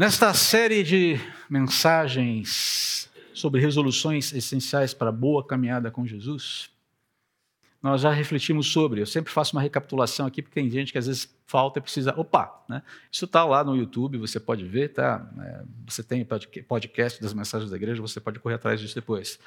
Nesta 0.00 0.32
série 0.32 0.82
de 0.82 1.20
mensagens 1.50 3.10
sobre 3.34 3.60
resoluções 3.60 4.32
essenciais 4.32 4.94
para 4.94 5.10
a 5.10 5.12
boa 5.12 5.46
caminhada 5.46 5.90
com 5.90 6.06
Jesus, 6.06 6.70
nós 7.82 8.02
já 8.02 8.10
refletimos 8.10 8.70
sobre. 8.70 9.00
Eu 9.00 9.06
sempre 9.06 9.32
faço 9.32 9.56
uma 9.56 9.62
recapitulação 9.62 10.26
aqui, 10.26 10.42
porque 10.42 10.60
tem 10.60 10.68
gente 10.68 10.92
que 10.92 10.98
às 10.98 11.06
vezes 11.06 11.34
falta 11.46 11.78
e 11.78 11.82
precisa. 11.82 12.14
Opa, 12.16 12.62
né? 12.68 12.82
Isso 13.10 13.24
está 13.24 13.44
lá 13.44 13.64
no 13.64 13.74
YouTube, 13.74 14.18
você 14.18 14.38
pode 14.38 14.64
ver, 14.64 14.88
tá? 14.90 15.26
É, 15.40 15.62
você 15.86 16.02
tem 16.02 16.26
podcast 16.68 17.20
das 17.22 17.32
mensagens 17.32 17.70
da 17.70 17.76
igreja, 17.76 18.02
você 18.02 18.20
pode 18.20 18.38
correr 18.38 18.56
atrás 18.56 18.80
disso 18.80 18.94
depois. 18.94 19.38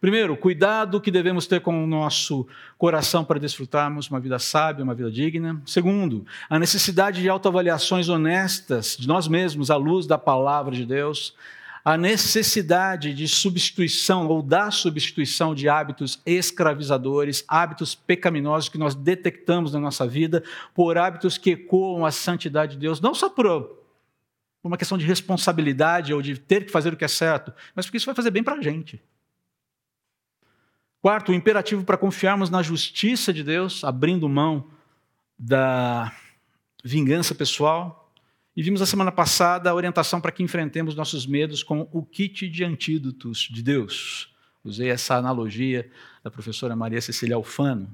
Primeiro, 0.00 0.36
cuidado 0.36 1.00
que 1.00 1.10
devemos 1.10 1.46
ter 1.46 1.60
com 1.60 1.84
o 1.84 1.86
nosso 1.86 2.48
coração 2.78 3.24
para 3.24 3.38
desfrutarmos 3.38 4.08
uma 4.08 4.18
vida 4.18 4.38
sábia, 4.38 4.82
uma 4.82 4.94
vida 4.94 5.10
digna. 5.10 5.60
Segundo, 5.66 6.24
a 6.48 6.58
necessidade 6.58 7.20
de 7.20 7.28
autoavaliações 7.28 8.08
honestas 8.08 8.96
de 8.98 9.06
nós 9.06 9.28
mesmos 9.28 9.70
à 9.70 9.76
luz 9.76 10.06
da 10.06 10.16
palavra 10.16 10.74
de 10.74 10.86
Deus 10.86 11.36
a 11.84 11.96
necessidade 11.96 13.12
de 13.12 13.26
substituição 13.26 14.28
ou 14.28 14.40
da 14.40 14.70
substituição 14.70 15.54
de 15.54 15.68
hábitos 15.68 16.20
escravizadores, 16.24 17.44
hábitos 17.48 17.94
pecaminosos 17.94 18.68
que 18.68 18.78
nós 18.78 18.94
detectamos 18.94 19.72
na 19.72 19.80
nossa 19.80 20.06
vida, 20.06 20.44
por 20.74 20.96
hábitos 20.96 21.36
que 21.36 21.50
ecoam 21.50 22.06
a 22.06 22.12
santidade 22.12 22.72
de 22.72 22.78
Deus, 22.78 23.00
não 23.00 23.14
só 23.14 23.28
por 23.28 23.82
uma 24.62 24.76
questão 24.76 24.96
de 24.96 25.04
responsabilidade 25.04 26.14
ou 26.14 26.22
de 26.22 26.38
ter 26.38 26.66
que 26.66 26.70
fazer 26.70 26.92
o 26.92 26.96
que 26.96 27.04
é 27.04 27.08
certo, 27.08 27.52
mas 27.74 27.86
porque 27.86 27.96
isso 27.96 28.06
vai 28.06 28.14
fazer 28.14 28.30
bem 28.30 28.44
para 28.44 28.54
a 28.54 28.62
gente. 28.62 29.02
Quarto, 31.00 31.32
o 31.32 31.34
imperativo 31.34 31.84
para 31.84 31.96
confiarmos 31.96 32.48
na 32.48 32.62
justiça 32.62 33.32
de 33.32 33.42
Deus, 33.42 33.82
abrindo 33.82 34.28
mão 34.28 34.68
da 35.36 36.12
vingança 36.84 37.34
pessoal, 37.34 38.01
e 38.54 38.62
vimos 38.62 38.82
a 38.82 38.86
semana 38.86 39.10
passada 39.10 39.70
a 39.70 39.74
orientação 39.74 40.20
para 40.20 40.30
que 40.30 40.42
enfrentemos 40.42 40.94
nossos 40.94 41.26
medos 41.26 41.62
com 41.62 41.88
o 41.90 42.04
kit 42.04 42.48
de 42.48 42.62
antídotos 42.62 43.48
de 43.50 43.62
Deus. 43.62 44.30
Usei 44.62 44.90
essa 44.90 45.16
analogia 45.16 45.90
da 46.22 46.30
professora 46.30 46.76
Maria 46.76 47.00
Cecília 47.00 47.34
Alfano, 47.34 47.90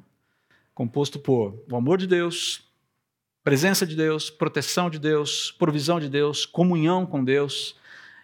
composto 0.74 1.18
por 1.18 1.64
o 1.70 1.76
amor 1.76 1.96
de 1.96 2.08
Deus, 2.08 2.68
presença 3.44 3.86
de 3.86 3.94
Deus, 3.94 4.30
proteção 4.30 4.90
de 4.90 4.98
Deus, 4.98 5.52
provisão 5.52 6.00
de 6.00 6.08
Deus, 6.08 6.44
comunhão 6.44 7.06
com 7.06 7.24
Deus 7.24 7.76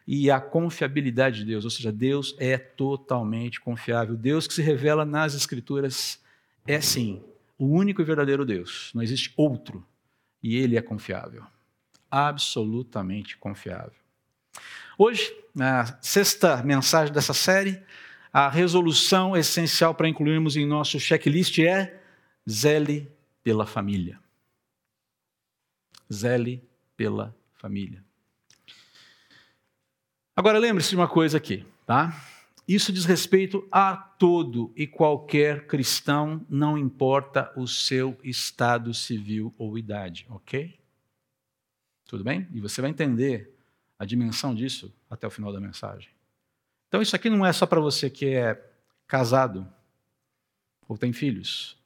e 0.06 0.28
a 0.28 0.41
confiabilidade 0.41 1.39
de 1.39 1.44
Deus. 1.44 1.64
Ou 1.64 1.70
seja, 1.70 1.92
Deus 1.92 2.34
é 2.39 2.59
totalmente 2.59 3.61
confiável. 3.61 4.16
Deus 4.16 4.48
que 4.48 4.55
se 4.55 4.61
revela 4.61 5.05
nas 5.05 5.34
Escrituras 5.34 6.20
é 6.66 6.81
sim 6.81 7.22
o 7.56 7.66
único 7.66 8.03
e 8.03 8.05
verdadeiro 8.05 8.44
Deus. 8.44 8.91
Não 8.92 9.03
existe 9.03 9.33
outro. 9.37 9.87
E 10.42 10.56
ele 10.56 10.77
é 10.77 10.83
confiável 10.83 11.44
absolutamente 12.15 13.37
confiável. 13.37 13.98
Hoje, 14.97 15.37
na 15.53 15.98
sexta 16.01 16.62
mensagem 16.62 17.12
dessa 17.12 17.34
série, 17.34 17.83
a 18.33 18.48
resolução 18.48 19.37
essencial 19.37 19.97
para 19.97 20.09
incluirmos 20.09 20.56
em 20.56 20.65
nosso 20.65 21.01
checklist 21.01 21.59
é 21.59 22.01
zele 22.48 23.11
pela 23.43 23.67
família. 23.67 24.21
Zele 26.12 26.62
pela 26.97 27.34
família. 27.55 28.05
Agora 30.37 30.59
lembre-se 30.59 30.91
de 30.91 30.97
uma 30.97 31.09
coisa 31.09 31.39
aqui, 31.39 31.67
tá? 31.84 32.17
Isso 32.67 32.93
diz 32.93 33.05
respeito 33.05 33.67
a 33.73 33.97
todo 33.97 34.73
e 34.77 34.87
qualquer 34.87 35.67
cristão, 35.67 36.47
não 36.49 36.78
importa 36.78 37.53
o 37.56 37.67
seu 37.67 38.17
estado 38.23 38.95
civil 38.95 39.53
ou 39.59 39.77
idade, 39.77 40.27
ok? 40.31 40.84
Tudo 42.15 42.23
bem? 42.23 42.47
E 42.53 42.61
você 42.61 42.81
vai 42.81 42.91
entender 42.91 43.53
a 43.98 44.05
dimensão 44.05 44.55
disso 44.55 44.95
até 45.11 45.27
o 45.27 45.31
final 45.33 45.53
da 45.53 45.59
mensagem. 45.59 46.09
Então, 46.87 47.03
isso 47.03 47.16
aqui 47.16 47.28
não 47.28 47.44
é 47.44 47.53
só 47.53 47.66
para 47.66 47.81
você 47.81 48.09
que 48.09 48.27
é 48.27 48.55
casado 49.05 49.66
ou 50.87 50.97
tem 50.97 51.12
filhos. 51.12 51.77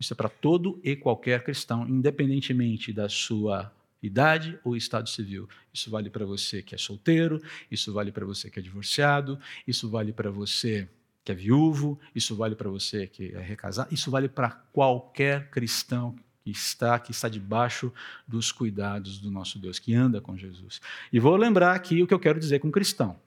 Isso 0.00 0.14
é 0.14 0.16
para 0.16 0.28
todo 0.28 0.80
e 0.82 0.96
qualquer 0.96 1.44
cristão, 1.44 1.88
independentemente 1.88 2.92
da 2.92 3.08
sua 3.08 3.72
idade 4.02 4.58
ou 4.64 4.76
estado 4.76 5.08
civil. 5.08 5.48
Isso 5.72 5.88
vale 5.88 6.10
para 6.10 6.26
você 6.26 6.60
que 6.60 6.74
é 6.74 6.78
solteiro, 6.78 7.40
isso 7.70 7.92
vale 7.92 8.10
para 8.10 8.26
você 8.26 8.50
que 8.50 8.58
é 8.58 8.62
divorciado, 8.62 9.38
isso 9.64 9.88
vale 9.88 10.12
para 10.12 10.28
você 10.28 10.88
que 11.24 11.30
é 11.30 11.36
viúvo, 11.36 12.00
isso 12.16 12.34
vale 12.34 12.56
para 12.56 12.68
você 12.68 13.06
que 13.06 13.32
é 13.32 13.40
recasado, 13.40 13.94
isso 13.94 14.10
vale 14.10 14.28
para 14.28 14.50
qualquer 14.50 15.50
cristão 15.50 16.16
que 16.42 16.50
está, 16.50 16.98
que 16.98 17.12
está 17.12 17.28
debaixo 17.28 17.92
dos 18.26 18.50
cuidados 18.50 19.18
do 19.18 19.30
nosso 19.30 19.58
Deus, 19.58 19.78
que 19.78 19.94
anda 19.94 20.20
com 20.20 20.36
Jesus. 20.36 20.80
E 21.12 21.20
vou 21.20 21.36
lembrar 21.36 21.74
aqui 21.74 22.02
o 22.02 22.06
que 22.06 22.14
eu 22.14 22.18
quero 22.18 22.40
dizer 22.40 22.58
com 22.58 22.70
cristão. 22.70 23.18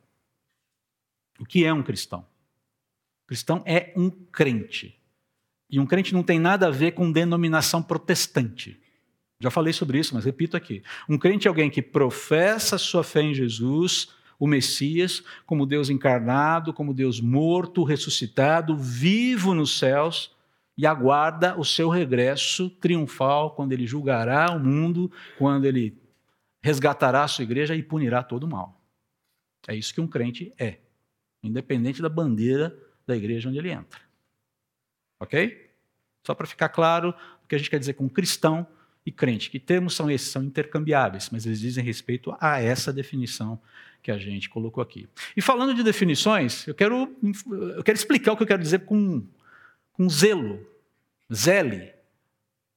O 1.40 1.46
que 1.46 1.64
é 1.64 1.74
um 1.74 1.82
cristão? 1.82 2.26
Cristão 3.26 3.64
é 3.66 3.94
um 3.96 4.10
crente. 4.10 5.00
E 5.70 5.80
um 5.80 5.86
crente 5.86 6.14
não 6.14 6.24
tem 6.24 6.40
nada 6.40 6.68
a 6.68 6.72
ver 6.72 6.92
com 6.92 7.12
denominação 7.12 7.82
protestante. 7.82 8.80
Já 9.40 9.50
falei 9.50 9.74
sobre 9.74 10.00
isso, 10.00 10.14
mas 10.14 10.26
repito 10.26 10.56
aqui. 10.56 10.84
Um 11.10 11.18
crente 11.18 11.48
é 11.48 11.50
alguém 11.50 11.70
que 11.70 11.82
professa 11.82 12.78
sua 12.78 13.04
fé 13.04 13.22
em 13.22 13.34
Jesus, 13.34 14.10
o 14.38 14.48
Messias, 14.48 15.24
como 15.46 15.66
Deus 15.66 15.90
encarnado, 15.90 16.74
como 16.74 16.94
Deus 16.94 17.20
morto, 17.20 17.84
ressuscitado, 17.84 18.78
vivo 18.78 19.54
nos 19.54 19.78
céus 19.78 20.35
e 20.78 20.86
aguarda 20.86 21.58
o 21.58 21.64
seu 21.64 21.90
regresso 21.90 22.70
triunfal, 22.70 23.56
quando 23.56 23.72
ele 23.72 23.88
julgará 23.88 24.52
o 24.52 24.60
mundo, 24.60 25.12
quando 25.38 25.66
ele 25.66 25.98
resgatará 26.62 27.24
a 27.24 27.28
sua 27.28 27.44
igreja 27.44 27.76
e 27.76 27.84
punirá 27.84 28.24
todo 28.24 28.44
o 28.44 28.50
mal. 28.50 28.82
É 29.68 29.76
isso 29.76 29.94
que 29.94 30.02
um 30.02 30.08
crente 30.08 30.52
é, 30.60 30.80
independente 31.42 32.02
da 32.02 32.10
bandeira 32.10 32.76
da 33.06 33.16
igreja 33.16 33.50
onde 33.50 33.58
ele 33.58 33.72
entra. 33.72 34.00
Ok? 35.20 35.72
Só 36.26 36.34
para 36.34 36.48
ficar 36.48 36.70
claro 36.70 37.14
o 37.44 37.48
que 37.48 37.56
a 37.56 37.58
gente 37.58 37.70
quer 37.70 37.80
dizer 37.80 37.94
com 37.94 38.10
cristão 38.10 38.68
e 39.06 39.12
crente. 39.12 39.50
Que 39.50 39.60
termos 39.60 39.96
são 39.96 40.10
esses? 40.10 40.30
São 40.30 40.44
intercambiáveis, 40.44 41.30
mas 41.30 41.46
eles 41.46 41.60
dizem 41.60 41.84
respeito 41.84 42.36
a 42.40 42.60
essa 42.60 42.92
definição 42.92 43.62
que 44.02 44.12
a 44.12 44.18
gente 44.18 44.50
colocou 44.50 44.82
aqui. 44.82 45.08
E 45.38 45.42
falando 45.42 45.74
de 45.74 45.84
definições, 45.84 46.68
eu 46.68 46.76
quero, 46.76 47.16
eu 47.76 47.84
quero 47.84 47.98
explicar 47.98 48.34
o 48.34 48.38
que 48.38 48.44
eu 48.44 48.48
quero 48.48 48.62
dizer 48.62 48.86
com 48.86 49.24
com 49.96 50.10
zelo. 50.10 50.60
Zele, 51.34 51.92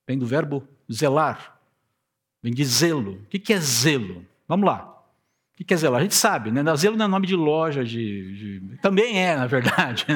vem 0.06 0.19
do 0.19 0.27
verbo 0.27 0.67
zelar, 0.91 1.61
vem 2.43 2.53
de 2.53 2.65
zelo. 2.65 3.21
O 3.23 3.27
que 3.27 3.53
é 3.53 3.61
zelo? 3.61 4.25
Vamos 4.47 4.67
lá. 4.67 4.95
O 5.61 5.65
que 5.65 5.75
é 5.75 5.77
zelo? 5.77 5.97
A 5.97 6.01
gente 6.01 6.15
sabe, 6.15 6.51
né? 6.51 6.62
Zelo 6.77 6.97
não 6.97 7.05
é 7.05 7.09
nome 7.09 7.27
de 7.27 7.37
loja, 7.37 7.84
de, 7.84 8.61
de... 8.61 8.79
também 8.79 9.19
é, 9.19 9.37
na 9.37 9.47
verdade. 9.47 10.06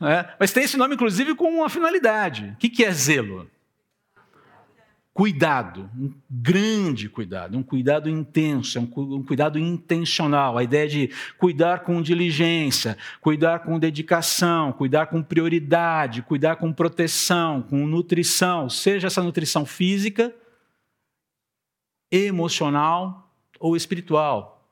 Né? 0.00 0.12
É? 0.12 0.34
Mas 0.40 0.52
tem 0.52 0.64
esse 0.64 0.76
nome, 0.76 0.96
inclusive, 0.96 1.36
com 1.36 1.48
uma 1.48 1.70
finalidade. 1.70 2.52
O 2.52 2.56
que 2.56 2.84
é 2.84 2.90
zelo? 2.90 3.48
Cuidado, 5.14 5.88
um 5.96 6.12
grande 6.28 7.08
cuidado, 7.08 7.56
um 7.56 7.62
cuidado 7.62 8.10
intenso, 8.10 8.80
um 8.80 9.22
cuidado 9.22 9.60
intencional. 9.60 10.58
A 10.58 10.64
ideia 10.64 10.88
de 10.88 11.10
cuidar 11.38 11.84
com 11.84 12.02
diligência, 12.02 12.98
cuidar 13.20 13.60
com 13.60 13.78
dedicação, 13.78 14.72
cuidar 14.72 15.06
com 15.06 15.22
prioridade, 15.22 16.20
cuidar 16.22 16.56
com 16.56 16.72
proteção, 16.72 17.62
com 17.62 17.86
nutrição, 17.86 18.68
seja 18.68 19.06
essa 19.06 19.22
nutrição 19.22 19.64
física, 19.64 20.34
emocional 22.10 23.32
ou 23.60 23.76
espiritual. 23.76 24.68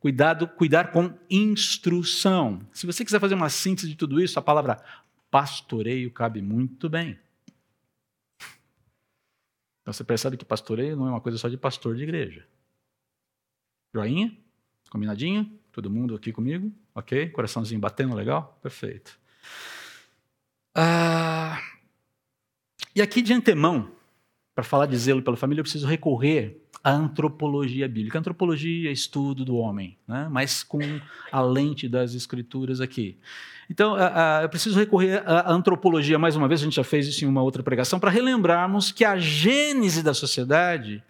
Cuidado, 0.00 0.48
cuidar 0.48 0.90
com 0.90 1.14
instrução. 1.30 2.60
Se 2.72 2.84
você 2.84 3.04
quiser 3.04 3.20
fazer 3.20 3.34
uma 3.36 3.48
síntese 3.48 3.88
de 3.88 3.94
tudo 3.94 4.20
isso, 4.20 4.38
a 4.40 4.42
palavra 4.42 4.82
pastoreio 5.30 6.10
cabe 6.10 6.42
muito 6.42 6.90
bem. 6.90 7.16
Então 9.84 9.92
você 9.92 10.02
percebe 10.02 10.38
que 10.38 10.46
pastoreio 10.46 10.96
não 10.96 11.06
é 11.06 11.10
uma 11.10 11.20
coisa 11.20 11.36
só 11.36 11.46
de 11.46 11.58
pastor 11.58 11.94
de 11.94 12.04
igreja. 12.04 12.46
Joinha? 13.94 14.34
Combinadinho? 14.88 15.60
Todo 15.70 15.90
mundo 15.90 16.14
aqui 16.14 16.32
comigo? 16.32 16.72
Ok? 16.94 17.28
Coraçãozinho 17.28 17.78
batendo 17.78 18.14
legal? 18.14 18.58
Perfeito. 18.62 19.20
Ah, 20.74 21.60
e 22.96 23.02
aqui 23.02 23.20
de 23.20 23.34
antemão, 23.34 23.92
para 24.54 24.62
falar 24.62 24.86
de 24.86 24.96
zelo 24.96 25.22
pela 25.22 25.36
família, 25.36 25.60
eu 25.60 25.64
preciso 25.64 25.86
recorrer 25.86 26.60
à 26.82 26.92
antropologia 26.92 27.88
bíblica. 27.88 28.18
A 28.18 28.20
antropologia 28.20 28.88
é 28.88 28.92
estudo 28.92 29.44
do 29.44 29.56
homem, 29.56 29.96
né? 30.06 30.28
mas 30.30 30.62
com 30.62 30.80
a 31.32 31.40
lente 31.40 31.88
das 31.88 32.14
escrituras 32.14 32.80
aqui. 32.80 33.18
Então, 33.68 33.96
eu 34.42 34.48
preciso 34.48 34.78
recorrer 34.78 35.22
à 35.26 35.50
antropologia 35.50 36.18
mais 36.18 36.36
uma 36.36 36.46
vez, 36.46 36.60
a 36.60 36.64
gente 36.64 36.76
já 36.76 36.84
fez 36.84 37.08
isso 37.08 37.24
em 37.24 37.28
uma 37.28 37.42
outra 37.42 37.62
pregação, 37.62 37.98
para 37.98 38.10
relembrarmos 38.10 38.92
que 38.92 39.04
a 39.04 39.16
gênese 39.16 40.02
da 40.02 40.12
sociedade 40.12 41.02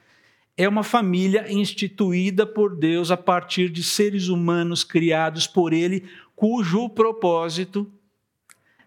é 0.56 0.68
uma 0.68 0.84
família 0.84 1.52
instituída 1.52 2.46
por 2.46 2.76
Deus 2.76 3.10
a 3.10 3.16
partir 3.16 3.68
de 3.68 3.82
seres 3.82 4.28
humanos 4.28 4.84
criados 4.84 5.48
por 5.48 5.72
Ele, 5.72 6.04
cujo 6.36 6.88
propósito 6.88 7.90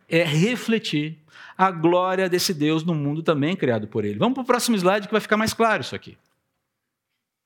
é 0.07 0.23
refletir 0.23 1.19
a 1.57 1.71
glória 1.71 2.29
desse 2.29 2.53
Deus 2.53 2.83
no 2.83 2.93
mundo 2.93 3.23
também 3.23 3.55
criado 3.55 3.87
por 3.87 4.05
Ele. 4.05 4.19
Vamos 4.19 4.35
para 4.35 4.43
o 4.43 4.45
próximo 4.45 4.77
slide 4.77 5.07
que 5.07 5.13
vai 5.13 5.21
ficar 5.21 5.37
mais 5.37 5.53
claro 5.53 5.81
isso 5.81 5.95
aqui. 5.95 6.17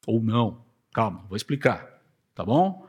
Ou 0.05 0.21
não. 0.21 0.57
Calma, 0.93 1.23
vou 1.29 1.37
explicar, 1.37 2.01
tá 2.35 2.43
bom? 2.43 2.85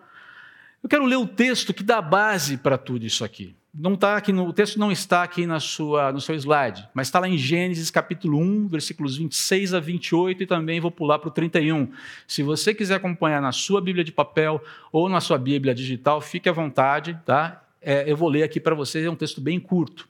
Eu 0.82 0.88
quero 0.88 1.04
ler 1.04 1.16
o 1.16 1.26
texto 1.26 1.72
que 1.72 1.84
dá 1.84 2.02
base 2.02 2.56
para 2.56 2.76
tudo 2.76 3.06
isso 3.06 3.24
aqui. 3.24 3.54
Não 3.72 3.96
tá 3.96 4.16
aqui 4.16 4.32
no, 4.32 4.48
o 4.48 4.52
texto 4.52 4.78
não 4.78 4.92
está 4.92 5.22
aqui 5.22 5.46
na 5.46 5.58
sua, 5.58 6.12
no 6.12 6.20
seu 6.20 6.34
slide, 6.34 6.86
mas 6.92 7.06
está 7.06 7.18
lá 7.20 7.28
em 7.28 7.38
Gênesis 7.38 7.90
capítulo 7.90 8.38
1, 8.38 8.68
versículos 8.68 9.16
26 9.16 9.72
a 9.72 9.80
28 9.80 10.42
e 10.42 10.46
também 10.46 10.78
vou 10.78 10.90
pular 10.90 11.18
para 11.18 11.28
o 11.28 11.30
31. 11.30 11.90
Se 12.26 12.42
você 12.42 12.74
quiser 12.74 12.96
acompanhar 12.96 13.40
na 13.40 13.52
sua 13.52 13.80
Bíblia 13.80 14.04
de 14.04 14.12
papel 14.12 14.62
ou 14.90 15.08
na 15.08 15.20
sua 15.22 15.38
Bíblia 15.38 15.74
digital, 15.74 16.20
fique 16.20 16.48
à 16.48 16.52
vontade, 16.52 17.18
tá? 17.24 17.64
É, 17.80 18.10
eu 18.10 18.16
vou 18.16 18.28
ler 18.28 18.42
aqui 18.42 18.60
para 18.60 18.74
vocês, 18.74 19.06
é 19.06 19.10
um 19.10 19.16
texto 19.16 19.40
bem 19.40 19.58
curto. 19.58 20.06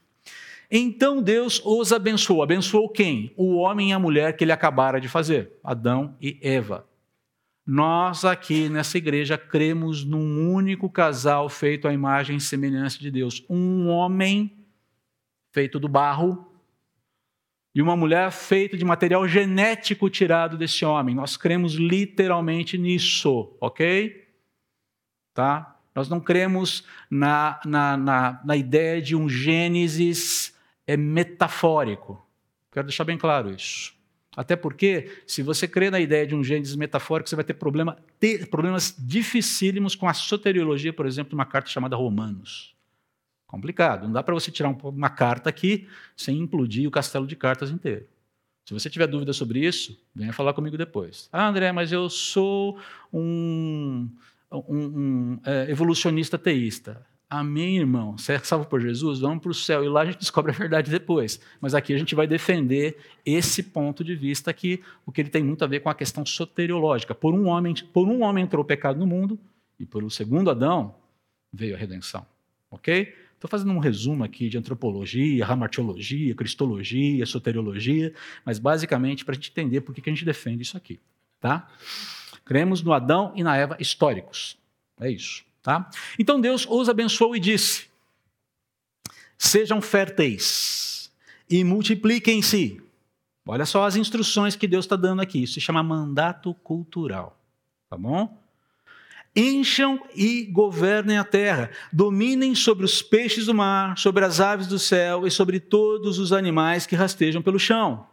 Então 0.69 1.21
Deus 1.21 1.61
os 1.63 1.91
abençoou. 1.91 2.41
Abençoou 2.41 2.89
quem? 2.89 3.33
O 3.35 3.55
homem 3.55 3.89
e 3.89 3.93
a 3.93 3.99
mulher 3.99 4.35
que 4.35 4.43
ele 4.43 4.51
acabara 4.51 4.99
de 4.99 5.07
fazer, 5.07 5.53
Adão 5.63 6.15
e 6.21 6.39
Eva. 6.41 6.85
Nós 7.65 8.25
aqui 8.25 8.67
nessa 8.67 8.97
igreja 8.97 9.37
cremos 9.37 10.03
num 10.03 10.53
único 10.53 10.89
casal 10.89 11.47
feito 11.47 11.87
à 11.87 11.93
imagem 11.93 12.35
e 12.35 12.41
semelhança 12.41 12.99
de 12.99 13.09
Deus. 13.09 13.45
Um 13.49 13.87
homem 13.87 14.51
feito 15.51 15.79
do 15.79 15.87
barro 15.87 16.51
e 17.73 17.81
uma 17.81 17.95
mulher 17.95 18.31
feita 18.31 18.77
de 18.77 18.83
material 18.83 19.27
genético 19.27 20.09
tirado 20.09 20.57
desse 20.57 20.83
homem. 20.83 21.15
Nós 21.15 21.37
cremos 21.37 21.73
literalmente 21.75 22.77
nisso, 22.77 23.55
ok? 23.61 24.27
Tá? 25.33 25.79
Nós 25.95 26.09
não 26.09 26.19
cremos 26.19 26.85
na, 27.09 27.59
na, 27.65 27.95
na, 27.95 28.41
na 28.43 28.57
ideia 28.57 29.01
de 29.01 29.15
um 29.15 29.29
Gênesis 29.29 30.52
é 30.85 30.97
metafórico. 30.97 32.21
Quero 32.71 32.87
deixar 32.87 33.03
bem 33.03 33.17
claro 33.17 33.51
isso. 33.51 33.93
Até 34.35 34.55
porque, 34.55 35.11
se 35.27 35.43
você 35.43 35.67
crê 35.67 35.91
na 35.91 35.99
ideia 35.99 36.25
de 36.25 36.35
um 36.35 36.43
Gênesis 36.43 36.75
metafórico, 36.75 37.29
você 37.29 37.35
vai 37.35 37.45
ter, 37.45 37.53
problema, 37.53 37.97
ter 38.19 38.49
problemas 38.49 38.95
dificílimos 38.97 39.95
com 39.95 40.07
a 40.07 40.13
soteriologia, 40.13 40.91
por 40.91 41.05
exemplo, 41.05 41.29
de 41.29 41.35
uma 41.35 41.45
carta 41.45 41.69
chamada 41.69 41.95
Romanos. 41.95 42.75
Complicado. 43.45 44.05
Não 44.05 44.11
dá 44.13 44.23
para 44.23 44.33
você 44.33 44.49
tirar 44.49 44.69
uma 44.69 45.09
carta 45.09 45.49
aqui 45.49 45.87
sem 46.17 46.39
implodir 46.39 46.87
o 46.87 46.91
castelo 46.91 47.27
de 47.27 47.35
cartas 47.35 47.69
inteiro. 47.69 48.07
Se 48.65 48.73
você 48.73 48.89
tiver 48.89 49.05
dúvida 49.05 49.33
sobre 49.33 49.59
isso, 49.59 49.95
venha 50.15 50.33
falar 50.33 50.53
comigo 50.53 50.77
depois. 50.77 51.29
Ah, 51.31 51.47
André, 51.47 51.71
mas 51.71 51.91
eu 51.91 52.09
sou 52.09 52.79
um, 53.11 54.09
um, 54.51 54.63
um 54.67 55.39
é, 55.45 55.69
evolucionista 55.69 56.39
teísta. 56.39 57.05
Amém, 57.35 57.79
irmão. 57.79 58.15
Você 58.15 58.33
é 58.33 58.39
salvo 58.39 58.67
por 58.67 58.79
Jesus? 58.79 59.21
Vamos 59.21 59.41
para 59.41 59.49
o 59.49 59.55
céu. 59.55 59.83
E 59.83 59.89
lá 59.89 60.01
a 60.01 60.05
gente 60.05 60.19
descobre 60.19 60.51
a 60.51 60.55
verdade 60.55 60.91
depois. 60.91 61.39
Mas 61.59 61.73
aqui 61.73 61.91
a 61.91 61.97
gente 61.97 62.13
vai 62.13 62.27
defender 62.27 62.95
esse 63.25 63.63
ponto 63.63 64.03
de 64.03 64.15
vista 64.15 64.51
aqui, 64.51 64.83
o 65.03 65.11
que 65.11 65.19
ele 65.19 65.31
tem 65.31 65.43
muito 65.43 65.63
a 65.63 65.67
ver 65.67 65.79
com 65.79 65.89
a 65.89 65.95
questão 65.95 66.23
soteriológica. 66.23 67.15
Por 67.15 67.33
um 67.33 67.47
homem, 67.47 67.73
por 67.91 68.07
um 68.07 68.21
homem 68.21 68.43
entrou 68.43 68.61
o 68.61 68.67
pecado 68.67 68.99
no 68.99 69.07
mundo, 69.07 69.39
e 69.79 69.85
por 69.85 70.03
o 70.03 70.11
segundo 70.11 70.51
Adão 70.51 70.93
veio 71.51 71.73
a 71.73 71.77
redenção. 71.77 72.23
Ok? 72.69 73.11
Estou 73.33 73.49
fazendo 73.49 73.71
um 73.71 73.79
resumo 73.79 74.23
aqui 74.23 74.47
de 74.47 74.59
antropologia, 74.59 75.43
ramartiologia, 75.43 76.35
cristologia, 76.35 77.25
soteriologia, 77.25 78.13
mas 78.45 78.59
basicamente 78.59 79.25
para 79.25 79.31
a 79.31 79.35
gente 79.35 79.49
entender 79.49 79.81
por 79.81 79.95
que 79.95 80.07
a 80.07 80.13
gente 80.13 80.23
defende 80.23 80.61
isso 80.61 80.77
aqui. 80.77 80.99
Tá? 81.41 81.67
Cremos 82.45 82.83
no 82.83 82.93
Adão 82.93 83.33
e 83.35 83.41
na 83.41 83.57
Eva 83.57 83.75
históricos. 83.79 84.55
É 84.99 85.09
isso. 85.09 85.43
Tá? 85.63 85.89
Então 86.19 86.41
Deus 86.41 86.67
os 86.69 86.89
abençoou 86.89 87.35
e 87.35 87.39
disse: 87.39 87.85
Sejam 89.37 89.81
férteis 89.81 91.09
e 91.49 91.63
multipliquem-se. 91.63 92.81
Olha 93.45 93.65
só 93.65 93.85
as 93.85 93.95
instruções 93.95 94.57
que 94.57 94.67
Deus 94.67 94.85
está 94.85 94.97
dando 94.97 95.21
aqui. 95.21 95.41
Isso 95.43 95.53
se 95.53 95.61
chama 95.61 95.81
mandato 95.81 96.53
cultural. 96.55 97.39
Tá 97.89 97.97
bom? 97.97 98.37
Encham 99.35 99.99
e 100.15 100.45
governem 100.45 101.17
a 101.17 101.23
terra, 101.23 101.71
dominem 101.91 102.53
sobre 102.53 102.85
os 102.85 103.01
peixes 103.01 103.47
do 103.47 103.53
mar, 103.53 103.97
sobre 103.97 104.23
as 104.23 104.39
aves 104.39 104.67
do 104.67 104.77
céu 104.77 105.25
e 105.25 105.31
sobre 105.31 105.59
todos 105.59 106.19
os 106.19 106.31
animais 106.31 106.85
que 106.85 106.95
rastejam 106.95 107.41
pelo 107.41 107.57
chão. 107.57 108.05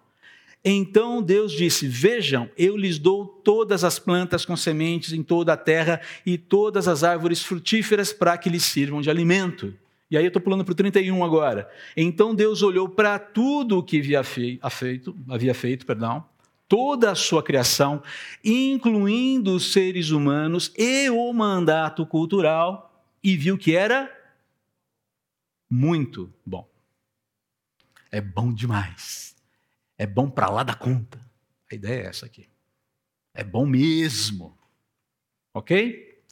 Então 0.64 1.22
Deus 1.22 1.52
disse: 1.52 1.88
Vejam, 1.88 2.48
eu 2.56 2.76
lhes 2.76 2.98
dou 2.98 3.26
todas 3.26 3.82
as 3.82 3.98
plantas 3.98 4.44
com 4.44 4.56
sementes 4.56 5.12
em 5.12 5.22
toda 5.22 5.54
a 5.54 5.56
terra 5.56 6.00
e 6.24 6.36
todas 6.36 6.86
as 6.86 7.02
árvores 7.02 7.42
frutíferas 7.42 8.12
para 8.12 8.36
que 8.36 8.50
lhes 8.50 8.64
sirvam 8.64 9.00
de 9.00 9.08
alimento. 9.08 9.74
E 10.10 10.16
aí 10.16 10.24
eu 10.24 10.28
estou 10.28 10.42
pulando 10.42 10.64
para 10.64 10.72
o 10.72 10.74
31 10.74 11.24
agora. 11.24 11.70
Então 11.96 12.34
Deus 12.34 12.62
olhou 12.62 12.88
para 12.88 13.18
tudo 13.18 13.78
o 13.78 13.82
que 13.82 13.98
havia 13.98 14.22
feito, 14.70 15.16
havia 15.28 15.54
feito 15.54 15.86
perdão, 15.86 16.24
toda 16.68 17.10
a 17.10 17.14
sua 17.14 17.42
criação, 17.42 18.02
incluindo 18.44 19.54
os 19.54 19.72
seres 19.72 20.10
humanos 20.10 20.72
e 20.76 21.08
o 21.08 21.32
mandato 21.32 22.04
cultural, 22.04 22.92
e 23.22 23.36
viu 23.36 23.56
que 23.56 23.74
era 23.74 24.10
muito 25.70 26.32
bom. 26.44 26.68
É 28.10 28.20
bom 28.20 28.52
demais 28.52 29.29
é 30.00 30.06
bom 30.06 30.30
para 30.30 30.48
lá 30.48 30.62
da 30.62 30.72
conta. 30.72 31.20
A 31.70 31.74
ideia 31.74 32.04
é 32.04 32.06
essa 32.06 32.24
aqui. 32.24 32.48
É 33.34 33.44
bom 33.44 33.66
mesmo. 33.66 34.56
Ok? 35.52 36.22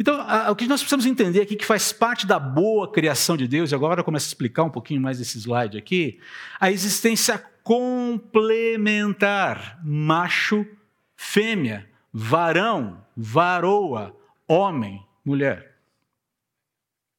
Então, 0.00 0.18
a, 0.22 0.50
o 0.50 0.56
que 0.56 0.66
nós 0.66 0.80
precisamos 0.80 1.04
entender 1.04 1.42
aqui, 1.42 1.54
que 1.54 1.66
faz 1.66 1.92
parte 1.92 2.26
da 2.26 2.38
boa 2.38 2.90
criação 2.90 3.36
de 3.36 3.46
Deus, 3.46 3.70
e 3.70 3.74
agora 3.74 4.00
eu 4.00 4.04
começo 4.04 4.24
a 4.24 4.28
explicar 4.28 4.62
um 4.62 4.70
pouquinho 4.70 5.02
mais 5.02 5.20
esse 5.20 5.38
slide 5.38 5.76
aqui, 5.76 6.18
a 6.58 6.72
existência 6.72 7.36
complementar, 7.62 9.78
macho, 9.84 10.66
fêmea, 11.14 11.86
varão, 12.10 13.04
varoa, 13.14 14.16
homem, 14.48 15.06
mulher. 15.22 15.73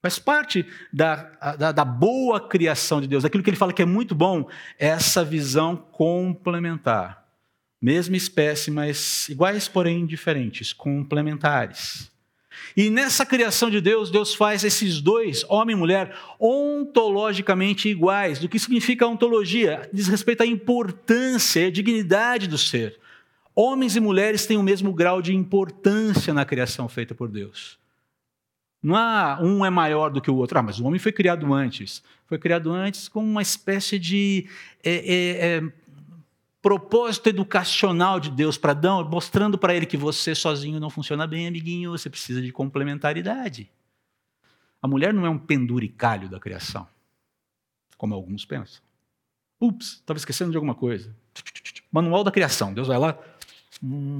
Faz 0.06 0.20
parte 0.20 0.64
da, 0.94 1.56
da, 1.58 1.72
da, 1.72 1.84
boa 1.84 2.40
criação 2.40 3.02
de 3.02 3.08
Deus, 3.08 3.24
daquilo 3.24 3.42
que 3.42 3.50
ele 3.50 3.58
fala 3.58 3.74
que 3.74 3.82
é 3.82 3.88
muito 3.88 4.14
bom, 4.14 4.48
essa 4.78 5.26
visão 5.26 5.76
complementar. 5.76 7.26
Mesma 7.82 8.16
espécie, 8.16 8.70
mas 8.70 9.28
iguais, 9.30 9.68
porém 9.68 10.06
diferentes, 10.06 10.72
complementares. 10.72 12.12
E 12.78 12.92
nessa 12.92 13.26
criação 13.26 13.68
de 13.68 13.82
Deus, 13.82 14.12
Deus 14.12 14.36
faz 14.36 14.64
esses 14.64 15.02
dois, 15.02 15.44
homem 15.50 15.76
e 15.76 15.80
mulher, 15.80 16.16
ontologicamente 16.40 17.90
iguais. 17.90 18.38
Do 18.38 18.48
que 18.48 18.60
significa 18.60 19.08
ontologia? 19.08 19.90
Diz 19.92 20.08
respeito 20.08 20.44
à 20.44 20.46
importância 20.46 21.62
e 21.62 21.66
à 21.66 21.72
dignidade 21.72 22.46
do 22.46 22.60
ser. 22.60 23.00
Homens 23.56 23.96
e 23.96 24.00
mulheres 24.00 24.46
têm 24.46 24.58
o 24.58 24.62
mesmo 24.62 24.94
grau 24.94 25.20
de 25.20 25.34
importância 25.34 26.32
na 26.32 26.46
criação 26.46 26.88
feita 26.88 27.16
por 27.16 27.28
Deus. 27.28 27.84
Não 28.86 28.96
há 28.96 29.40
um 29.42 29.66
é 29.66 29.70
maior 29.72 30.12
do 30.12 30.22
que 30.22 30.30
o 30.30 30.36
outro. 30.36 30.60
Ah, 30.60 30.62
mas 30.62 30.80
o 30.80 30.86
homem 30.86 31.00
foi 31.00 31.12
criado 31.12 31.52
antes. 31.52 32.04
Foi 32.28 32.38
criado 32.38 32.72
antes 32.72 33.08
com 33.08 33.24
uma 33.24 33.42
espécie 33.42 33.98
de 33.98 34.48
é, 34.84 34.94
é, 34.94 35.58
é, 35.58 35.64
propósito 36.62 37.28
educacional 37.28 38.20
de 38.20 38.30
Deus 38.30 38.60
para 38.60 38.74
Adão, 38.74 39.04
mostrando 39.10 39.58
para 39.58 39.74
ele 39.74 39.88
que 39.88 39.98
você 39.98 40.36
sozinho 40.36 40.80
não 40.80 40.92
funciona 40.92 41.26
bem, 41.26 41.48
amiguinho, 41.48 41.90
você 41.90 42.12
precisa 42.12 42.40
de 42.40 42.52
complementaridade. 42.52 43.68
A 44.80 44.88
mulher 44.88 45.12
não 45.12 45.26
é 45.26 45.30
um 45.32 45.40
penduricalho 45.40 46.30
da 46.30 46.40
criação, 46.40 46.88
como 47.98 48.14
alguns 48.14 48.46
pensam. 48.46 48.84
Ups, 49.60 49.94
estava 49.94 50.18
esquecendo 50.18 50.52
de 50.52 50.58
alguma 50.58 50.76
coisa. 50.76 51.12
Manual 51.92 52.24
da 52.24 52.30
criação. 52.30 52.72
Deus 52.72 52.88
vai 52.88 53.00
lá. 53.00 53.18
Hum, 53.82 54.20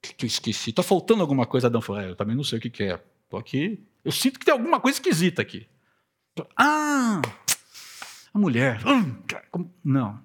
que 0.00 0.24
eu 0.24 0.26
esqueci. 0.26 0.70
Está 0.70 0.82
faltando 0.82 1.22
alguma 1.22 1.46
coisa. 1.46 1.68
Adão 1.68 1.80
falou: 1.80 2.02
é, 2.02 2.10
Eu 2.10 2.16
também 2.16 2.34
não 2.34 2.42
sei 2.42 2.58
o 2.58 2.60
que, 2.60 2.70
que 2.70 2.82
é. 2.82 3.00
Estou 3.26 3.38
aqui. 3.38 3.84
Eu 4.04 4.12
sinto 4.12 4.38
que 4.38 4.46
tem 4.46 4.52
alguma 4.52 4.80
coisa 4.80 4.96
esquisita 4.96 5.42
aqui. 5.42 5.68
Ah, 6.56 7.20
a 8.32 8.38
mulher. 8.38 8.80
Hum, 8.86 9.16
não. 9.84 10.20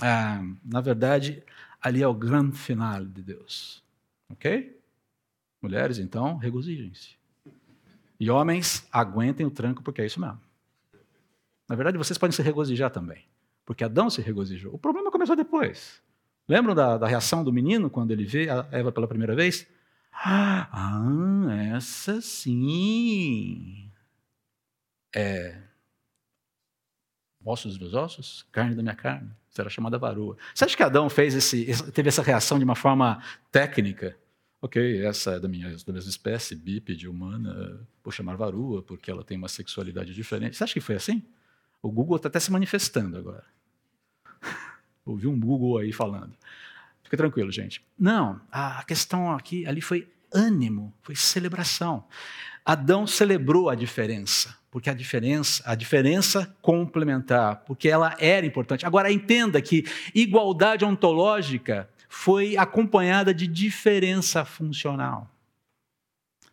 Ah, 0.00 0.42
na 0.64 0.80
verdade, 0.80 1.42
ali 1.80 2.02
é 2.02 2.08
o 2.08 2.14
grande 2.14 2.56
final 2.56 3.04
de 3.04 3.22
Deus. 3.22 3.82
Ok? 4.30 4.80
Mulheres, 5.60 5.98
então, 5.98 6.36
regozijem-se. 6.38 7.16
E 8.18 8.30
homens, 8.30 8.86
aguentem 8.90 9.44
o 9.44 9.50
tranco, 9.50 9.82
porque 9.82 10.00
é 10.00 10.06
isso 10.06 10.20
mesmo. 10.20 10.40
Na 11.68 11.74
verdade, 11.74 11.98
vocês 11.98 12.16
podem 12.16 12.34
se 12.34 12.42
regozijar 12.42 12.90
também. 12.90 13.24
Porque 13.64 13.84
Adão 13.84 14.08
se 14.08 14.22
regozijou. 14.22 14.72
O 14.72 14.78
problema 14.78 15.10
começou 15.10 15.36
depois. 15.36 16.00
Lembram 16.48 16.74
da, 16.74 16.96
da 16.96 17.06
reação 17.06 17.42
do 17.42 17.52
menino 17.52 17.90
quando 17.90 18.12
ele 18.12 18.24
vê 18.24 18.48
a 18.48 18.66
Eva 18.70 18.92
pela 18.92 19.08
primeira 19.08 19.34
vez? 19.34 19.66
Ah, 20.24 21.46
essa 21.76 22.20
sim. 22.20 23.90
É 25.14 25.66
ossos 27.46 27.78
dos 27.78 27.80
meus 27.80 27.94
ossos, 27.94 28.44
carne 28.50 28.74
da 28.74 28.82
minha 28.82 28.94
carne. 28.94 29.30
Será 29.50 29.70
chamada 29.70 29.96
varoa. 29.96 30.36
Você 30.52 30.64
acha 30.64 30.76
que 30.76 30.82
Adão 30.82 31.08
fez 31.08 31.34
esse, 31.34 31.66
teve 31.92 32.08
essa 32.08 32.22
reação 32.22 32.58
de 32.58 32.64
uma 32.64 32.74
forma 32.74 33.22
técnica? 33.50 34.16
Ok, 34.60 35.04
essa 35.04 35.32
é 35.32 35.40
da 35.40 35.48
minha, 35.48 35.70
da 35.86 35.92
mesma 35.92 36.10
espécie, 36.10 36.56
bípede, 36.56 37.08
humana, 37.08 37.80
vou 38.02 38.10
chamar 38.10 38.36
varoa, 38.36 38.82
porque 38.82 39.10
ela 39.10 39.22
tem 39.22 39.38
uma 39.38 39.48
sexualidade 39.48 40.12
diferente. 40.12 40.56
Você 40.56 40.64
acha 40.64 40.74
que 40.74 40.80
foi 40.80 40.96
assim? 40.96 41.22
O 41.80 41.90
Google 41.90 42.16
está 42.16 42.28
até 42.28 42.40
se 42.40 42.50
manifestando 42.50 43.16
agora. 43.16 43.44
Ouvi 45.06 45.28
um 45.28 45.38
Google 45.38 45.78
aí 45.78 45.92
falando. 45.92 46.34
Fica 47.06 47.16
tranquilo, 47.16 47.52
gente. 47.52 47.80
Não, 47.96 48.40
a 48.50 48.82
questão 48.82 49.32
aqui, 49.32 49.64
ali 49.64 49.80
foi 49.80 50.08
ânimo, 50.34 50.92
foi 51.02 51.14
celebração. 51.14 52.04
Adão 52.64 53.06
celebrou 53.06 53.70
a 53.70 53.76
diferença, 53.76 54.56
porque 54.72 54.90
a 54.90 54.92
diferença, 54.92 55.62
a 55.64 55.76
diferença 55.76 56.52
complementar, 56.60 57.62
porque 57.64 57.88
ela 57.88 58.16
era 58.18 58.44
importante. 58.44 58.84
Agora 58.84 59.12
entenda 59.12 59.62
que 59.62 59.84
igualdade 60.12 60.84
ontológica 60.84 61.88
foi 62.08 62.56
acompanhada 62.56 63.32
de 63.32 63.46
diferença 63.46 64.44
funcional. 64.44 65.30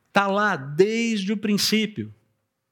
Está 0.07 0.27
lá 0.27 0.55
desde 0.55 1.33
o 1.33 1.37
princípio. 1.37 2.13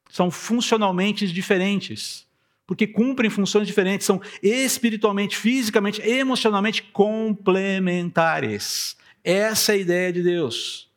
São 0.08 0.30
funcionalmente 0.30 1.26
diferentes 1.32 2.28
porque 2.72 2.86
cumprem 2.86 3.28
funções 3.28 3.66
diferentes, 3.66 4.06
são 4.06 4.18
espiritualmente, 4.42 5.36
fisicamente, 5.36 6.00
emocionalmente 6.00 6.82
complementares. 6.84 8.96
Essa 9.22 9.72
é 9.72 9.74
a 9.74 9.78
ideia 9.78 10.10
de 10.10 10.22
Deus. 10.22 10.88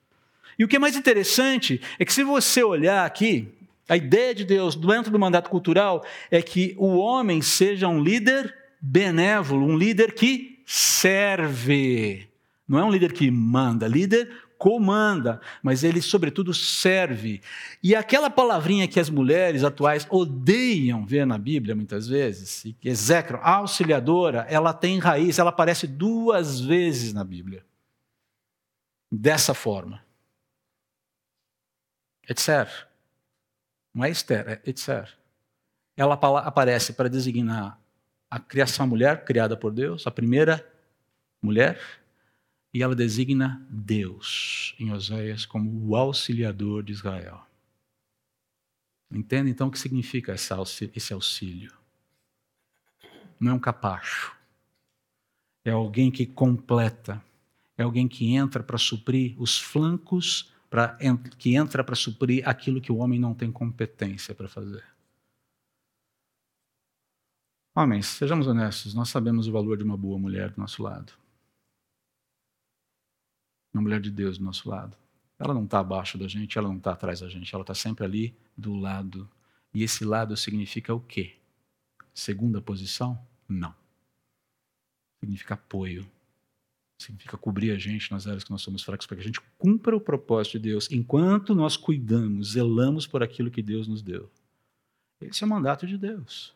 E 0.58 0.64
o 0.64 0.70
que 0.70 0.78
é 0.78 0.80
mais 0.80 0.96
interessante 0.96 1.82
é 2.00 2.06
que, 2.06 2.14
se 2.14 2.24
você 2.24 2.64
olhar 2.64 3.06
aqui, 3.06 3.50
a 3.90 3.98
ideia 3.98 4.34
de 4.34 4.46
Deus 4.46 4.74
dentro 4.74 5.12
do 5.12 5.20
mandato 5.20 5.50
cultural 5.50 6.06
é 6.32 6.42
que 6.42 6.74
o 6.78 6.96
homem 6.96 7.42
seja 7.42 7.90
um 7.90 8.02
líder 8.02 8.56
benévolo, 8.80 9.66
um 9.66 9.78
líder 9.78 10.14
que 10.14 10.60
serve. 10.66 12.26
Não 12.66 12.80
é 12.80 12.86
um 12.86 12.90
líder 12.90 13.12
que 13.12 13.30
manda, 13.30 13.86
líder 13.86 14.32
comanda, 14.58 15.40
mas 15.62 15.84
ele, 15.84 16.02
sobretudo, 16.02 16.54
serve. 16.54 17.42
E 17.84 17.96
aquela 17.96 18.30
palavrinha 18.30 18.88
que 18.88 19.00
as 19.00 19.10
mulheres 19.10 19.64
atuais 19.64 20.08
odeiam 20.10 21.06
ver 21.06 21.26
na 21.26 21.38
Bíblia, 21.38 21.76
muitas 21.76 22.08
vezes, 22.08 22.66
e 22.66 22.74
que 22.74 22.90
execram, 22.90 23.40
auxiliadora, 23.44 24.46
ela 24.50 24.74
tem 24.74 25.00
raiz, 25.00 25.40
ela 25.40 25.50
aparece 25.50 25.88
duas 25.88 26.60
vezes 26.60 27.14
na 27.14 27.24
Bíblia. 27.24 27.66
Dessa 29.12 29.54
forma. 29.54 30.04
Etzer. 32.28 32.68
Não 33.94 34.04
é 34.04 34.10
Esther, 34.10 34.50
é 34.50 34.70
Etzer. 34.70 35.10
Ela 35.96 36.16
aparece 36.16 36.94
para 36.94 37.10
designar 37.10 37.80
a 38.30 38.40
criação 38.40 38.86
mulher, 38.86 39.24
criada 39.24 39.56
por 39.56 39.72
Deus, 39.72 40.06
a 40.06 40.12
primeira 40.12 40.66
mulher, 41.42 41.80
e 42.76 42.84
ela 42.84 42.94
designa 42.94 43.66
Deus 43.70 44.76
em 44.78 44.92
Oséias 44.92 45.46
como 45.46 45.88
o 45.88 45.96
auxiliador 45.96 46.84
de 46.84 46.92
Israel. 46.92 47.42
Entende 49.10 49.50
então 49.50 49.70
o 49.70 49.72
que 49.72 49.80
significa 49.80 50.34
esse 50.34 51.14
auxílio? 51.14 51.72
Não 53.40 53.54
é 53.54 53.56
um 53.56 53.60
capacho. 53.60 54.36
É 55.64 55.72
alguém 55.72 56.12
que 56.12 56.26
completa. 56.26 57.24
É 57.78 57.84
alguém 57.84 58.10
que 58.10 58.36
entra 58.36 58.62
para 58.62 58.78
suprir 58.78 59.42
os 59.42 59.58
flancos, 59.58 60.54
pra, 60.70 60.98
que 61.38 61.56
entra 61.56 61.82
para 61.82 61.96
suprir 61.96 62.46
aquilo 62.46 62.82
que 62.82 62.92
o 62.92 62.98
homem 62.98 63.18
não 63.18 63.34
tem 63.34 63.54
competência 63.54 64.36
para 64.36 64.50
fazer. 64.50 64.84
Homens, 67.74 68.08
sejamos 68.08 68.48
honestos, 68.48 68.94
nós 68.94 69.08
sabemos 69.08 69.48
o 69.48 69.52
valor 69.54 69.78
de 69.78 69.84
uma 69.86 69.96
boa 69.96 70.20
mulher 70.20 70.50
do 70.50 70.60
nosso 70.60 70.84
lado 70.84 71.14
uma 73.76 73.82
mulher 73.82 74.00
de 74.00 74.10
Deus 74.10 74.38
do 74.38 74.44
nosso 74.44 74.70
lado. 74.70 74.98
Ela 75.38 75.54
não 75.54 75.66
está 75.66 75.80
abaixo 75.80 76.18
da 76.18 76.28
gente, 76.28 76.58
ela 76.58 76.70
não 76.70 76.78
está 76.78 76.94
atrás 76.94 77.20
da 77.20 77.28
gente, 77.28 77.54
ela 77.54 77.62
está 77.62 77.76
sempre 77.76 78.06
ali 78.06 78.36
do 78.58 78.74
lado. 78.74 79.30
E 79.74 79.84
esse 79.84 80.06
lado 80.06 80.36
significa 80.38 80.94
o 80.94 81.00
quê? 81.00 81.36
Segunda 82.14 82.62
posição? 82.62 83.20
Não. 83.48 83.76
Significa 85.20 85.56
apoio. 85.56 86.10
Significa 86.98 87.38
cobrir 87.38 87.72
a 87.72 87.78
gente 87.78 88.10
nas 88.12 88.26
áreas 88.26 88.46
que 88.46 88.52
nós 88.52 88.62
somos 88.62 88.82
fracos, 88.82 89.06
para 89.06 89.18
que 89.18 89.24
a 89.24 89.26
gente 89.26 89.42
cumpra 89.58 89.94
o 89.94 90.00
propósito 90.00 90.54
de 90.54 90.70
Deus, 90.70 90.90
enquanto 90.90 91.54
nós 91.54 91.76
cuidamos, 91.76 92.54
zelamos 92.54 93.06
por 93.06 93.22
aquilo 93.22 93.52
que 93.52 93.62
Deus 93.62 93.90
nos 93.90 94.02
deu. 94.02 94.32
Esse 95.20 95.44
é 95.44 95.48
o 95.48 95.50
mandato 95.50 95.86
de 95.86 95.98
Deus. 95.98 96.54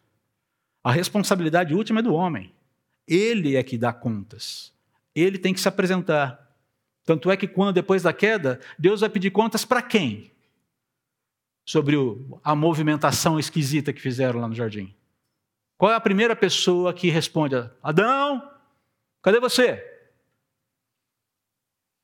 A 0.82 0.92
responsabilidade 0.92 1.74
última 1.74 2.00
é 2.00 2.04
do 2.04 2.14
homem. 2.14 2.54
Ele 3.06 3.58
é 3.58 3.64
que 3.64 3.78
dá 3.78 3.92
contas. 3.92 4.72
Ele 5.14 5.38
tem 5.38 5.54
que 5.54 5.60
se 5.60 5.68
apresentar. 5.68 6.49
Tanto 7.10 7.32
é 7.32 7.36
que 7.36 7.48
quando 7.48 7.74
depois 7.74 8.04
da 8.04 8.14
queda, 8.14 8.62
Deus 8.78 9.02
vai 9.02 9.10
pedir 9.10 9.32
contas 9.32 9.66
para 9.66 9.82
quem? 9.82 10.32
Sobre 11.66 11.96
o, 11.96 12.40
a 12.44 12.54
movimentação 12.54 13.40
esquisita 13.40 13.92
que 13.92 14.00
fizeram 14.00 14.40
lá 14.40 14.48
no 14.48 14.54
jardim. 14.54 14.96
Qual 15.76 15.92
é 15.92 15.96
a 15.96 16.00
primeira 16.00 16.36
pessoa 16.36 16.94
que 16.94 17.10
responde? 17.10 17.56
Adão, 17.82 18.56
cadê 19.24 19.40
você? 19.40 19.84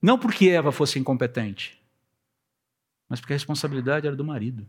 Não 0.01 0.17
porque 0.17 0.49
Eva 0.49 0.71
fosse 0.71 0.97
incompetente, 0.97 1.79
mas 3.07 3.19
porque 3.19 3.33
a 3.33 3.35
responsabilidade 3.35 4.07
era 4.07 4.15
do 4.15 4.25
marido. 4.25 4.67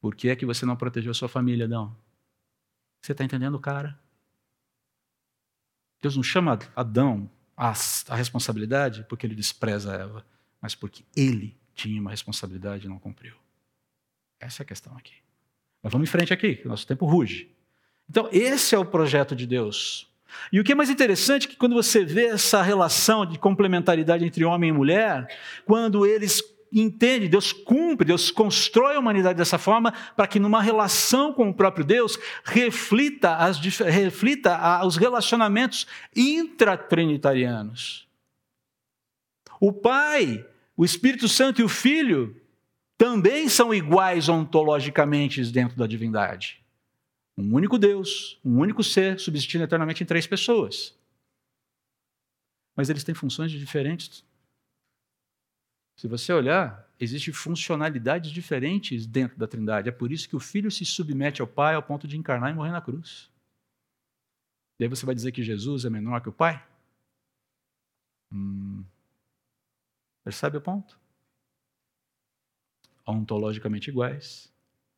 Por 0.00 0.16
que 0.16 0.30
é 0.30 0.36
que 0.36 0.46
você 0.46 0.64
não 0.64 0.74
protegeu 0.74 1.10
a 1.10 1.14
sua 1.14 1.28
família, 1.28 1.66
Adão? 1.66 1.94
Você 3.02 3.12
está 3.12 3.22
entendendo, 3.22 3.60
cara? 3.60 4.00
Deus 6.00 6.16
não 6.16 6.22
chama 6.22 6.58
Adão 6.74 7.30
a, 7.56 7.72
a 8.08 8.16
responsabilidade 8.16 9.04
porque 9.08 9.26
ele 9.26 9.34
despreza 9.34 9.94
Eva, 9.94 10.24
mas 10.60 10.74
porque 10.74 11.04
ele 11.16 11.56
tinha 11.74 12.00
uma 12.00 12.10
responsabilidade 12.10 12.86
e 12.86 12.88
não 12.88 12.98
cumpriu. 12.98 13.34
Essa 14.40 14.62
é 14.62 14.64
a 14.64 14.66
questão 14.66 14.96
aqui. 14.96 15.14
Mas 15.82 15.92
vamos 15.92 16.08
em 16.08 16.10
frente 16.10 16.32
aqui, 16.32 16.56
que 16.56 16.66
o 16.66 16.68
nosso 16.68 16.86
tempo 16.86 17.06
ruge. 17.06 17.50
Então, 18.08 18.28
esse 18.32 18.74
é 18.74 18.78
o 18.78 18.84
projeto 18.84 19.34
de 19.34 19.46
Deus. 19.46 20.08
E 20.52 20.60
o 20.60 20.64
que 20.64 20.72
é 20.72 20.74
mais 20.74 20.90
interessante 20.90 21.46
é 21.46 21.50
que 21.50 21.56
quando 21.56 21.74
você 21.74 22.04
vê 22.04 22.26
essa 22.26 22.62
relação 22.62 23.24
de 23.24 23.38
complementaridade 23.38 24.24
entre 24.24 24.44
homem 24.44 24.70
e 24.70 24.72
mulher, 24.72 25.26
quando 25.64 26.06
eles 26.06 26.42
entende, 26.74 27.28
Deus 27.28 27.52
cumpre, 27.52 28.06
Deus 28.06 28.30
constrói 28.30 28.96
a 28.96 28.98
humanidade 28.98 29.38
dessa 29.38 29.58
forma 29.58 29.92
para 30.16 30.26
que 30.26 30.40
numa 30.40 30.60
relação 30.60 31.32
com 31.32 31.48
o 31.48 31.54
próprio 31.54 31.84
Deus 31.84 32.18
reflita, 32.44 33.36
as, 33.36 33.58
reflita 33.58 34.84
os 34.84 34.96
relacionamentos 34.96 35.86
intratrinitarianos. 36.14 38.08
O 39.60 39.72
Pai, 39.72 40.44
o 40.76 40.84
Espírito 40.84 41.28
Santo 41.28 41.60
e 41.60 41.64
o 41.64 41.68
Filho 41.68 42.36
também 42.98 43.48
são 43.48 43.72
iguais 43.72 44.28
ontologicamente 44.28 45.44
dentro 45.46 45.76
da 45.76 45.86
divindade. 45.86 46.60
Um 47.36 47.54
único 47.54 47.78
Deus, 47.78 48.38
um 48.44 48.58
único 48.58 48.82
ser, 48.82 49.18
subsistindo 49.18 49.64
eternamente 49.64 50.02
em 50.02 50.06
três 50.06 50.26
pessoas. 50.26 50.94
Mas 52.76 52.90
eles 52.90 53.04
têm 53.04 53.14
funções 53.14 53.50
diferentes 53.52 54.24
se 55.96 56.08
você 56.08 56.32
olhar, 56.32 56.88
existem 56.98 57.32
funcionalidades 57.32 58.30
diferentes 58.30 59.06
dentro 59.06 59.38
da 59.38 59.46
Trindade. 59.46 59.88
É 59.88 59.92
por 59.92 60.10
isso 60.10 60.28
que 60.28 60.36
o 60.36 60.40
Filho 60.40 60.70
se 60.70 60.84
submete 60.84 61.40
ao 61.40 61.46
Pai 61.46 61.74
ao 61.74 61.82
ponto 61.82 62.08
de 62.08 62.16
encarnar 62.16 62.50
e 62.50 62.54
morrer 62.54 62.72
na 62.72 62.80
cruz. 62.80 63.30
E 64.78 64.84
aí 64.84 64.88
você 64.88 65.06
vai 65.06 65.14
dizer 65.14 65.30
que 65.32 65.42
Jesus 65.42 65.84
é 65.84 65.90
menor 65.90 66.20
que 66.20 66.28
o 66.28 66.32
Pai? 66.32 66.66
Hum, 68.32 68.84
percebe 70.24 70.56
o 70.56 70.60
ponto? 70.60 70.98
Ontologicamente 73.06 73.90
iguais, 73.90 74.52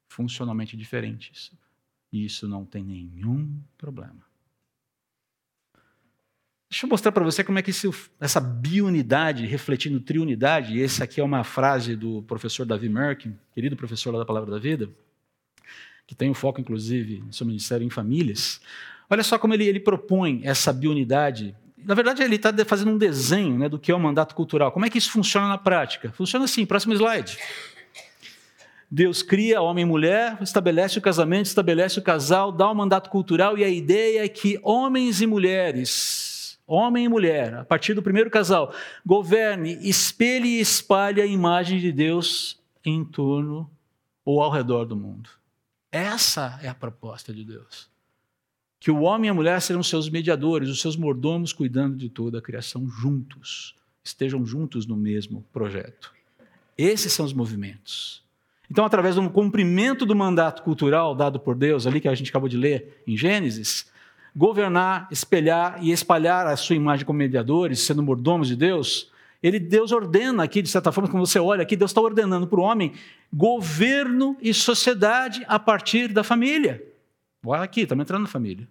funcionalmente 0.09 0.77
diferentes. 0.77 1.53
E 2.11 2.25
isso 2.25 2.49
não 2.49 2.65
tem 2.65 2.83
nenhum 2.83 3.63
problema. 3.77 4.26
Deixa 6.69 6.85
eu 6.85 6.91
mostrar 6.91 7.13
para 7.13 7.23
você 7.23 7.45
como 7.45 7.59
é 7.59 7.63
que 7.63 7.71
isso, 7.71 7.95
essa 8.21 8.41
biunidade 8.41 9.47
refletindo 9.47 10.01
triunidade, 10.01 10.77
e 10.77 10.83
essa 10.83 11.05
aqui 11.05 11.21
é 11.21 11.25
uma 11.25 11.45
frase 11.45 11.95
do 11.95 12.23
professor 12.23 12.67
Davi 12.67 12.89
Merkin, 12.89 13.37
querido 13.55 13.77
professor 13.77 14.13
lá 14.13 14.19
da 14.19 14.25
Palavra 14.25 14.51
da 14.51 14.59
Vida, 14.59 14.91
que 16.07 16.15
tem 16.15 16.29
um 16.29 16.35
foco, 16.35 16.61
inclusive, 16.61 17.23
no 17.25 17.33
seu 17.33 17.47
ministério 17.47 17.87
em 17.87 17.91
famílias. 17.91 18.61
Olha 19.09 19.23
só 19.23 19.39
como 19.39 19.55
ele, 19.55 19.65
ele 19.65 19.79
propõe 19.79 20.41
essa 20.43 20.73
biunidade. 20.73 21.55
Na 21.79 21.95
verdade, 21.95 22.23
ele 22.23 22.35
está 22.35 22.53
fazendo 22.65 22.91
um 22.91 22.99
desenho 22.99 23.57
né, 23.59 23.69
do 23.69 23.79
que 23.79 23.93
é 23.93 23.95
o 23.95 24.01
mandato 24.01 24.35
cultural. 24.35 24.73
Como 24.73 24.85
é 24.85 24.91
que 24.91 24.99
isso 24.99 25.13
funciona 25.13 25.47
na 25.47 25.59
prática? 25.59 26.13
Funciona 26.13 26.47
assim, 26.47 26.67
próximo 26.67 26.95
slide. 26.95 27.39
Deus 28.91 29.23
cria 29.23 29.63
homem 29.63 29.83
e 29.83 29.87
mulher, 29.87 30.37
estabelece 30.41 30.99
o 30.99 31.03
casamento, 31.03 31.47
estabelece 31.47 31.99
o 32.01 32.03
casal, 32.03 32.51
dá 32.51 32.69
o 32.69 32.73
um 32.73 32.75
mandato 32.75 33.09
cultural, 33.09 33.57
e 33.57 33.63
a 33.63 33.69
ideia 33.69 34.25
é 34.25 34.29
que 34.29 34.59
homens 34.63 35.21
e 35.21 35.27
mulheres 35.27 36.36
homem 36.67 37.05
e 37.05 37.09
mulher, 37.09 37.55
a 37.55 37.65
partir 37.65 37.95
do 37.95 38.03
primeiro 38.03 38.31
casal, 38.31 38.75
governe, 39.05 39.79
espelhe 39.89 40.49
e 40.49 40.61
espalhe 40.61 41.21
a 41.21 41.27
imagem 41.27 41.79
de 41.79 41.93
Deus 41.93 42.61
em 42.85 43.05
torno 43.05 43.71
ou 44.25 44.43
ao 44.43 44.51
redor 44.51 44.85
do 44.85 44.97
mundo. 44.97 45.31
Essa 45.93 46.59
é 46.63 46.69
a 46.69 46.75
proposta 46.75 47.33
de 47.33 47.45
Deus. 47.45 47.89
Que 48.81 48.91
o 48.91 49.03
homem 49.03 49.29
e 49.29 49.31
a 49.31 49.35
mulher 49.35 49.61
serão 49.63 49.83
seus 49.83 50.11
mediadores, 50.11 50.69
os 50.69 50.81
seus 50.81 50.97
mordomos 50.97 51.53
cuidando 51.53 51.97
de 51.97 52.09
toda 52.09 52.39
a 52.39 52.43
criação 52.43 52.89
juntos, 52.89 53.75
estejam 54.05 54.45
juntos 54.45 54.87
no 54.87 54.97
mesmo 54.97 55.45
projeto. 55.53 56.13
Esses 56.77 57.13
são 57.13 57.25
os 57.25 57.33
movimentos. 57.33 58.23
Então, 58.71 58.85
através 58.85 59.15
do 59.15 59.31
cumprimento 59.31 60.05
do 60.05 60.15
mandato 60.15 60.63
cultural 60.63 61.15
dado 61.15 61.39
por 61.39 61.55
Deus, 61.55 61.87
ali 61.87 62.01
que 62.01 62.09
a 62.09 62.15
gente 62.15 62.31
acabou 62.31 62.49
de 62.49 62.57
ler 62.57 63.03
em 63.07 63.17
Gênesis, 63.17 63.91
governar, 64.37 65.09
espelhar 65.11 65.83
e 65.83 65.91
espalhar 65.91 66.47
a 66.47 66.57
sua 66.57 66.77
imagem 66.77 67.07
como 67.07 67.19
mediadores, 67.19 67.81
sendo 67.81 68.03
mordomos 68.03 68.49
de 68.49 68.55
Deus, 68.55 69.11
ele, 69.43 69.59
Deus 69.59 69.93
ordena 69.93 70.43
aqui, 70.43 70.61
de 70.61 70.69
certa 70.69 70.93
forma, 70.93 71.09
quando 71.09 71.27
você 71.27 71.39
olha 71.39 71.63
aqui, 71.63 71.75
Deus 71.75 71.91
está 71.91 72.01
ordenando 72.01 72.47
para 72.47 72.61
o 72.61 72.63
homem 72.63 72.93
governo 73.33 74.37
e 74.41 74.53
sociedade 74.53 75.43
a 75.49 75.59
partir 75.59 76.13
da 76.13 76.23
família. 76.23 76.85
Olha 77.45 77.63
aqui, 77.63 77.83
estamos 77.83 78.03
entrando 78.03 78.23
na 78.23 78.29
família. 78.29 78.69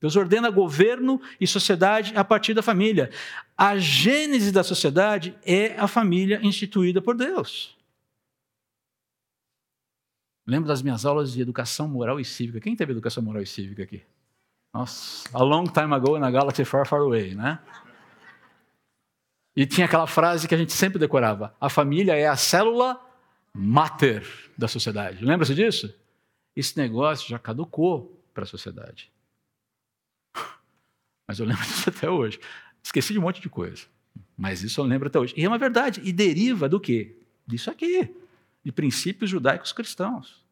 Deus 0.00 0.14
ordena 0.14 0.50
governo 0.50 1.20
e 1.40 1.46
sociedade 1.46 2.12
a 2.14 2.22
partir 2.22 2.54
da 2.54 2.62
família. 2.62 3.10
A 3.56 3.76
gênese 3.78 4.52
da 4.52 4.62
sociedade 4.62 5.36
é 5.44 5.74
a 5.76 5.88
família 5.88 6.38
instituída 6.42 7.02
por 7.02 7.16
Deus. 7.16 7.76
Lembro 10.46 10.68
das 10.68 10.82
minhas 10.82 11.04
aulas 11.04 11.32
de 11.32 11.42
educação 11.42 11.88
moral 11.88 12.20
e 12.20 12.24
cívica. 12.24 12.60
Quem 12.60 12.76
teve 12.76 12.92
educação 12.92 13.22
moral 13.22 13.42
e 13.42 13.46
cívica 13.46 13.82
aqui? 13.82 14.02
Nossa, 14.72 15.28
a 15.32 15.42
long 15.42 15.64
time 15.64 15.94
ago 15.94 16.18
na 16.18 16.30
Galaxy 16.30 16.64
Far 16.64 16.86
Far 16.86 17.00
Away, 17.00 17.34
né? 17.34 17.58
E 19.56 19.66
tinha 19.66 19.86
aquela 19.86 20.06
frase 20.06 20.46
que 20.46 20.54
a 20.54 20.58
gente 20.58 20.72
sempre 20.72 20.98
decorava: 20.98 21.54
a 21.60 21.68
família 21.68 22.14
é 22.14 22.28
a 22.28 22.36
célula 22.36 23.00
mater 23.52 24.24
da 24.56 24.68
sociedade. 24.68 25.24
Lembra-se 25.24 25.54
disso? 25.54 25.92
Esse 26.54 26.76
negócio 26.76 27.28
já 27.28 27.38
caducou 27.38 28.22
para 28.32 28.44
a 28.44 28.46
sociedade. 28.46 29.10
Mas 31.26 31.40
eu 31.40 31.46
lembro 31.46 31.64
disso 31.64 31.88
até 31.88 32.08
hoje. 32.08 32.38
Esqueci 32.82 33.12
de 33.12 33.18
um 33.18 33.22
monte 33.22 33.40
de 33.40 33.48
coisa. 33.48 33.86
Mas 34.36 34.62
isso 34.62 34.80
eu 34.80 34.84
lembro 34.84 35.08
até 35.08 35.18
hoje. 35.18 35.34
E 35.36 35.44
é 35.44 35.48
uma 35.48 35.58
verdade. 35.58 36.00
E 36.04 36.12
deriva 36.12 36.68
do 36.68 36.78
quê? 36.78 37.16
Disso 37.46 37.70
aqui. 37.70 38.14
De 38.64 38.70
princípios 38.70 39.30
judaicos 39.30 39.72
cristãos. 39.72 40.44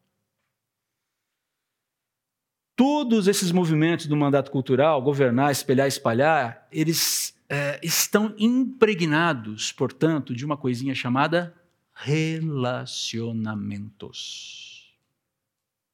Todos 2.77 3.27
esses 3.27 3.51
movimentos 3.51 4.05
do 4.05 4.15
mandato 4.15 4.49
cultural, 4.51 5.01
governar, 5.01 5.51
espelhar, 5.51 5.87
espalhar, 5.87 6.67
eles 6.71 7.35
é, 7.49 7.79
estão 7.81 8.35
impregnados, 8.37 9.71
portanto, 9.71 10.35
de 10.35 10.45
uma 10.45 10.55
coisinha 10.55 10.93
chamada 10.93 11.55
relacionamentos. 11.95 14.93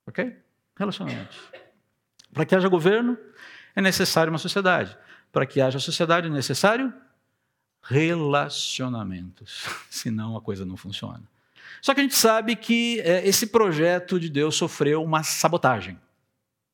Ok? 0.05 0.35
Relacionamentos. 0.77 1.37
Para 2.33 2.45
que 2.45 2.53
haja 2.53 2.67
governo, 2.67 3.17
é 3.73 3.81
necessário 3.81 4.29
uma 4.29 4.37
sociedade. 4.37 4.97
Para 5.31 5.45
que 5.45 5.61
haja 5.61 5.79
sociedade, 5.79 6.27
é 6.27 6.29
necessário 6.29 6.93
relacionamentos. 7.81 9.65
Senão 9.89 10.35
a 10.35 10.41
coisa 10.41 10.65
não 10.65 10.75
funciona. 10.75 11.23
Só 11.81 11.93
que 11.93 12.01
a 12.01 12.03
gente 12.03 12.15
sabe 12.15 12.57
que 12.57 12.99
é, 12.99 13.25
esse 13.25 13.47
projeto 13.47 14.19
de 14.19 14.29
Deus 14.29 14.55
sofreu 14.55 15.01
uma 15.01 15.23
sabotagem. 15.23 15.97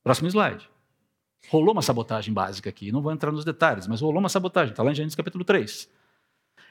Próximo 0.02 0.28
slide. 0.28 0.68
Rolou 1.48 1.72
uma 1.72 1.82
sabotagem 1.82 2.32
básica 2.32 2.68
aqui, 2.68 2.92
não 2.92 3.00
vou 3.00 3.12
entrar 3.12 3.32
nos 3.32 3.44
detalhes, 3.44 3.86
mas 3.86 4.00
rolou 4.00 4.18
uma 4.18 4.28
sabotagem, 4.28 4.72
está 4.72 4.82
lá 4.82 4.90
em 4.90 4.94
Gênesis 4.94 5.14
capítulo 5.14 5.44
3. 5.44 5.88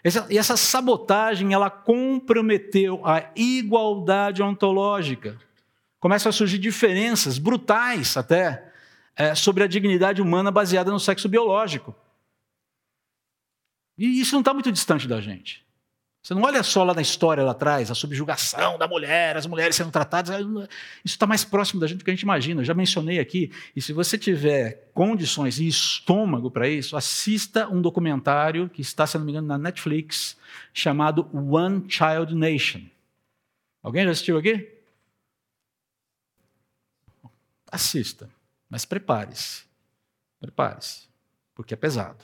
Essa, 0.04 0.28
e 0.30 0.38
essa 0.38 0.56
sabotagem, 0.56 1.54
ela 1.54 1.70
comprometeu 1.70 3.06
a 3.06 3.32
igualdade 3.36 4.42
ontológica. 4.42 5.38
Começam 6.00 6.30
a 6.30 6.34
surgir 6.34 6.58
diferenças 6.58 7.38
brutais 7.38 8.16
até 8.16 8.72
é, 9.16 9.36
sobre 9.36 9.64
a 9.64 9.68
dignidade 9.68 10.22
humana 10.22 10.50
baseada 10.50 10.92
no 10.92 11.00
sexo 11.00 11.28
biológico. 11.28 11.94
E 13.98 14.22
isso 14.22 14.34
não 14.34 14.40
está 14.40 14.54
muito 14.54 14.72
distante 14.72 15.08
da 15.08 15.20
gente. 15.20 15.66
Você 16.30 16.36
não 16.36 16.44
olha 16.44 16.62
só 16.62 16.84
lá 16.84 16.94
na 16.94 17.02
história 17.02 17.44
lá 17.44 17.54
atrás, 17.54 17.90
a 17.90 17.96
subjugação 17.96 18.78
da 18.78 18.88
mulher, 18.88 19.36
as 19.36 19.48
mulheres 19.48 19.76
sendo 19.76 19.90
tratadas. 19.90 20.40
Isso 21.04 21.16
está 21.16 21.26
mais 21.26 21.44
próximo 21.44 21.82
da 21.82 21.88
gente 21.88 21.98
do 21.98 22.06
que 22.06 22.12
a 22.12 22.14
gente 22.14 22.22
imagina. 22.22 22.62
Eu 22.62 22.66
já 22.66 22.76
mencionei 22.76 23.20
aqui. 23.20 23.52
E 23.76 23.82
se 23.82 23.92
você 23.92 24.16
tiver 24.16 24.92
condições 24.94 25.60
e 25.60 25.68
estômago 25.68 26.52
para 26.52 26.70
isso, 26.70 26.96
assista 26.96 27.68
um 27.68 27.82
documentário 27.82 28.70
que 28.70 28.80
está, 28.80 29.08
se 29.08 29.18
não 29.18 29.26
me 29.26 29.32
engano, 29.32 29.48
na 29.48 29.58
Netflix, 29.58 30.38
chamado 30.72 31.28
One 31.34 31.86
Child 31.90 32.36
Nation. 32.36 32.82
Alguém 33.82 34.04
já 34.04 34.12
assistiu 34.12 34.38
aqui? 34.38 34.72
Assista, 37.72 38.30
mas 38.70 38.86
prepare-se. 38.86 39.64
Prepare-se, 40.40 41.08
porque 41.56 41.74
é 41.74 41.78
pesado. 41.78 42.24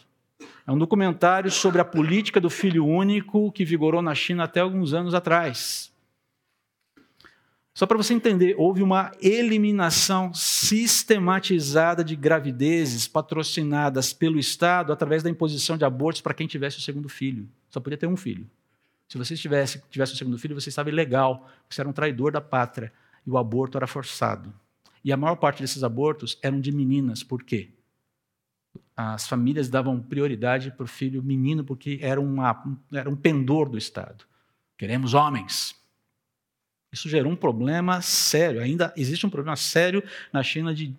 É 0.67 0.71
um 0.71 0.77
documentário 0.77 1.51
sobre 1.51 1.79
a 1.79 1.85
política 1.85 2.41
do 2.41 2.49
filho 2.49 2.85
único 2.85 3.51
que 3.51 3.63
vigorou 3.63 4.01
na 4.01 4.15
China 4.15 4.45
até 4.45 4.61
alguns 4.61 4.93
anos 4.93 5.13
atrás. 5.13 5.93
Só 7.71 7.85
para 7.85 7.97
você 7.97 8.13
entender, 8.13 8.55
houve 8.57 8.81
uma 8.81 9.11
eliminação 9.21 10.33
sistematizada 10.33 12.03
de 12.03 12.15
gravidezes 12.15 13.07
patrocinadas 13.07 14.13
pelo 14.13 14.39
Estado 14.39 14.93
através 14.93 15.21
da 15.21 15.29
imposição 15.29 15.77
de 15.77 15.83
abortos 15.83 16.21
para 16.21 16.33
quem 16.33 16.47
tivesse 16.47 16.77
o 16.77 16.81
segundo 16.81 17.09
filho. 17.09 17.47
Só 17.69 17.79
podia 17.79 17.97
ter 17.97 18.07
um 18.07 18.15
filho. 18.15 18.49
Se 19.09 19.17
você 19.17 19.35
tivesse, 19.35 19.83
tivesse 19.91 20.13
o 20.13 20.15
segundo 20.15 20.39
filho, 20.39 20.59
você 20.59 20.69
estava 20.69 20.89
ilegal, 20.89 21.47
você 21.69 21.81
era 21.81 21.89
um 21.89 21.93
traidor 21.93 22.31
da 22.31 22.41
pátria 22.41 22.91
e 23.27 23.29
o 23.29 23.37
aborto 23.37 23.77
era 23.77 23.85
forçado. 23.85 24.53
E 25.03 25.11
a 25.11 25.17
maior 25.17 25.35
parte 25.35 25.61
desses 25.61 25.83
abortos 25.83 26.39
eram 26.41 26.59
de 26.59 26.71
meninas. 26.71 27.23
Por 27.23 27.43
quê? 27.43 27.69
As 28.95 29.27
famílias 29.27 29.69
davam 29.69 30.01
prioridade 30.01 30.71
para 30.71 30.83
o 30.83 30.87
filho 30.87 31.21
menino 31.21 31.63
porque 31.63 31.99
era, 32.01 32.19
uma, 32.19 32.79
era 32.93 33.09
um 33.09 33.15
pendor 33.15 33.67
do 33.67 33.77
Estado. 33.77 34.25
Queremos 34.77 35.13
homens. 35.13 35.75
Isso 36.91 37.09
gerou 37.09 37.31
um 37.31 37.35
problema 37.35 38.01
sério. 38.01 38.61
Ainda 38.61 38.93
existe 38.95 39.25
um 39.25 39.29
problema 39.29 39.57
sério 39.57 40.01
na 40.31 40.41
China 40.41 40.73
de, 40.73 40.95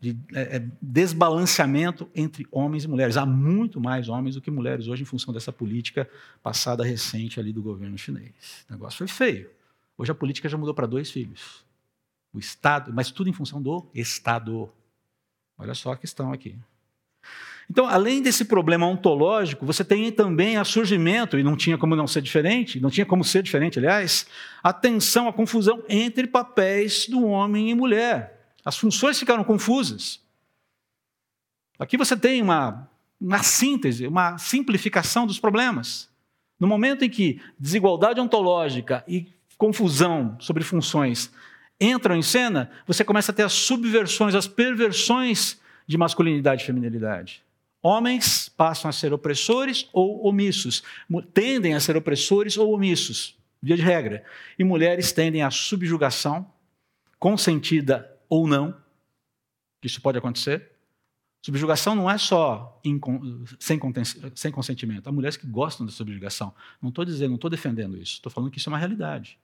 de 0.00 0.16
é, 0.34 0.56
é, 0.56 0.68
desbalanceamento 0.80 2.10
entre 2.12 2.46
homens 2.50 2.84
e 2.84 2.88
mulheres. 2.88 3.16
Há 3.16 3.24
muito 3.24 3.80
mais 3.80 4.08
homens 4.08 4.34
do 4.34 4.40
que 4.40 4.50
mulheres 4.50 4.88
hoje 4.88 5.02
em 5.02 5.06
função 5.06 5.32
dessa 5.32 5.52
política 5.52 6.10
passada 6.42 6.84
recente 6.84 7.38
ali 7.38 7.52
do 7.52 7.62
governo 7.62 7.96
chinês. 7.96 8.66
O 8.68 8.72
negócio 8.72 8.98
foi 8.98 9.06
feio. 9.06 9.48
Hoje 9.96 10.10
a 10.10 10.14
política 10.14 10.48
já 10.48 10.58
mudou 10.58 10.74
para 10.74 10.86
dois 10.86 11.08
filhos. 11.08 11.64
O 12.32 12.38
Estado, 12.38 12.92
mas 12.92 13.12
tudo 13.12 13.30
em 13.30 13.32
função 13.32 13.62
do 13.62 13.86
Estado. 13.94 14.68
Olha 15.56 15.74
só 15.74 15.92
a 15.92 15.96
questão 15.96 16.32
aqui. 16.32 16.58
Então, 17.70 17.86
além 17.86 18.20
desse 18.20 18.44
problema 18.44 18.86
ontológico, 18.86 19.64
você 19.64 19.82
tem 19.82 20.12
também 20.12 20.56
a 20.56 20.64
surgimento, 20.64 21.38
e 21.38 21.42
não 21.42 21.56
tinha 21.56 21.78
como 21.78 21.96
não 21.96 22.06
ser 22.06 22.20
diferente, 22.20 22.80
não 22.80 22.90
tinha 22.90 23.06
como 23.06 23.24
ser 23.24 23.42
diferente, 23.42 23.78
aliás, 23.78 24.26
a 24.62 24.72
tensão, 24.72 25.26
a 25.26 25.32
confusão 25.32 25.82
entre 25.88 26.26
papéis 26.26 27.08
do 27.08 27.24
homem 27.24 27.70
e 27.70 27.74
mulher. 27.74 28.54
As 28.64 28.76
funções 28.76 29.18
ficaram 29.18 29.42
confusas. 29.42 30.20
Aqui 31.78 31.96
você 31.96 32.16
tem 32.16 32.42
uma, 32.42 32.88
uma 33.20 33.42
síntese, 33.42 34.06
uma 34.06 34.36
simplificação 34.38 35.26
dos 35.26 35.38
problemas. 35.38 36.08
No 36.60 36.68
momento 36.68 37.04
em 37.04 37.10
que 37.10 37.40
desigualdade 37.58 38.20
ontológica 38.20 39.02
e 39.08 39.32
confusão 39.56 40.36
sobre 40.38 40.62
funções 40.62 41.32
entram 41.80 42.14
em 42.14 42.22
cena, 42.22 42.70
você 42.86 43.02
começa 43.02 43.32
a 43.32 43.34
ter 43.34 43.42
as 43.42 43.52
subversões, 43.52 44.34
as 44.34 44.46
perversões 44.46 45.60
de 45.86 45.98
masculinidade 45.98 46.62
e 46.62 46.66
feminilidade. 46.66 47.42
Homens 47.82 48.48
passam 48.48 48.88
a 48.88 48.92
ser 48.92 49.12
opressores 49.12 49.88
ou 49.92 50.24
omissos, 50.24 50.82
tendem 51.34 51.74
a 51.74 51.80
ser 51.80 51.96
opressores 51.96 52.56
ou 52.56 52.72
omissos, 52.72 53.36
via 53.60 53.76
de 53.76 53.82
regra. 53.82 54.24
E 54.58 54.62
mulheres 54.62 55.10
tendem 55.10 55.42
à 55.42 55.50
subjugação, 55.50 56.48
consentida 57.18 58.08
ou 58.28 58.46
não, 58.46 58.76
que 59.80 59.88
isso 59.88 60.00
pode 60.00 60.16
acontecer. 60.16 60.70
Subjugação 61.44 61.96
não 61.96 62.08
é 62.08 62.16
só 62.18 62.80
sem, 63.58 63.80
sem 64.36 64.52
consentimento. 64.52 65.08
Há 65.08 65.12
mulheres 65.12 65.36
que 65.36 65.46
gostam 65.46 65.84
da 65.84 65.90
subjugação. 65.90 66.54
Não 66.80 66.90
estou 66.90 67.04
dizendo, 67.04 67.30
não 67.30 67.34
estou 67.34 67.50
defendendo 67.50 67.96
isso. 67.96 68.14
Estou 68.14 68.30
falando 68.30 68.50
que 68.50 68.58
isso 68.58 68.68
é 68.68 68.72
uma 68.72 68.78
realidade. 68.78 69.36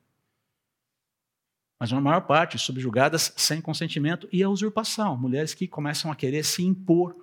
Mas 1.79 1.93
na 1.93 2.01
maior 2.01 2.23
parte 2.23 2.59
subjugadas 2.59 3.33
sem 3.37 3.61
consentimento 3.61 4.29
e 4.33 4.43
a 4.43 4.49
usurpação. 4.49 5.17
Mulheres 5.17 5.55
que 5.55 5.69
começam 5.69 6.11
a 6.11 6.17
querer 6.17 6.45
se 6.45 6.63
impor 6.63 7.15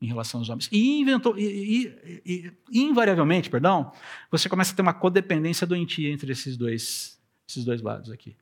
em 0.00 0.06
relação 0.06 0.40
aos 0.40 0.48
homens. 0.48 0.68
E, 0.72 1.00
inventou, 1.00 1.36
e, 1.36 2.22
e, 2.24 2.52
e, 2.70 2.80
invariavelmente, 2.80 3.50
perdão, 3.50 3.92
você 4.30 4.48
começa 4.48 4.72
a 4.72 4.76
ter 4.76 4.82
uma 4.82 4.94
codependência 4.94 5.66
doentia 5.66 6.10
entre 6.10 6.32
esses 6.32 6.56
dois, 6.56 7.20
esses 7.46 7.64
dois 7.64 7.82
lados 7.82 8.10
aqui. 8.10 8.36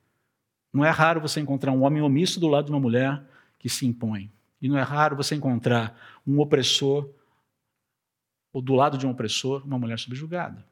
Não 0.72 0.84
é 0.84 0.90
raro 0.90 1.20
você 1.20 1.40
encontrar 1.40 1.72
um 1.72 1.82
homem 1.82 2.02
omisso 2.02 2.38
do 2.38 2.46
lado 2.46 2.66
de 2.66 2.70
uma 2.70 2.80
mulher 2.80 3.22
que 3.58 3.68
se 3.68 3.86
impõe. 3.86 4.30
E 4.60 4.68
não 4.68 4.78
é 4.78 4.82
raro 4.82 5.16
você 5.16 5.34
encontrar 5.34 5.98
um 6.26 6.38
opressor, 6.38 7.08
ou 8.52 8.62
do 8.62 8.74
lado 8.74 8.96
de 8.98 9.06
um 9.06 9.10
opressor, 9.10 9.64
uma 9.64 9.78
mulher 9.78 9.98
subjugada. 9.98 10.64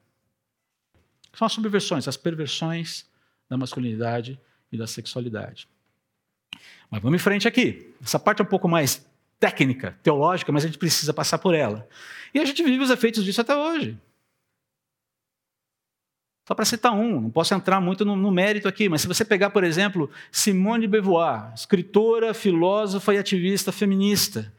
São 1.32 1.46
as 1.46 1.52
subversões, 1.52 2.06
as 2.06 2.16
perversões 2.16 3.08
da 3.48 3.56
masculinidade 3.56 4.40
e 4.70 4.76
da 4.76 4.86
sexualidade. 4.86 5.68
Mas 6.90 7.02
vamos 7.02 7.20
em 7.20 7.22
frente 7.22 7.48
aqui. 7.48 7.94
Essa 8.02 8.18
parte 8.18 8.40
é 8.40 8.44
um 8.44 8.48
pouco 8.48 8.68
mais 8.68 9.06
técnica, 9.38 9.98
teológica, 10.02 10.50
mas 10.52 10.64
a 10.64 10.66
gente 10.66 10.78
precisa 10.78 11.12
passar 11.12 11.38
por 11.38 11.54
ela. 11.54 11.86
E 12.32 12.40
a 12.40 12.44
gente 12.44 12.62
vive 12.62 12.82
os 12.82 12.90
efeitos 12.90 13.24
disso 13.24 13.40
até 13.40 13.54
hoje. 13.54 13.98
Só 16.46 16.54
para 16.54 16.64
citar 16.64 16.92
um, 16.92 17.20
não 17.20 17.30
posso 17.30 17.52
entrar 17.54 17.80
muito 17.80 18.04
no, 18.04 18.14
no, 18.14 18.30
mérito 18.30 18.68
aqui, 18.68 18.88
mas 18.88 19.00
se 19.00 19.08
você 19.08 19.24
pegar, 19.24 19.50
por 19.50 19.64
exemplo, 19.64 20.08
Simone 20.30 20.82
de 20.82 20.86
Beauvoir, 20.86 21.52
escritora, 21.52 22.32
filósofa 22.32 23.12
e 23.12 23.18
ativista 23.18 23.72
feminista, 23.72 24.52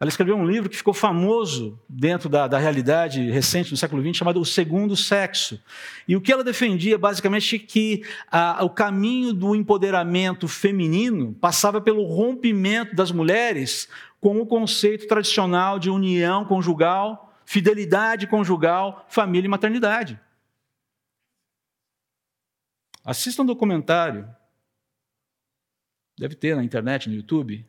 Ela 0.00 0.08
escreveu 0.08 0.36
um 0.36 0.46
livro 0.46 0.70
que 0.70 0.76
ficou 0.76 0.94
famoso 0.94 1.76
dentro 1.88 2.28
da, 2.28 2.46
da 2.46 2.56
realidade 2.56 3.28
recente 3.30 3.70
do 3.70 3.76
século 3.76 4.00
XX, 4.00 4.16
chamado 4.16 4.40
O 4.40 4.44
Segundo 4.44 4.96
Sexo. 4.96 5.60
E 6.06 6.14
o 6.14 6.20
que 6.20 6.32
ela 6.32 6.44
defendia, 6.44 6.96
basicamente, 6.96 7.56
é 7.56 7.58
que 7.58 8.04
o 8.62 8.70
caminho 8.70 9.32
do 9.34 9.56
empoderamento 9.56 10.46
feminino 10.46 11.34
passava 11.40 11.80
pelo 11.80 12.04
rompimento 12.04 12.94
das 12.94 13.10
mulheres 13.10 13.88
com 14.20 14.40
o 14.40 14.46
conceito 14.46 15.08
tradicional 15.08 15.80
de 15.80 15.90
união 15.90 16.44
conjugal, 16.44 17.36
fidelidade 17.44 18.28
conjugal, 18.28 19.04
família 19.08 19.46
e 19.46 19.50
maternidade. 19.50 20.20
Assista 23.04 23.42
um 23.42 23.46
documentário, 23.46 24.28
deve 26.16 26.36
ter 26.36 26.54
na 26.54 26.62
internet, 26.62 27.08
no 27.08 27.16
YouTube, 27.16 27.66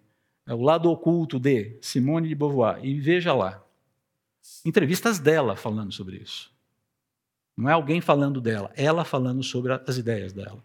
é 0.50 0.54
o 0.56 0.64
lado 0.64 0.90
oculto 0.90 1.40
de 1.40 1.78
Simone 1.80 2.28
de 2.28 2.34
Beauvoir, 2.34 2.84
e 2.84 3.00
veja 3.00 3.36
lá. 3.36 3.64
Entrevistas 4.66 5.20
dela 5.20 5.56
falando 5.56 5.92
sobre 5.92 6.18
isso. 6.18 6.52
Não 7.56 7.70
é 7.70 7.74
alguém 7.74 8.02
falando 8.02 8.42
dela, 8.42 8.72
ela 8.76 9.06
falando 9.06 9.44
sobre 9.44 9.72
as 9.74 9.98
ideias 9.98 10.34
dela. 10.34 10.58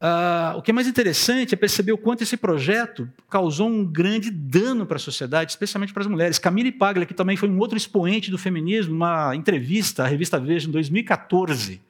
Uh, 0.00 0.56
o 0.56 0.62
que 0.62 0.70
é 0.70 0.74
mais 0.74 0.88
interessante 0.88 1.52
é 1.52 1.58
perceber 1.58 1.92
o 1.92 1.98
quanto 1.98 2.22
esse 2.22 2.38
projeto 2.38 3.06
causou 3.28 3.68
um 3.68 3.84
grande 3.84 4.30
dano 4.30 4.86
para 4.86 4.96
a 4.96 5.00
sociedade, 5.00 5.52
especialmente 5.52 5.92
para 5.92 6.02
as 6.02 6.08
mulheres. 6.08 6.38
Camille 6.38 6.72
Paglia, 6.72 7.04
que 7.04 7.12
também 7.12 7.36
foi 7.36 7.50
um 7.50 7.58
outro 7.58 7.76
expoente 7.76 8.30
do 8.30 8.38
feminismo, 8.38 8.94
numa 8.94 9.36
entrevista 9.36 10.04
à 10.04 10.06
revista 10.06 10.40
Veja 10.40 10.66
em 10.66 10.72
2014, 10.72 11.82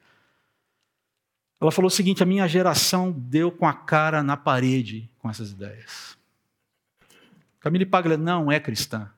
ela 1.61 1.71
falou 1.71 1.87
o 1.87 1.91
seguinte: 1.91 2.21
a 2.21 2.25
minha 2.25 2.45
geração 2.49 3.13
deu 3.13 3.49
com 3.49 3.65
a 3.65 3.73
cara 3.73 4.21
na 4.21 4.35
parede 4.35 5.09
com 5.19 5.29
essas 5.29 5.51
ideias. 5.51 6.17
Camille 7.65 7.87
Paglia 7.87 8.15
não 8.15 8.51
é 8.51 8.59
cristã. 8.59 9.11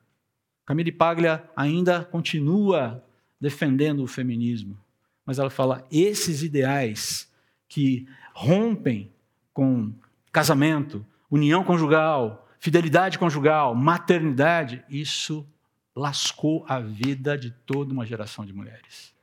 Camille 0.64 0.90
Paglia 0.90 1.46
ainda 1.54 2.02
continua 2.02 3.04
defendendo 3.38 4.02
o 4.02 4.06
feminismo, 4.06 4.82
mas 5.22 5.38
ela 5.38 5.50
fala: 5.50 5.86
esses 5.92 6.42
ideais 6.42 7.30
que 7.68 8.08
rompem 8.32 9.12
com 9.52 9.92
casamento, 10.32 11.04
união 11.30 11.62
conjugal, 11.62 12.48
fidelidade 12.58 13.18
conjugal, 13.18 13.74
maternidade, 13.74 14.82
isso 14.88 15.46
lascou 15.94 16.64
a 16.66 16.80
vida 16.80 17.36
de 17.36 17.50
toda 17.50 17.92
uma 17.92 18.06
geração 18.06 18.46
de 18.46 18.54
mulheres. 18.54 19.14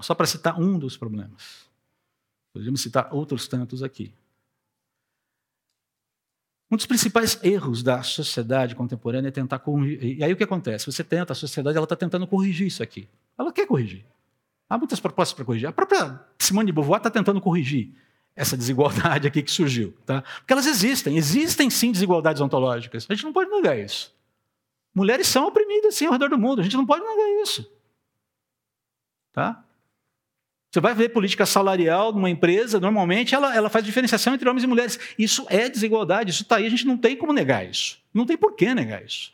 Só 0.00 0.14
para 0.14 0.24
citar 0.24 0.58
um 0.58 0.78
dos 0.78 0.96
problemas. 0.96 1.68
Podemos 2.54 2.80
citar 2.80 3.12
outros 3.12 3.46
tantos 3.46 3.82
aqui. 3.82 4.14
Um 6.70 6.76
dos 6.76 6.86
principais 6.86 7.38
erros 7.42 7.82
da 7.82 8.02
sociedade 8.02 8.76
contemporânea 8.76 9.28
é 9.28 9.32
tentar 9.32 9.58
corrigir. 9.58 10.18
E 10.18 10.22
aí 10.22 10.32
o 10.32 10.36
que 10.36 10.44
acontece? 10.44 10.86
Você 10.86 11.02
tenta, 11.02 11.32
a 11.32 11.36
sociedade 11.36 11.76
ela 11.76 11.84
está 11.84 11.96
tentando 11.96 12.26
corrigir 12.26 12.68
isso 12.68 12.82
aqui. 12.82 13.08
Ela 13.36 13.52
quer 13.52 13.66
corrigir. 13.66 14.04
Há 14.68 14.78
muitas 14.78 15.00
propostas 15.00 15.34
para 15.34 15.44
corrigir. 15.44 15.68
A 15.68 15.72
própria 15.72 16.20
Simone 16.38 16.66
de 16.66 16.72
Beauvoir 16.72 16.98
está 16.98 17.10
tentando 17.10 17.40
corrigir 17.40 17.92
essa 18.36 18.56
desigualdade 18.56 19.26
aqui 19.26 19.42
que 19.42 19.50
surgiu. 19.50 19.92
Tá? 20.06 20.22
Porque 20.22 20.52
elas 20.52 20.66
existem. 20.66 21.16
Existem 21.16 21.68
sim 21.68 21.90
desigualdades 21.90 22.40
ontológicas. 22.40 23.04
A 23.08 23.14
gente 23.14 23.24
não 23.24 23.32
pode 23.32 23.50
negar 23.50 23.76
isso. 23.76 24.14
Mulheres 24.94 25.26
são 25.26 25.48
oprimidas 25.48 25.96
sim 25.96 26.06
ao 26.06 26.12
redor 26.12 26.28
do 26.28 26.38
mundo. 26.38 26.60
A 26.60 26.62
gente 26.62 26.76
não 26.76 26.86
pode 26.86 27.04
negar 27.04 27.42
isso. 27.42 27.68
Tá? 29.32 29.64
Você 30.70 30.80
vai 30.80 30.94
ver 30.94 31.08
política 31.08 31.44
salarial 31.44 32.12
numa 32.12 32.30
empresa, 32.30 32.78
normalmente 32.78 33.34
ela, 33.34 33.54
ela 33.54 33.68
faz 33.68 33.84
diferenciação 33.84 34.34
entre 34.34 34.48
homens 34.48 34.62
e 34.62 34.68
mulheres. 34.68 35.00
Isso 35.18 35.44
é 35.48 35.68
desigualdade, 35.68 36.30
isso 36.30 36.42
está 36.42 36.56
aí, 36.56 36.66
a 36.66 36.70
gente 36.70 36.86
não 36.86 36.96
tem 36.96 37.16
como 37.16 37.32
negar 37.32 37.68
isso. 37.68 37.98
Não 38.14 38.24
tem 38.24 38.36
por 38.36 38.54
que 38.54 38.72
negar 38.72 39.04
isso. 39.04 39.32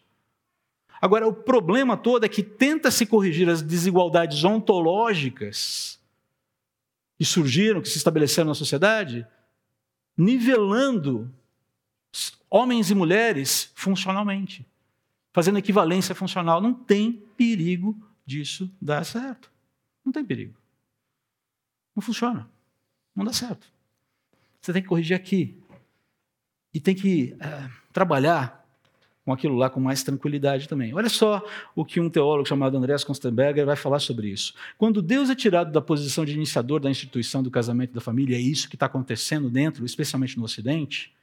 Agora, 0.99 1.29
o 1.29 1.35
problema 1.35 1.95
todo 1.95 2.25
é 2.25 2.29
que 2.29 2.43
tenta-se 2.43 3.05
corrigir 3.05 3.51
as 3.51 3.61
desigualdades 3.61 4.45
ontológicas 4.45 6.01
que 7.19 7.25
surgiram, 7.25 7.83
que 7.83 7.89
se 7.89 7.99
estabeleceram 7.99 8.49
na 8.49 8.55
sociedade, 8.55 9.27
nivelando 10.17 11.31
homens 12.49 12.91
e 12.91 12.95
mulheres 12.95 13.71
funcionalmente, 13.75 14.67
fazendo 15.35 15.59
equivalência 15.59 16.15
funcional. 16.15 16.63
Não 16.63 16.73
tem 16.73 17.13
perigo 17.37 17.95
disso 18.25 18.71
dar 18.81 19.05
certo. 19.05 19.51
Não 20.03 20.11
tem 20.11 20.25
perigo. 20.25 20.55
Não 21.97 22.03
funciona. 22.03 22.47
Não 23.15 23.25
dá 23.25 23.33
certo. 23.33 23.67
Você 24.61 24.73
tem 24.73 24.83
que 24.83 24.89
corrigir 24.89 25.17
aqui. 25.17 25.59
E 26.75 26.79
tem 26.79 26.95
que 26.95 27.35
é, 27.41 27.71
trabalhar 27.93 28.67
com 29.25 29.33
aquilo 29.33 29.57
lá 29.57 29.71
com 29.71 29.81
mais 29.81 30.03
tranquilidade 30.05 30.69
também. 30.69 30.95
Olha 30.95 31.09
só 31.09 31.43
o 31.75 31.85
que 31.85 31.99
um 31.99 32.11
teólogo 32.11 32.47
chamado 32.47 32.77
Andreas 32.77 33.03
Konstenberger 33.03 33.65
vai 33.65 33.75
falar 33.75 33.99
sobre 33.99 34.29
isso. 34.29 34.55
Quando 34.77 35.01
Deus 35.01 35.31
é 35.31 35.35
tirado 35.35 35.73
da 35.73 35.81
posição 35.81 36.25
de 36.25 36.35
iniciador 36.35 36.79
da 36.79 36.91
instituição 36.91 37.43
do 37.43 37.51
casamento 37.51 37.91
e 37.91 37.95
da 37.95 38.01
família, 38.01 38.37
é 38.37 38.41
isso 38.41 38.69
que 38.69 38.77
está 38.77 38.87
acontecendo 38.87 39.49
dentro, 39.49 39.85
especialmente 39.85 40.39
no 40.39 40.45
Ocidente, 40.45 41.16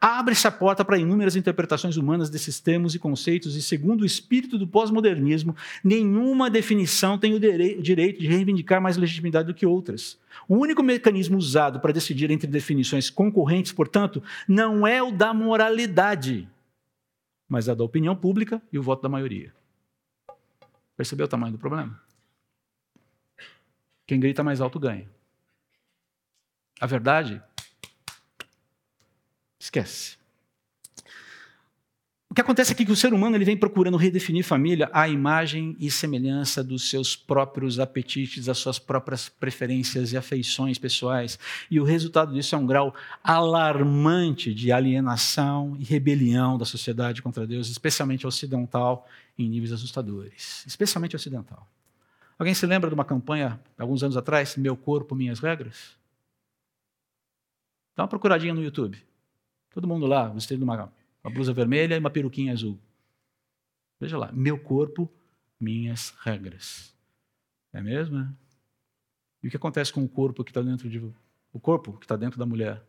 abre-se 0.00 0.46
a 0.46 0.50
porta 0.50 0.84
para 0.84 0.98
inúmeras 0.98 1.36
interpretações 1.36 1.96
humanas 1.96 2.28
desses 2.28 2.60
termos 2.60 2.94
e 2.94 2.98
conceitos, 2.98 3.56
e 3.56 3.62
segundo 3.62 4.02
o 4.02 4.06
espírito 4.06 4.58
do 4.58 4.66
pós-modernismo, 4.66 5.56
nenhuma 5.82 6.50
definição 6.50 7.18
tem 7.18 7.34
o 7.34 7.40
direito 7.40 8.20
de 8.20 8.26
reivindicar 8.26 8.80
mais 8.80 8.96
legitimidade 8.96 9.46
do 9.46 9.54
que 9.54 9.64
outras. 9.64 10.18
O 10.48 10.56
único 10.56 10.82
mecanismo 10.82 11.38
usado 11.38 11.80
para 11.80 11.92
decidir 11.92 12.30
entre 12.30 12.46
definições 12.46 13.08
concorrentes, 13.08 13.72
portanto, 13.72 14.22
não 14.46 14.86
é 14.86 15.02
o 15.02 15.10
da 15.10 15.32
moralidade, 15.32 16.48
mas 17.48 17.68
é 17.68 17.74
da 17.74 17.84
opinião 17.84 18.14
pública 18.14 18.60
e 18.72 18.78
o 18.78 18.82
voto 18.82 19.02
da 19.02 19.08
maioria. 19.08 19.52
Percebeu 20.96 21.26
o 21.26 21.28
tamanho 21.28 21.52
do 21.52 21.58
problema? 21.58 22.00
Quem 24.06 24.20
grita 24.20 24.44
mais 24.44 24.60
alto 24.60 24.78
ganha. 24.78 25.08
A 26.80 26.86
verdade 26.86 27.42
Esquece. 29.58 30.16
O 32.30 32.34
que 32.34 32.40
acontece 32.40 32.72
aqui 32.72 32.82
é 32.82 32.86
que 32.86 32.90
o 32.90 32.96
ser 32.96 33.14
humano 33.14 33.36
ele 33.36 33.44
vem 33.44 33.56
procurando 33.56 33.96
redefinir 33.96 34.44
família 34.44 34.90
à 34.92 35.08
imagem 35.08 35.76
e 35.78 35.88
semelhança 35.88 36.64
dos 36.64 36.90
seus 36.90 37.14
próprios 37.14 37.78
apetites, 37.78 38.46
das 38.46 38.58
suas 38.58 38.76
próprias 38.76 39.28
preferências 39.28 40.12
e 40.12 40.16
afeições 40.16 40.76
pessoais. 40.76 41.38
E 41.70 41.78
o 41.78 41.84
resultado 41.84 42.34
disso 42.34 42.56
é 42.56 42.58
um 42.58 42.66
grau 42.66 42.92
alarmante 43.22 44.52
de 44.52 44.72
alienação 44.72 45.76
e 45.78 45.84
rebelião 45.84 46.58
da 46.58 46.64
sociedade 46.64 47.22
contra 47.22 47.46
Deus, 47.46 47.68
especialmente 47.68 48.26
ocidental, 48.26 49.06
em 49.38 49.48
níveis 49.48 49.70
assustadores. 49.70 50.64
Especialmente 50.66 51.14
ocidental. 51.14 51.70
Alguém 52.36 52.52
se 52.52 52.66
lembra 52.66 52.90
de 52.90 52.94
uma 52.94 53.04
campanha, 53.04 53.60
alguns 53.78 54.02
anos 54.02 54.16
atrás, 54.16 54.56
Meu 54.56 54.76
Corpo, 54.76 55.14
Minhas 55.14 55.38
Regras? 55.38 55.96
Dá 57.94 58.02
uma 58.02 58.08
procuradinha 58.08 58.52
no 58.52 58.60
YouTube. 58.60 59.00
Todo 59.74 59.88
mundo 59.88 60.06
lá, 60.06 60.28
vestido 60.28 60.58
de 60.58 60.64
uma, 60.64 60.92
uma 61.24 61.32
blusa 61.32 61.52
vermelha 61.52 61.96
e 61.96 61.98
uma 61.98 62.08
peruquinha 62.08 62.52
azul. 62.52 62.78
Veja 63.98 64.16
lá, 64.16 64.30
meu 64.30 64.56
corpo, 64.56 65.12
minhas 65.58 66.10
regras. 66.20 66.94
É 67.72 67.82
mesmo? 67.82 68.20
É? 68.20 68.28
E 69.42 69.48
o 69.48 69.50
que 69.50 69.56
acontece 69.56 69.92
com 69.92 70.04
o 70.04 70.08
corpo 70.08 70.44
que 70.44 70.52
está 70.52 70.62
dentro 70.62 70.88
de 70.88 71.00
o 71.52 71.58
corpo 71.58 71.92
que 71.94 72.04
está 72.04 72.14
dentro 72.14 72.38
da 72.38 72.46
mulher 72.46 72.86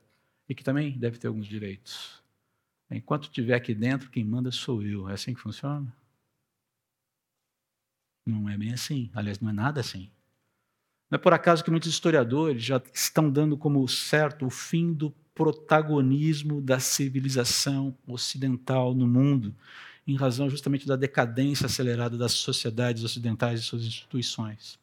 e 0.47 0.53
que 0.53 0.63
também 0.63 0.95
deve 0.95 1.17
ter 1.17 1.27
alguns 1.27 1.47
direitos? 1.47 2.23
Enquanto 2.91 3.23
estiver 3.23 3.55
aqui 3.55 3.73
dentro, 3.73 4.11
quem 4.11 4.23
manda 4.23 4.51
sou 4.51 4.83
eu. 4.83 5.09
É 5.09 5.13
assim 5.13 5.33
que 5.33 5.41
funciona? 5.41 5.91
Não 8.23 8.47
é 8.47 8.55
bem 8.55 8.73
assim. 8.73 9.09
Aliás, 9.15 9.39
não 9.39 9.49
é 9.49 9.53
nada 9.53 9.81
assim. 9.81 10.11
Não 11.09 11.15
é 11.15 11.19
por 11.19 11.33
acaso 11.33 11.63
que 11.63 11.71
muitos 11.71 11.89
historiadores 11.89 12.63
já 12.63 12.79
estão 12.93 13.31
dando 13.31 13.57
como 13.57 13.87
certo 13.87 14.45
o 14.45 14.51
fim 14.51 14.93
do 14.93 15.11
protagonismo 15.35 16.61
da 16.61 16.79
civilização 16.79 17.95
ocidental 18.07 18.95
no 18.95 19.05
mundo, 19.05 19.53
em 20.07 20.15
razão 20.15 20.49
justamente 20.49 20.87
da 20.87 20.95
decadência 20.95 21.65
acelerada 21.65 22.17
das 22.17 22.31
sociedades 22.31 23.03
ocidentais 23.03 23.59
e 23.59 23.63
suas 23.63 23.83
instituições. 23.83 24.79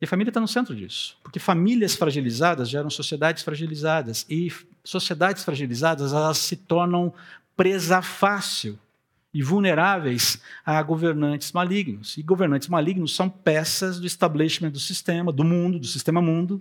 E 0.00 0.04
a 0.04 0.08
família 0.08 0.30
está 0.30 0.40
no 0.40 0.48
centro 0.48 0.74
disso, 0.74 1.16
porque 1.22 1.38
famílias 1.38 1.94
fragilizadas 1.94 2.68
geram 2.68 2.90
sociedades 2.90 3.44
fragilizadas, 3.44 4.26
e 4.28 4.50
sociedades 4.82 5.44
fragilizadas 5.44 6.12
elas 6.12 6.38
se 6.38 6.56
tornam 6.56 7.12
presa 7.56 8.02
fácil 8.02 8.76
e 9.34 9.42
vulneráveis 9.42 10.40
a 10.64 10.82
governantes 10.82 11.52
malignos. 11.52 12.16
E 12.18 12.22
governantes 12.22 12.68
malignos 12.68 13.14
são 13.14 13.30
peças 13.30 14.00
do 14.00 14.06
establishment 14.06 14.70
do 14.70 14.80
sistema, 14.80 15.32
do 15.32 15.44
mundo, 15.44 15.78
do 15.78 15.86
sistema 15.86 16.20
mundo, 16.20 16.60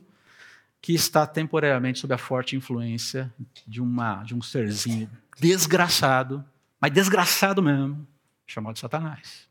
que 0.81 0.93
está 0.93 1.27
temporariamente 1.27 1.99
sob 1.99 2.13
a 2.13 2.17
forte 2.17 2.55
influência 2.55 3.31
de, 3.67 3.79
uma, 3.79 4.23
de 4.23 4.33
um 4.33 4.41
serzinho 4.41 5.09
desgraçado, 5.37 6.43
mas 6.79 6.91
desgraçado 6.91 7.61
mesmo, 7.61 8.07
chamado 8.47 8.79
Satanás. 8.79 9.47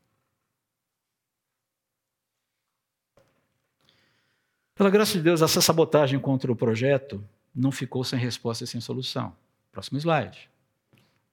Pela 4.75 4.89
graça 4.89 5.13
de 5.13 5.21
Deus, 5.21 5.41
essa 5.41 5.61
sabotagem 5.61 6.19
contra 6.19 6.51
o 6.51 6.55
projeto 6.55 7.23
não 7.53 7.71
ficou 7.71 8.03
sem 8.03 8.19
resposta 8.19 8.63
e 8.63 8.67
sem 8.67 8.81
solução. 8.81 9.35
Próximo 9.71 9.99
slide. 9.99 10.49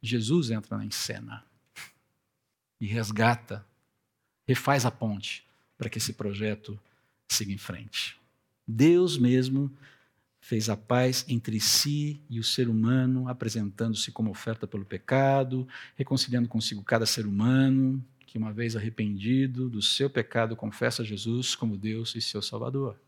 Jesus 0.03 0.51
entra 0.51 0.85
em 0.85 0.91
cena 0.91 1.45
e 2.81 2.87
resgata, 2.87 3.67
refaz 4.47 4.87
a 4.87 4.91
ponte 4.91 5.45
para 5.77 5.89
que 5.89 5.99
esse 5.99 6.13
projeto 6.13 6.79
siga 7.29 7.53
em 7.53 7.59
frente. 7.59 8.18
Deus 8.69 9.17
mesmo 9.17 9.73
fez 10.39 10.69
a 10.69 10.77
paz 10.77 11.25
entre 11.27 11.59
si 11.59 12.21
e 12.29 12.39
o 12.39 12.45
ser 12.45 12.69
humano, 12.69 13.29
apresentando-se 13.29 14.13
como 14.13 14.31
oferta 14.31 14.67
pelo 14.67 14.85
pecado, 14.85 15.67
reconciliando 15.97 16.49
consigo 16.49 16.83
cada 16.85 17.07
ser 17.07 17.27
humano 17.27 18.05
que, 18.27 18.37
uma 18.37 18.53
vez 18.53 18.77
arrependido 18.77 19.71
do 19.71 19.81
seu 19.81 20.11
pecado, 20.11 20.55
confessa 20.55 21.03
Jesus 21.03 21.55
como 21.55 21.79
Deus 21.79 22.15
e 22.15 22.21
seu 22.21 22.43
Salvador. 22.43 23.01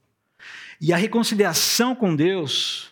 E 0.81 0.95
a 0.95 0.97
reconciliação 0.97 1.95
com 1.95 2.17
Deus 2.17 2.91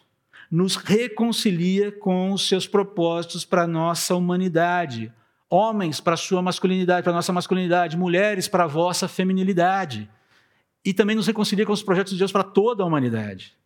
nos 0.50 0.76
reconcilia 0.76 1.90
com 1.90 2.32
os 2.32 2.46
seus 2.46 2.66
propósitos 2.66 3.46
para 3.46 3.62
a 3.62 3.66
nossa 3.66 4.14
humanidade. 4.14 5.10
Homens 5.48 6.00
para 6.00 6.14
a 6.14 6.18
sua 6.18 6.42
masculinidade, 6.42 7.02
para 7.02 7.12
a 7.12 7.16
nossa 7.16 7.32
masculinidade, 7.32 7.96
mulheres 7.96 8.46
para 8.46 8.64
a 8.64 8.68
vossa 8.68 9.08
feminilidade. 9.08 10.08
E 10.84 10.94
também 10.94 11.16
nos 11.16 11.26
reconcilia 11.26 11.66
com 11.66 11.72
os 11.72 11.82
projetos 11.82 12.12
de 12.12 12.18
Deus 12.18 12.32
para 12.32 12.44
toda 12.44 12.82
a 12.82 12.86
humanidade. 12.86 13.56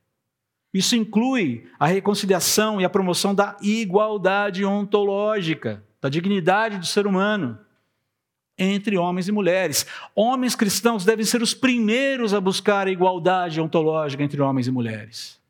Isso 0.73 0.97
inclui 0.97 1.69
a 1.79 1.87
reconciliação 1.87 2.81
e 2.81 2.85
a 2.85 2.91
promoção 2.91 3.35
da 3.35 3.57
igualdade 3.61 4.65
ontológica, 4.65 5.85
da 6.01 6.09
dignidade 6.09 6.79
do 6.79 6.87
ser 6.87 7.07
humano 7.07 7.59
entre 8.57 8.97
homens 8.97 9.29
e 9.29 9.33
mulheres. 9.33 9.87
Homens 10.15 10.55
cristãos 10.55 11.05
devem 11.05 11.25
ser 11.25 11.43
os 11.43 11.55
primeiros 11.55 12.33
a 12.33 12.41
buscar 12.41 12.87
a 12.87 12.91
igualdade 12.91 13.61
ontológica 13.61 14.23
entre 14.23 14.41
homens 14.41 14.67
e 14.67 14.71
mulheres. 14.71 15.41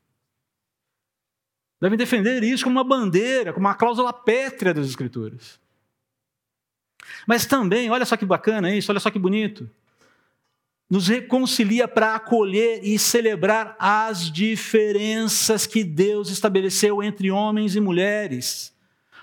Devem 1.81 1.99
defender 1.99 2.43
isso 2.43 2.65
como 2.65 2.77
uma 2.77 2.85
bandeira, 2.85 3.53
como 3.53 3.67
uma 3.67 3.75
cláusula 3.75 4.13
pétrea 4.13 4.73
das 4.73 4.87
Escrituras. 4.87 5.61
Mas 7.27 7.45
também, 7.45 7.91
olha 7.91 8.05
só 8.05 8.17
que 8.17 8.25
bacana 8.25 8.75
isso, 8.75 8.91
olha 8.91 9.01
só 9.01 9.11
que 9.11 9.19
bonito. 9.19 9.69
Nos 10.93 11.09
reconcilia 11.09 11.89
para 11.89 12.17
acolher 12.17 12.81
e 12.85 12.99
celebrar 12.99 13.75
as 13.79 14.31
diferenças 14.31 15.67
que 15.67 15.83
Deus 15.83 16.29
estabeleceu 16.29 17.03
entre 17.03 17.31
homens 17.31 17.75
e 17.75 17.81
mulheres. 17.81 18.77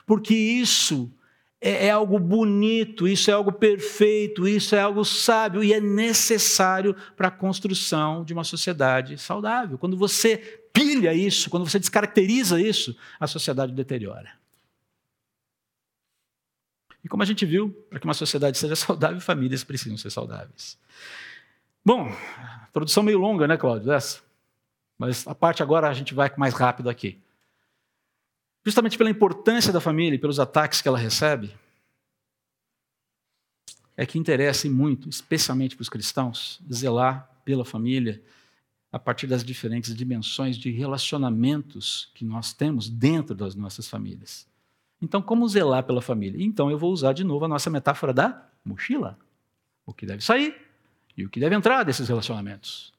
Porque 0.03 0.33
isso 0.33 1.13
é, 1.61 1.85
é, 1.85 1.91
algo 1.91 2.17
bonito, 2.17 3.07
isso 3.07 3.29
é 3.29 3.35
algo 3.35 3.51
perfeito, 3.51 4.47
isso 4.47 4.73
é 4.73 4.81
algo 4.81 5.05
sábio 5.05 5.63
e 5.63 5.71
é 5.71 5.79
necessário 5.79 6.95
para 7.15 7.27
a 7.27 7.31
construção 7.31 8.25
de 8.25 8.33
uma 8.33 8.43
sociedade 8.43 9.19
saudável. 9.19 9.77
Quando 9.77 9.95
você 9.95 10.37
pilha 10.73 11.13
isso, 11.13 11.51
quando 11.51 11.69
você 11.69 11.77
descaracteriza 11.77 12.59
isso, 12.59 12.97
a 13.19 13.27
sociedade 13.27 13.73
deteriora. 13.73 14.31
E 17.03 17.07
como 17.07 17.21
a 17.21 17.27
gente 17.27 17.45
viu, 17.45 17.69
para 17.91 17.99
que 17.99 18.05
uma 18.05 18.15
sociedade 18.15 18.57
seja 18.57 18.75
saudável, 18.75 19.21
famílias 19.21 19.63
precisam 19.63 19.99
ser 19.99 20.09
saudáveis. 20.09 20.75
Bom, 21.89 22.07
introdução 22.69 23.01
meio 23.01 23.17
longa, 23.17 23.47
né, 23.47 23.57
Cláudio? 23.57 23.91
Essa. 23.91 24.21
Mas 24.95 25.27
a 25.27 25.33
parte 25.33 25.63
agora 25.63 25.89
a 25.89 25.93
gente 25.95 26.13
vai 26.13 26.31
mais 26.37 26.53
rápido 26.53 26.87
aqui 26.87 27.19
justamente 28.63 28.95
pela 28.95 29.09
importância 29.09 29.73
da 29.73 29.81
família 29.81 30.15
e 30.15 30.19
pelos 30.19 30.39
ataques 30.39 30.83
que 30.83 30.87
ela 30.87 30.99
recebe, 30.99 31.51
é 33.97 34.05
que 34.05 34.19
interessa 34.19 34.69
muito, 34.69 35.09
especialmente 35.09 35.75
para 35.75 35.81
os 35.81 35.89
cristãos, 35.89 36.61
zelar 36.71 37.27
pela 37.43 37.65
família 37.65 38.21
a 38.91 38.99
partir 38.99 39.25
das 39.25 39.43
diferentes 39.43 39.95
dimensões 39.95 40.59
de 40.59 40.69
relacionamentos 40.69 42.11
que 42.13 42.23
nós 42.23 42.53
temos 42.53 42.87
dentro 42.87 43.33
das 43.33 43.55
nossas 43.55 43.87
famílias. 43.87 44.47
Então, 45.01 45.23
como 45.23 45.47
zelar 45.47 45.83
pela 45.83 46.03
família? 46.03 46.45
Então, 46.45 46.69
eu 46.69 46.77
vou 46.77 46.93
usar 46.93 47.13
de 47.13 47.23
novo 47.23 47.45
a 47.45 47.47
nossa 47.47 47.71
metáfora 47.71 48.13
da 48.13 48.47
mochila. 48.63 49.17
O 49.87 49.91
que 49.91 50.05
deve 50.05 50.23
sair 50.23 50.68
e 51.21 51.25
o 51.25 51.29
que 51.29 51.39
deve 51.39 51.55
entrar 51.55 51.83
desses 51.83 52.07
relacionamentos. 52.07 52.93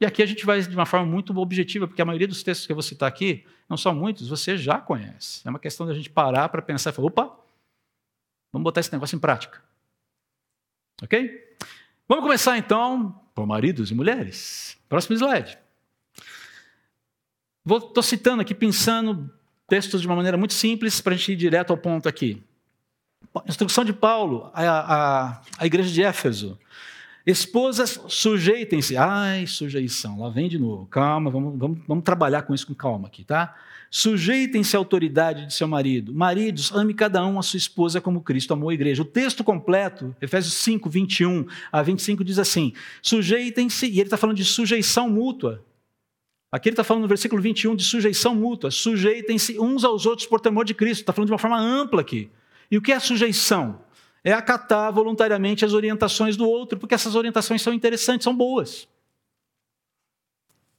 E 0.00 0.04
aqui 0.04 0.22
a 0.22 0.26
gente 0.26 0.44
vai 0.44 0.60
de 0.60 0.74
uma 0.74 0.84
forma 0.84 1.06
muito 1.06 1.36
objetiva, 1.38 1.86
porque 1.86 2.02
a 2.02 2.04
maioria 2.04 2.28
dos 2.28 2.42
textos 2.42 2.66
que 2.66 2.72
eu 2.72 2.76
vou 2.76 2.82
citar 2.82 3.08
aqui, 3.08 3.44
não 3.68 3.76
são 3.76 3.94
muitos, 3.94 4.28
você 4.28 4.56
já 4.56 4.78
conhece. 4.78 5.40
É 5.44 5.50
uma 5.50 5.58
questão 5.58 5.86
da 5.86 5.94
gente 5.94 6.10
parar 6.10 6.48
para 6.48 6.60
pensar 6.60 6.90
e 6.90 6.92
falar: 6.92 7.08
opa, 7.08 7.36
vamos 8.52 8.64
botar 8.64 8.80
esse 8.80 8.92
negócio 8.92 9.16
em 9.16 9.18
prática. 9.18 9.62
Ok? 11.02 11.56
Vamos 12.08 12.24
começar 12.24 12.56
então 12.58 13.20
por 13.34 13.46
maridos 13.46 13.90
e 13.90 13.94
mulheres. 13.94 14.78
Próximo 14.88 15.16
slide. 15.16 15.58
Estou 17.66 18.02
citando 18.02 18.42
aqui, 18.42 18.54
pensando 18.54 19.30
textos 19.66 20.00
de 20.00 20.06
uma 20.06 20.14
maneira 20.14 20.36
muito 20.36 20.54
simples, 20.54 21.00
para 21.00 21.14
a 21.14 21.16
gente 21.16 21.32
ir 21.32 21.36
direto 21.36 21.70
ao 21.70 21.76
ponto 21.76 22.08
aqui. 22.08 22.42
Instrução 23.48 23.84
de 23.84 23.92
Paulo 23.92 24.50
à, 24.54 24.62
à, 24.62 25.42
à 25.58 25.66
igreja 25.66 25.90
de 25.90 26.02
Éfeso. 26.02 26.58
Esposas, 27.26 28.00
sujeitem-se. 28.06 28.96
Ai, 28.96 29.48
sujeição, 29.48 30.20
lá 30.20 30.28
vem 30.28 30.48
de 30.48 30.60
novo. 30.60 30.86
Calma, 30.86 31.28
vamos, 31.28 31.58
vamos, 31.58 31.78
vamos 31.86 32.04
trabalhar 32.04 32.42
com 32.42 32.54
isso 32.54 32.68
com 32.68 32.74
calma 32.74 33.08
aqui, 33.08 33.24
tá? 33.24 33.52
Sujeitem-se 33.90 34.76
à 34.76 34.78
autoridade 34.78 35.46
de 35.46 35.52
seu 35.52 35.66
marido. 35.66 36.14
Maridos, 36.14 36.70
ame 36.72 36.94
cada 36.94 37.26
um 37.26 37.36
a 37.36 37.42
sua 37.42 37.58
esposa 37.58 38.00
como 38.00 38.20
Cristo 38.20 38.54
amou 38.54 38.68
a 38.68 38.74
igreja. 38.74 39.02
O 39.02 39.04
texto 39.04 39.42
completo, 39.42 40.14
Efésios 40.20 40.54
5, 40.54 40.88
21 40.88 41.46
a 41.72 41.82
25, 41.82 42.22
diz 42.22 42.38
assim: 42.38 42.72
sujeitem-se, 43.02 43.86
e 43.86 43.94
ele 43.94 44.02
está 44.02 44.16
falando 44.16 44.36
de 44.36 44.44
sujeição 44.44 45.08
mútua. 45.08 45.64
Aqui 46.52 46.68
ele 46.68 46.74
está 46.74 46.84
falando 46.84 47.02
no 47.02 47.08
versículo 47.08 47.42
21 47.42 47.74
de 47.74 47.82
sujeição 47.82 48.36
mútua. 48.36 48.70
Sujeitem-se 48.70 49.58
uns 49.58 49.82
aos 49.82 50.06
outros 50.06 50.28
por 50.28 50.40
temor 50.40 50.64
de 50.64 50.74
Cristo. 50.74 51.00
Está 51.00 51.12
falando 51.12 51.26
de 51.26 51.32
uma 51.32 51.38
forma 51.38 51.58
ampla 51.58 52.00
aqui. 52.00 52.30
E 52.70 52.78
o 52.78 52.82
que 52.82 52.92
é 52.92 53.00
sujeição? 53.00 53.80
É 54.22 54.32
acatar 54.32 54.92
voluntariamente 54.92 55.64
as 55.64 55.72
orientações 55.72 56.36
do 56.36 56.48
outro, 56.48 56.78
porque 56.78 56.94
essas 56.94 57.14
orientações 57.14 57.62
são 57.62 57.72
interessantes, 57.72 58.24
são 58.24 58.34
boas. 58.34 58.88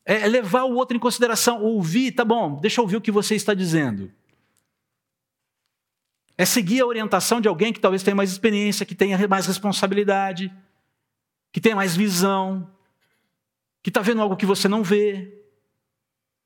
É 0.06 0.28
levar 0.28 0.64
o 0.64 0.76
outro 0.76 0.96
em 0.96 1.00
consideração, 1.00 1.64
ouvir, 1.64 2.12
tá 2.12 2.24
bom, 2.24 2.60
deixa 2.60 2.80
eu 2.80 2.84
ouvir 2.84 2.98
o 2.98 3.02
que 3.02 3.12
você 3.12 3.36
está 3.36 3.54
dizendo. 3.54 4.12
É 6.38 6.46
seguir 6.46 6.82
a 6.82 6.86
orientação 6.86 7.42
de 7.42 7.48
alguém 7.48 7.74
que 7.74 7.80
talvez 7.80 8.04
tenha 8.04 8.16
mais 8.16 8.32
experiência, 8.32 8.86
que 8.86 8.94
tenha 8.96 9.28
mais 9.28 9.48
responsabilidade, 9.48 10.54
que 11.52 11.60
tenha 11.60 11.76
mais 11.76 11.96
visão, 11.96 12.70
que 13.82 13.90
está 13.90 14.02
vendo 14.02 14.22
algo 14.22 14.38
que 14.38 14.46
você 14.46 14.68
não 14.68 14.84
vê, 14.84 15.34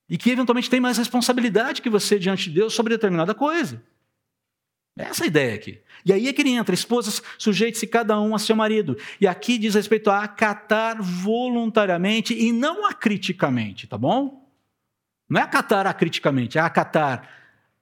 e 0.08 0.16
que 0.16 0.30
eventualmente 0.30 0.70
tem 0.70 0.80
mais 0.80 0.98
responsabilidade 0.98 1.82
que 1.82 1.90
você 1.90 2.18
diante 2.18 2.50
de 2.50 2.56
Deus 2.56 2.74
sobre 2.74 2.94
determinada 2.94 3.34
coisa. 3.34 3.82
Essa 4.96 5.22
é 5.22 5.24
a 5.24 5.28
ideia 5.28 5.54
aqui. 5.54 5.80
E 6.04 6.12
aí 6.12 6.28
é 6.28 6.32
que 6.32 6.42
ele 6.42 6.50
entra: 6.50 6.74
esposas, 6.74 7.22
sujeite-se 7.38 7.86
cada 7.86 8.20
um 8.20 8.34
a 8.34 8.38
seu 8.38 8.54
marido. 8.54 8.96
E 9.20 9.26
aqui 9.26 9.56
diz 9.56 9.74
respeito 9.74 10.10
a 10.10 10.22
acatar 10.22 11.02
voluntariamente 11.02 12.34
e 12.34 12.52
não 12.52 12.86
acriticamente, 12.86 13.86
tá 13.86 13.96
bom? 13.96 14.46
Não 15.28 15.40
é 15.40 15.44
acatar 15.44 15.86
acriticamente, 15.86 16.58
é 16.58 16.60
acatar 16.60 17.28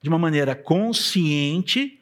de 0.00 0.08
uma 0.08 0.18
maneira 0.18 0.54
consciente, 0.54 2.00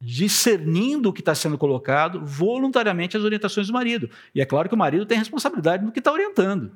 discernindo 0.00 1.08
o 1.08 1.12
que 1.12 1.20
está 1.20 1.34
sendo 1.34 1.56
colocado, 1.56 2.24
voluntariamente 2.24 3.16
as 3.16 3.22
orientações 3.22 3.68
do 3.68 3.72
marido. 3.72 4.10
E 4.34 4.40
é 4.40 4.44
claro 4.44 4.68
que 4.68 4.74
o 4.74 4.78
marido 4.78 5.06
tem 5.06 5.18
responsabilidade 5.18 5.84
no 5.84 5.92
que 5.92 6.00
está 6.00 6.12
orientando. 6.12 6.72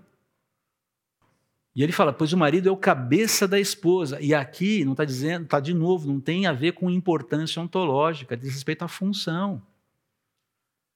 E 1.75 1.83
ele 1.83 1.93
fala, 1.93 2.13
pois 2.13 2.33
o 2.33 2.37
marido 2.37 2.69
é 2.69 2.73
o 2.73 2.77
cabeça 2.77 3.47
da 3.47 3.59
esposa. 3.59 4.21
E 4.21 4.35
aqui 4.35 4.85
não 4.85 4.93
está 4.93 5.05
dizendo, 5.05 5.45
está 5.45 5.61
de 5.61 5.73
novo, 5.73 6.09
não 6.09 6.21
tem 6.21 6.47
a 6.47 6.53
ver 6.53 6.73
com 6.73 6.91
importância 6.91 7.63
ontológica, 7.63 8.37
diz 8.37 8.53
respeito 8.53 8.85
à 8.85 8.89
função. 8.89 9.63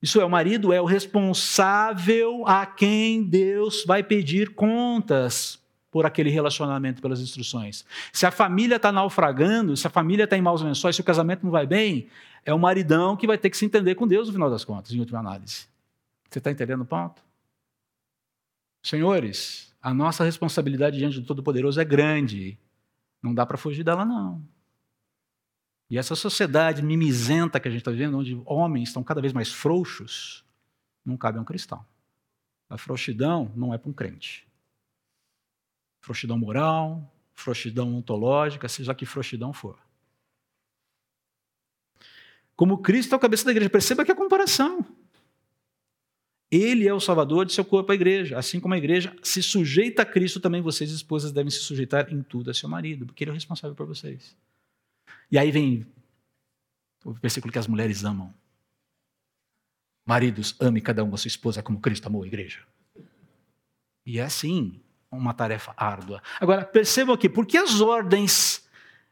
Isso 0.02 0.20
é, 0.20 0.24
o 0.24 0.30
marido 0.30 0.72
é 0.72 0.80
o 0.80 0.84
responsável 0.84 2.46
a 2.46 2.66
quem 2.66 3.22
Deus 3.22 3.84
vai 3.86 4.02
pedir 4.02 4.54
contas 4.54 5.58
por 5.90 6.04
aquele 6.04 6.28
relacionamento, 6.28 7.00
pelas 7.00 7.20
instruções. 7.20 7.86
Se 8.12 8.26
a 8.26 8.30
família 8.30 8.76
está 8.76 8.90
naufragando, 8.90 9.76
se 9.76 9.86
a 9.86 9.90
família 9.90 10.24
está 10.24 10.36
em 10.36 10.42
maus 10.42 10.60
lençóis, 10.60 10.96
se 10.96 11.00
o 11.00 11.04
casamento 11.04 11.44
não 11.44 11.52
vai 11.52 11.66
bem, 11.66 12.08
é 12.44 12.52
o 12.52 12.58
maridão 12.58 13.16
que 13.16 13.26
vai 13.26 13.38
ter 13.38 13.48
que 13.48 13.56
se 13.56 13.64
entender 13.64 13.94
com 13.94 14.06
Deus 14.06 14.26
no 14.26 14.34
final 14.34 14.50
das 14.50 14.64
contas, 14.64 14.92
em 14.92 14.98
última 14.98 15.20
análise. 15.20 15.66
Você 16.28 16.38
está 16.38 16.50
entendendo 16.50 16.82
o 16.82 16.84
ponto? 16.84 17.22
Senhores, 18.82 19.73
a 19.84 19.92
nossa 19.92 20.24
responsabilidade 20.24 20.96
diante 20.96 21.20
do 21.20 21.26
Todo-Poderoso 21.26 21.78
é 21.78 21.84
grande. 21.84 22.58
Não 23.22 23.34
dá 23.34 23.44
para 23.44 23.58
fugir 23.58 23.84
dela, 23.84 24.02
não. 24.02 24.42
E 25.90 25.98
essa 25.98 26.16
sociedade 26.16 26.80
mimizenta 26.80 27.60
que 27.60 27.68
a 27.68 27.70
gente 27.70 27.82
está 27.82 27.90
vivendo, 27.90 28.16
onde 28.16 28.40
homens 28.46 28.88
estão 28.88 29.04
cada 29.04 29.20
vez 29.20 29.34
mais 29.34 29.52
frouxos, 29.52 30.42
não 31.04 31.18
cabe 31.18 31.36
a 31.36 31.42
um 31.42 31.44
cristão. 31.44 31.84
A 32.70 32.78
frouxidão 32.78 33.52
não 33.54 33.74
é 33.74 33.78
para 33.78 33.90
um 33.90 33.92
crente. 33.92 34.48
Frouxidão 36.00 36.38
moral, 36.38 37.14
frouxidão 37.34 37.94
ontológica, 37.94 38.66
seja 38.70 38.94
que 38.94 39.04
frouxidão 39.04 39.52
for. 39.52 39.78
Como 42.56 42.78
Cristo 42.78 43.12
é 43.12 43.16
o 43.16 43.20
cabeça 43.20 43.44
da 43.44 43.50
igreja, 43.50 43.68
perceba 43.68 44.02
que 44.02 44.10
é 44.10 44.14
a 44.14 44.16
comparação. 44.16 44.82
Ele 46.54 46.86
é 46.86 46.94
o 46.94 47.00
salvador 47.00 47.44
de 47.44 47.52
seu 47.52 47.64
corpo, 47.64 47.90
a 47.90 47.96
igreja. 47.96 48.38
Assim 48.38 48.60
como 48.60 48.74
a 48.74 48.78
igreja 48.78 49.12
se 49.24 49.42
sujeita 49.42 50.02
a 50.02 50.06
Cristo, 50.06 50.38
também 50.38 50.62
vocês, 50.62 50.88
esposas, 50.92 51.32
devem 51.32 51.50
se 51.50 51.58
sujeitar 51.58 52.12
em 52.12 52.22
tudo 52.22 52.48
a 52.48 52.54
seu 52.54 52.68
marido, 52.68 53.04
porque 53.04 53.24
ele 53.24 53.30
é 53.30 53.32
o 53.32 53.34
responsável 53.34 53.74
por 53.74 53.86
vocês. 53.86 54.36
E 55.32 55.36
aí 55.36 55.50
vem 55.50 55.84
o 57.04 57.12
versículo 57.12 57.52
que 57.52 57.58
as 57.58 57.66
mulheres 57.66 58.04
amam. 58.04 58.32
Maridos, 60.06 60.54
ame 60.60 60.80
cada 60.80 61.02
um 61.02 61.12
a 61.12 61.16
sua 61.16 61.26
esposa 61.26 61.60
como 61.60 61.80
Cristo 61.80 62.06
amou 62.06 62.22
a 62.22 62.26
igreja. 62.26 62.60
E 64.06 64.20
é 64.20 64.22
assim 64.22 64.80
uma 65.10 65.34
tarefa 65.34 65.74
árdua. 65.76 66.22
Agora, 66.38 66.64
percebam 66.64 67.16
aqui, 67.16 67.28
por 67.28 67.46
que 67.46 67.56
as 67.56 67.80
ordens, 67.80 68.64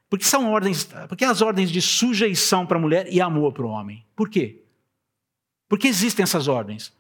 porque 0.09 0.25
são 0.25 0.53
ordens, 0.53 0.89
porque 1.09 1.25
as 1.25 1.43
ordens 1.43 1.73
de 1.73 1.83
sujeição 1.83 2.65
para 2.65 2.79
a 2.79 2.81
mulher 2.81 3.13
e 3.13 3.21
amor 3.21 3.53
para 3.53 3.67
o 3.67 3.69
homem? 3.69 4.07
Por 4.15 4.31
quê? 4.31 4.63
Por 5.69 5.77
que 5.77 5.89
existem 5.89 6.23
essas 6.23 6.47
ordens? 6.47 6.93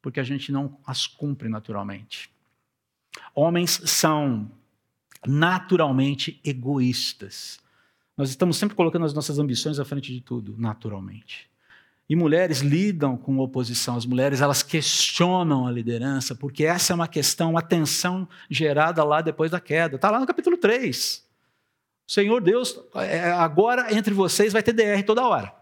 Porque 0.00 0.20
a 0.20 0.24
gente 0.24 0.50
não 0.50 0.78
as 0.86 1.06
cumpre 1.06 1.48
naturalmente. 1.48 2.30
Homens 3.34 3.80
são 3.84 4.50
naturalmente 5.26 6.40
egoístas. 6.44 7.60
Nós 8.16 8.30
estamos 8.30 8.56
sempre 8.56 8.76
colocando 8.76 9.04
as 9.04 9.14
nossas 9.14 9.38
ambições 9.38 9.78
à 9.78 9.84
frente 9.84 10.12
de 10.12 10.20
tudo, 10.20 10.54
naturalmente. 10.58 11.50
E 12.08 12.16
mulheres 12.16 12.58
lidam 12.60 13.16
com 13.16 13.38
oposição. 13.38 13.96
As 13.96 14.04
mulheres 14.04 14.40
elas 14.40 14.62
questionam 14.62 15.66
a 15.66 15.70
liderança, 15.70 16.34
porque 16.34 16.64
essa 16.64 16.92
é 16.92 16.94
uma 16.94 17.06
questão, 17.06 17.50
uma 17.50 17.62
tensão 17.62 18.28
gerada 18.50 19.04
lá 19.04 19.20
depois 19.20 19.50
da 19.50 19.60
queda. 19.60 19.96
Está 19.96 20.10
lá 20.10 20.18
no 20.18 20.26
capítulo 20.26 20.56
3. 20.56 21.24
Senhor 22.06 22.40
Deus, 22.40 22.76
é, 22.96 23.30
agora 23.30 23.94
entre 23.94 24.12
vocês 24.12 24.52
vai 24.52 24.62
ter 24.62 24.72
DR 24.72 25.04
toda 25.06 25.24
hora. 25.24 25.54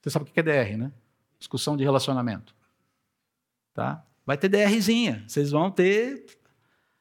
Você 0.00 0.10
sabe 0.10 0.24
o 0.24 0.32
que 0.32 0.38
é 0.38 0.42
DR, 0.42 0.78
né? 0.78 0.92
Discussão 1.38 1.76
de 1.76 1.82
relacionamento. 1.82 2.54
Tá? 3.80 4.04
Vai 4.26 4.36
ter 4.36 4.50
DRzinha. 4.50 5.24
Vocês 5.26 5.50
vão 5.52 5.70
ter. 5.70 6.26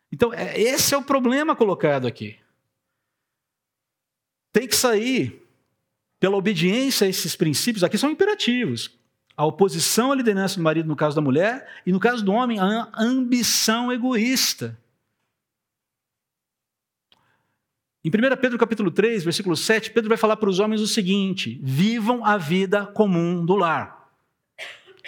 Então, 0.10 0.34
é, 0.34 0.58
esse 0.58 0.94
é 0.94 0.98
o 0.98 1.04
problema 1.04 1.54
colocado 1.54 2.08
aqui. 2.08 2.40
Tem 4.54 4.66
que 4.66 4.78
sair 4.78 5.46
pela 6.22 6.38
obediência 6.38 7.06
a 7.06 7.10
esses 7.10 7.36
princípios, 7.36 7.84
aqui 7.84 7.98
são 7.98 8.10
imperativos. 8.10 8.98
A 9.36 9.46
oposição 9.46 10.14
à 10.14 10.16
liderança 10.16 10.56
do 10.56 10.64
marido 10.64 10.88
no 10.88 10.96
caso 10.96 11.18
da 11.18 11.22
mulher, 11.22 11.68
e 11.86 11.92
no 11.92 12.00
caso 12.00 12.24
do 12.24 12.32
homem, 12.32 12.60
a 12.60 12.90
ambição 12.98 13.92
egoísta. 13.92 14.80
Em 18.06 18.08
1 18.10 18.38
Pedro 18.40 18.58
capítulo 18.58 18.90
3, 18.90 19.26
versículo 19.26 19.58
7, 19.58 19.92
Pedro 19.92 20.08
vai 20.08 20.18
falar 20.18 20.38
para 20.38 20.50
os 20.50 20.60
homens 20.60 20.80
o 20.80 20.88
seguinte: 20.88 21.60
vivam 21.62 22.24
a 22.24 22.38
vida 22.38 22.86
comum 22.86 23.46
do 23.46 23.56
lar. 23.58 23.99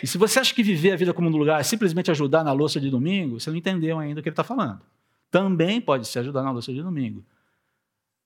E 0.02 0.08
se 0.08 0.18
você 0.18 0.40
acha 0.40 0.54
que 0.54 0.64
viver 0.64 0.92
a 0.92 0.96
vida 0.96 1.14
comum 1.14 1.32
do 1.32 1.38
lugar 1.38 1.60
é 1.60 1.64
simplesmente 1.64 2.12
ajudar 2.12 2.44
na 2.44 2.52
louça 2.52 2.80
de 2.80 2.90
domingo, 2.90 3.40
você 3.40 3.50
não 3.50 3.58
entendeu 3.58 4.00
ainda 4.00 4.20
o 4.20 4.24
que 4.24 4.30
ele 4.30 4.34
está 4.34 4.44
falando. 4.44 4.82
Também 5.30 5.80
pode 5.82 6.08
se 6.08 6.20
ajudar 6.20 6.44
na 6.44 6.52
louça 6.52 6.74
de 6.74 6.82
domingo. 6.82 7.24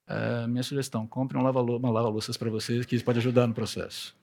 É, 0.07 0.45
minha 0.47 0.63
sugestão, 0.63 1.07
compre 1.07 1.37
um 1.37 1.41
lava 1.41 1.61
uma 1.61 1.89
lava-louças 1.89 2.37
para 2.37 2.49
vocês, 2.49 2.85
que 2.85 2.95
isso 2.95 3.05
pode 3.05 3.19
ajudar 3.19 3.47
no 3.47 3.53
processo. 3.53 4.15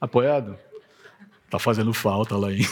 Apoiado? 0.00 0.58
Tá 1.50 1.58
fazendo 1.58 1.92
falta 1.92 2.36
lá, 2.36 2.52
hein? 2.52 2.62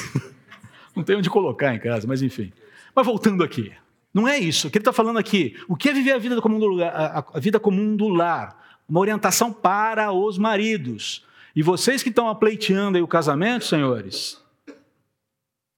Não 0.95 1.03
tem 1.03 1.17
onde 1.17 1.31
colocar 1.31 1.75
em 1.75 1.79
casa, 1.79 2.07
mas 2.07 2.23
enfim. 2.23 2.53
Mas 2.95 3.07
voltando 3.07 3.45
aqui. 3.45 3.73
Não 4.13 4.27
é 4.27 4.39
isso. 4.39 4.69
O 4.69 4.71
que 4.71 4.79
ele 4.79 4.83
está 4.83 4.93
falando 4.93 5.19
aqui? 5.19 5.57
O 5.69 5.77
que 5.77 5.91
é 5.91 5.93
viver 5.93 6.13
a 6.13 6.19
vida 6.19 6.41
comum 6.41 6.59
do 6.59 6.67
lugar, 6.67 6.93
a, 6.95 7.25
a 7.35 7.41
vida 7.41 7.61
comum 7.61 7.95
do 7.95 8.09
lar? 8.09 8.81
Uma 8.89 9.01
orientação 9.01 9.53
para 9.53 10.13
os 10.13 10.39
maridos. 10.39 11.25
E 11.57 11.63
vocês 11.63 12.03
que 12.03 12.11
estão 12.11 12.29
apleiteando 12.29 12.99
aí 12.99 13.03
o 13.03 13.09
casamento, 13.09 13.65
senhores, 13.65 14.39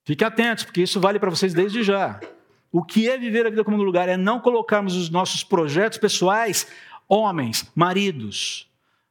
fiquem 0.05 0.27
atentos, 0.27 0.64
porque 0.64 0.83
isso 0.83 0.99
vale 0.99 1.21
para 1.21 1.31
vocês 1.31 1.55
desde 1.55 1.85
já. 1.85 2.19
O 2.73 2.83
que 2.83 3.09
é 3.09 3.17
viver 3.17 3.47
a 3.47 3.51
vida 3.51 3.62
como 3.62 3.77
no 3.77 3.85
lugar? 3.85 4.09
É 4.09 4.17
não 4.17 4.41
colocarmos 4.41 4.97
os 4.97 5.09
nossos 5.09 5.45
projetos 5.45 5.97
pessoais, 5.97 6.67
homens, 7.09 7.71
maridos, 7.77 8.69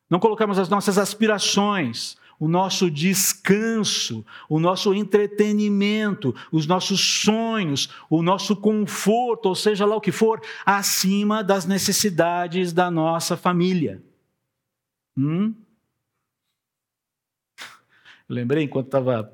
não 0.09 0.19
colocarmos 0.19 0.59
as 0.59 0.67
nossas 0.67 0.97
aspirações, 0.97 2.17
o 2.37 2.49
nosso 2.49 2.91
descanso, 2.91 4.25
o 4.49 4.59
nosso 4.59 4.93
entretenimento, 4.93 6.35
os 6.51 6.67
nossos 6.67 6.99
sonhos, 6.99 7.89
o 8.09 8.21
nosso 8.21 8.57
conforto, 8.57 9.47
ou 9.47 9.55
seja 9.55 9.85
lá 9.85 9.95
o 9.95 10.01
que 10.01 10.11
for, 10.11 10.41
acima 10.65 11.41
das 11.41 11.65
necessidades 11.65 12.73
da 12.73 12.91
nossa 12.91 13.37
família. 13.37 14.03
Hum? 15.17 15.55
Lembrei 18.29 18.63
enquanto 18.63 18.87
estava 18.87 19.33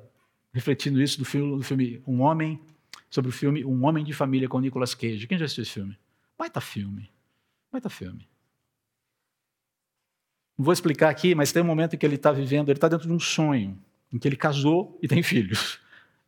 refletindo 0.52 1.02
isso 1.02 1.18
do 1.18 1.24
filme, 1.24 1.56
do 1.56 1.62
filme 1.62 2.02
Um 2.06 2.20
Homem 2.20 2.60
sobre 3.10 3.28
o 3.28 3.32
filme 3.32 3.64
Um 3.64 3.84
Homem 3.84 4.04
de 4.04 4.12
Família 4.12 4.48
com 4.48 4.60
Nicolas 4.60 4.94
Cage. 4.94 5.26
Quem 5.26 5.38
já 5.38 5.44
assistiu 5.44 5.62
esse 5.62 5.72
filme? 5.72 5.98
Baita 6.38 6.60
filme. 6.60 7.10
Baita 7.72 7.90
filme. 7.90 8.28
Não 10.56 10.64
vou 10.64 10.72
explicar 10.72 11.10
aqui, 11.10 11.34
mas 11.34 11.52
tem 11.52 11.62
um 11.62 11.66
momento 11.66 11.94
em 11.94 11.98
que 11.98 12.06
ele 12.06 12.14
está 12.14 12.30
vivendo, 12.30 12.68
ele 12.68 12.76
está 12.76 12.88
dentro 12.88 13.08
de 13.08 13.12
um 13.12 13.18
sonho, 13.18 13.76
em 14.12 14.18
que 14.18 14.28
ele 14.28 14.36
casou 14.36 14.98
e 15.02 15.08
tem 15.08 15.22
filhos. 15.24 15.80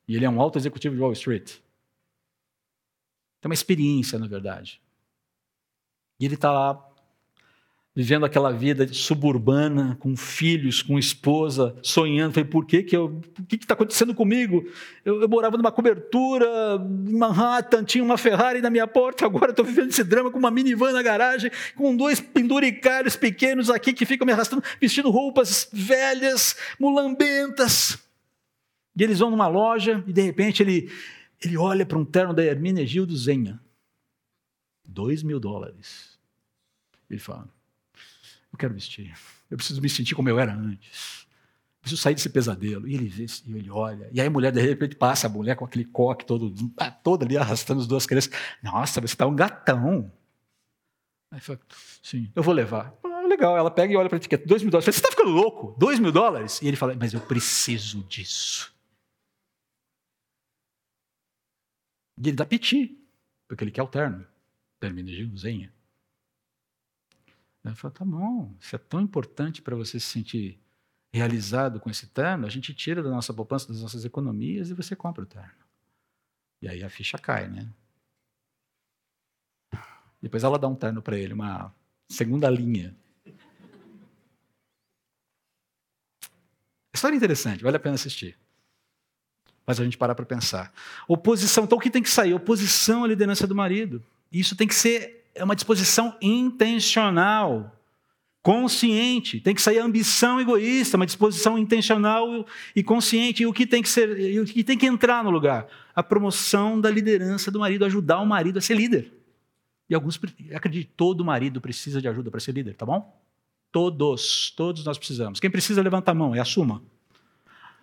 E 0.09 0.16
ele 0.16 0.24
é 0.24 0.31
um 0.31 0.40
alto 0.40 0.59
executivo 0.59 0.94
de 0.94 1.00
Wall 1.00 1.12
Street. 1.12 1.59
Tem 3.40 3.48
uma 3.48 3.55
experiência, 3.55 4.18
na 4.18 4.26
verdade. 4.26 4.81
E 6.18 6.24
ele 6.24 6.35
está 6.35 6.50
lá 6.50 6.95
vivendo 7.96 8.26
aquela 8.26 8.52
vida 8.52 8.87
suburbana, 8.92 9.96
com 9.98 10.14
filhos, 10.14 10.82
com 10.82 10.98
esposa, 10.98 11.74
sonhando. 11.80 12.35
Falei, 12.35 12.46
por 12.46 12.66
que 12.66 12.82
que 12.82 12.94
eu, 12.94 13.06
o 13.38 13.42
que 13.46 13.56
está 13.56 13.72
acontecendo 13.72 14.14
comigo? 14.14 14.68
Eu, 15.02 15.22
eu, 15.22 15.28
morava 15.28 15.56
numa 15.56 15.72
cobertura 15.72 16.46
em 17.09 17.16
Manhattan, 17.16 17.85
tinha 17.85 18.04
uma 18.04 18.18
Ferrari 18.18 18.61
na 18.61 18.68
minha 18.68 18.87
porta, 18.87 19.24
agora 19.24 19.50
estou 19.50 19.64
vivendo 19.64 19.88
esse 19.88 20.04
drama 20.04 20.30
com 20.30 20.38
uma 20.38 20.50
minivan 20.50 20.92
na 20.92 21.02
garagem, 21.02 21.50
com 21.74 21.96
dois 21.96 22.20
penduricários 22.20 23.16
pequenos 23.16 23.70
aqui 23.70 23.94
que 23.94 24.04
ficam 24.04 24.26
me 24.26 24.32
arrastando, 24.32 24.62
vestindo 24.78 25.09
roupas 25.11 25.66
velhas, 25.72 26.54
mulambentas. 26.78 27.98
E 28.94 29.02
eles 29.02 29.20
vão 29.20 29.30
numa 29.30 29.48
loja 29.48 30.04
e 30.06 30.12
de 30.12 30.20
repente 30.20 30.62
ele, 30.62 30.92
ele 31.42 31.56
olha 31.56 31.87
para 31.87 31.96
um 31.96 32.04
terno 32.04 32.35
da 32.35 32.44
Hermínio 32.44 32.87
Zenha. 33.16 33.59
Dois 34.87 35.22
mil 35.22 35.40
dólares. 35.40 36.18
Ele 37.09 37.20
fala, 37.20 37.56
eu 38.57 38.59
quero 38.59 38.75
vestir. 38.75 39.14
Eu 39.51 39.57
preciso 39.57 39.81
me 39.81 39.88
sentir 39.88 40.14
como 40.14 40.29
eu 40.29 40.40
era 40.40 40.53
antes. 40.53 41.27
Eu 41.77 41.83
preciso 41.83 42.03
sair 42.03 42.14
desse 42.14 42.29
pesadelo. 42.29 42.88
E 42.88 42.95
ele 42.95 43.07
vê, 43.07 43.27
e 43.47 43.57
ele 43.57 43.71
olha. 43.71 44.09
E 44.12 44.21
aí 44.21 44.27
a 44.27 44.31
mulher, 44.31 44.51
de 44.51 44.61
repente, 44.61 44.97
passa 44.97 45.27
a 45.27 45.31
mulher 45.31 45.55
com 45.55 45.64
aquele 45.64 45.85
coque 45.85 46.25
todo, 46.25 46.53
ah, 46.79 46.90
todo 46.90 47.25
ali 47.25 47.37
arrastando 47.37 47.81
as 47.81 47.87
duas 47.87 48.07
crianças. 48.07 48.33
Nossa, 48.62 49.01
você 49.01 49.14
está 49.14 49.27
um 49.27 49.37
gatão. 49.37 50.11
Aí 51.31 51.40
fala, 51.40 51.61
sim, 52.03 52.31
eu 52.35 52.42
vou 52.42 52.55
levar. 52.55 52.95
Ah, 53.05 53.27
legal, 53.27 53.57
ela 53.57 53.71
pega 53.71 53.92
e 53.92 53.97
olha 53.97 54.09
para 54.09 54.16
a 54.16 54.21
etiqueta, 54.21 54.47
dois 54.47 54.62
mil 54.62 54.71
dólares. 54.71 54.87
Fala, 54.87 54.92
você 54.92 55.01
está 55.01 55.11
ficando 55.11 55.31
louco? 55.31 55.77
Dois 55.79 55.99
mil 55.99 56.12
dólares? 56.12 56.61
E 56.62 56.66
ele 56.66 56.77
fala, 56.77 56.95
mas 56.95 57.12
eu 57.12 57.21
preciso 57.21 58.03
disso. 58.05 58.75
E 62.19 62.29
ele 62.29 62.37
dá 62.37 62.47
piti, 62.47 62.99
porque 63.47 63.62
ele 63.62 63.71
quer 63.71 63.83
o 63.83 63.88
terno. 63.88 64.27
Termina 64.81 65.11
de 65.11 65.38
Zenha. 65.38 65.76
Ele 67.70 67.76
falou: 67.76 67.94
tá 67.94 68.05
bom, 68.05 68.55
isso 68.61 68.74
é 68.74 68.79
tão 68.79 69.00
importante 69.00 69.62
para 69.62 69.76
você 69.76 69.98
se 69.98 70.07
sentir 70.07 70.61
realizado 71.12 71.81
com 71.81 71.88
esse 71.88 72.07
terno, 72.07 72.46
a 72.46 72.50
gente 72.50 72.74
tira 72.74 73.02
da 73.02 73.11
nossa 73.11 73.33
poupança, 73.33 73.68
das 73.68 73.81
nossas 73.81 74.05
economias 74.05 74.70
e 74.70 74.74
você 74.74 74.94
compra 74.94 75.22
o 75.22 75.26
terno. 75.26 75.64
E 76.61 76.68
aí 76.68 76.85
a 76.85 76.90
ficha 76.90 77.18
cai, 77.18 77.48
né? 77.48 77.68
Depois 80.20 80.44
ela 80.44 80.59
dá 80.59 80.68
um 80.68 80.74
terno 80.74 81.00
para 81.00 81.18
ele, 81.18 81.33
uma 81.33 81.74
segunda 82.09 82.48
linha. 82.50 82.94
História 86.92 87.16
interessante, 87.16 87.62
vale 87.62 87.76
a 87.76 87.81
pena 87.81 87.94
assistir. 87.94 88.36
Mas 89.66 89.80
a 89.80 89.84
gente 89.84 89.99
parar 89.99 90.14
para 90.14 90.24
pensar. 90.24 90.72
Oposição, 91.09 91.64
então 91.64 91.76
o 91.76 91.80
que 91.80 91.91
tem 91.91 92.03
que 92.03 92.11
sair? 92.11 92.32
Oposição 92.32 93.05
à 93.05 93.09
liderança 93.09 93.47
do 93.47 93.55
marido. 93.55 94.03
Isso 94.30 94.57
tem 94.57 94.68
que 94.68 94.74
ser 94.74 95.16
é 95.37 95.45
uma 95.45 95.55
disposição 95.55 96.16
intencional, 96.20 97.72
consciente. 98.43 99.41
Tem 99.41 99.55
que 99.55 99.62
sair 99.62 99.78
a 99.78 99.84
ambição 99.84 100.41
egoísta, 100.41 100.97
uma 100.97 101.07
disposição 101.07 101.59
intencional 101.59 102.47
e 102.74 102.82
consciente. 102.82 103.43
E 103.43 103.47
o 103.47 103.53
que 103.53 103.66
tem 103.66 103.82
que 103.82 103.89
ser, 103.89 104.41
o 104.41 104.45
que 104.45 104.64
tem 104.64 104.78
que 104.78 104.87
entrar 104.87 105.22
no 105.22 105.30
lugar? 105.30 105.66
A 105.95 106.03
promoção 106.03 106.80
da 106.80 106.91
liderança 106.91 107.51
do 107.51 107.61
marido, 107.61 107.84
ajudar 107.84 108.20
o 108.20 108.26
marido 108.26 108.59
a 108.59 108.62
ser 108.62 108.74
líder. 108.74 109.12
E 109.89 109.95
alguns 109.95 110.18
acreditam 110.55 110.70
que 110.70 110.97
todo 110.97 111.24
marido 111.24 111.61
precisa 111.61 112.01
de 112.01 112.09
ajuda 112.09 112.30
para 112.30 112.41
ser 112.41 112.53
líder, 112.53 112.74
tá 112.74 112.84
bom? 112.84 113.20
Todos, 113.70 114.51
todos 114.57 114.84
nós 114.84 114.99
precisamos. 114.99 115.39
Quem 115.39 115.51
precisa 115.51 115.82
levanta 115.82 116.11
a 116.11 116.14
mão 116.14 116.34
e 116.34 116.41
assuma. 116.41 116.82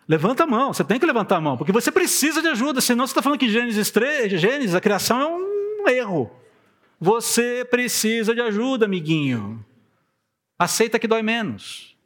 Levanta 0.08 0.44
a 0.44 0.48
mão, 0.48 0.74
você 0.74 0.84
tem 0.84 1.00
que 1.00 1.06
levantar 1.06 1.38
a 1.38 1.42
mão, 1.42 1.56
porque 1.56 1.72
você 1.72 1.90
precisa 1.90 2.42
de 2.42 2.48
ajuda, 2.50 2.82
senão 2.82 3.08
você 3.08 3.12
está 3.12 3.22
falando 3.22 3.40
que 3.40 3.48
Gênesis 3.48 3.90
3, 3.90 4.40
Gênesis, 4.40 4.76
a 4.76 4.82
criação 4.82 5.22
é 5.22 5.28
um 5.28 5.88
erro. 5.88 6.43
Você 7.00 7.66
precisa 7.66 8.34
de 8.34 8.42
ajuda, 8.42 8.86
amiguinho. 8.86 9.66
Aceita 10.58 10.98
que 10.98 11.08
dói 11.08 11.22
menos. 11.22 11.98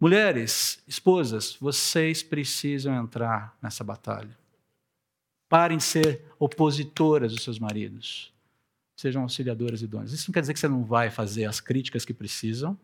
Mulheres, 0.00 0.82
esposas, 0.86 1.56
vocês 1.60 2.22
precisam 2.22 2.94
entrar 2.94 3.56
nessa 3.60 3.82
batalha. 3.82 4.36
Parem 5.48 5.78
de 5.78 5.84
ser 5.84 6.24
opositoras 6.38 7.32
dos 7.32 7.42
seus 7.42 7.58
maridos. 7.58 8.32
sejam 8.94 9.22
auxiliadoras 9.22 9.80
idôneas. 9.80 10.12
Isso 10.12 10.28
não 10.28 10.32
quer 10.32 10.40
dizer 10.40 10.52
que 10.52 10.58
você 10.60 10.68
não 10.68 10.84
vai 10.84 11.08
fazer 11.08 11.44
as 11.44 11.60
críticas 11.60 12.04
que 12.04 12.12
precisam, 12.12 12.76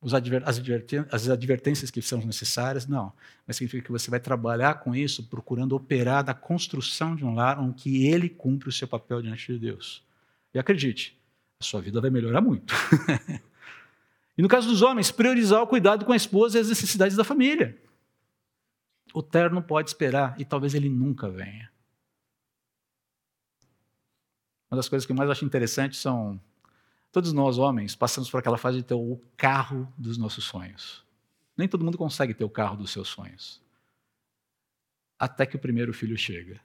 as, 0.00 1.28
advertências 1.28 1.90
que 1.90 2.00
são 2.00 2.18
necessárias, 2.20 2.86
não. 2.86 3.12
Mas 3.46 3.56
significa 3.56 3.84
que 3.84 3.90
você 3.90 4.10
vai 4.10 4.20
trabalhar 4.20 4.74
com 4.74 4.94
isso, 4.94 5.24
procurando 5.24 5.74
operar 5.74 6.24
na 6.24 6.34
construção 6.34 7.16
de 7.16 7.24
um 7.24 7.34
lar 7.34 7.58
onde 7.58 7.82
que 7.82 8.06
ele 8.06 8.28
cumpre 8.28 8.68
o 8.68 8.72
seu 8.72 8.86
papel 8.86 9.20
diante 9.20 9.52
de 9.52 9.58
Deus. 9.58 10.04
E 10.54 10.58
acredite, 10.58 11.18
a 11.60 11.64
sua 11.64 11.80
vida 11.80 12.00
vai 12.00 12.10
melhorar 12.10 12.40
muito. 12.40 12.72
e 14.38 14.42
no 14.42 14.48
caso 14.48 14.68
dos 14.68 14.82
homens, 14.82 15.10
priorizar 15.10 15.60
o 15.62 15.66
cuidado 15.66 16.04
com 16.04 16.12
a 16.12 16.16
esposa 16.16 16.58
e 16.58 16.60
as 16.60 16.68
necessidades 16.68 17.16
da 17.16 17.24
família. 17.24 17.76
O 19.12 19.22
terno 19.22 19.60
pode 19.60 19.90
esperar 19.90 20.36
e 20.38 20.44
talvez 20.44 20.74
ele 20.74 20.88
nunca 20.88 21.28
venha. 21.28 21.68
Uma 24.70 24.76
das 24.76 24.88
coisas 24.88 25.04
que 25.04 25.10
eu 25.10 25.16
mais 25.16 25.30
acho 25.30 25.44
interessante 25.44 25.96
são 25.96 26.40
todos 27.12 27.32
nós, 27.32 27.58
homens, 27.58 27.94
passamos 27.94 28.30
por 28.30 28.38
aquela 28.38 28.58
fase 28.58 28.78
de 28.78 28.84
ter 28.84 28.94
o 28.94 29.20
carro 29.36 29.92
dos 29.96 30.18
nossos 30.18 30.44
sonhos. 30.44 31.04
Nem 31.56 31.68
todo 31.68 31.84
mundo 31.84 31.98
consegue 31.98 32.34
ter 32.34 32.44
o 32.44 32.50
carro 32.50 32.76
dos 32.76 32.90
seus 32.90 33.08
sonhos. 33.08 33.60
Até 35.18 35.44
que 35.46 35.56
o 35.56 35.58
primeiro 35.58 35.92
filho 35.92 36.16
chega. 36.16 36.60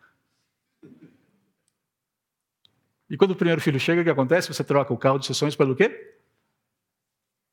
E 3.10 3.18
quando 3.18 3.32
o 3.32 3.36
primeiro 3.36 3.62
filho 3.62 3.80
chega, 3.80 4.02
o 4.02 4.04
que 4.04 4.10
acontece? 4.10 4.48
Você 4.54 4.64
troca 4.64 4.94
o 4.94 4.98
carro 4.98 5.18
dos 5.18 5.26
seus 5.26 5.38
sonhos 5.38 5.56
pelo 5.56 5.76
quê? 5.76 6.18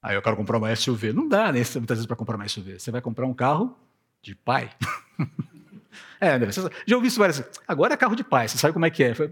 Aí 0.02 0.12
ah, 0.12 0.14
eu 0.14 0.22
quero 0.22 0.36
comprar 0.36 0.56
uma 0.56 0.74
SUV. 0.74 1.12
Não 1.12 1.28
dá, 1.28 1.52
né, 1.52 1.60
muitas 1.76 1.98
vezes, 1.98 2.06
para 2.06 2.16
comprar 2.16 2.36
uma 2.36 2.48
SUV. 2.48 2.78
Você 2.78 2.90
vai 2.90 3.02
comprar 3.02 3.26
um 3.26 3.34
carro 3.34 3.78
de 4.22 4.34
pai. 4.34 4.70
é, 6.20 6.38
você 6.38 6.62
já 6.86 6.96
ouvi 6.96 7.08
isso 7.08 7.18
várias 7.18 7.38
vezes. 7.38 7.60
Agora 7.68 7.94
é 7.94 7.96
carro 7.96 8.16
de 8.16 8.24
pai, 8.24 8.48
você 8.48 8.56
sabe 8.56 8.72
como 8.72 8.86
é 8.86 8.90
que 8.90 9.04
é. 9.04 9.14
Foi, 9.14 9.28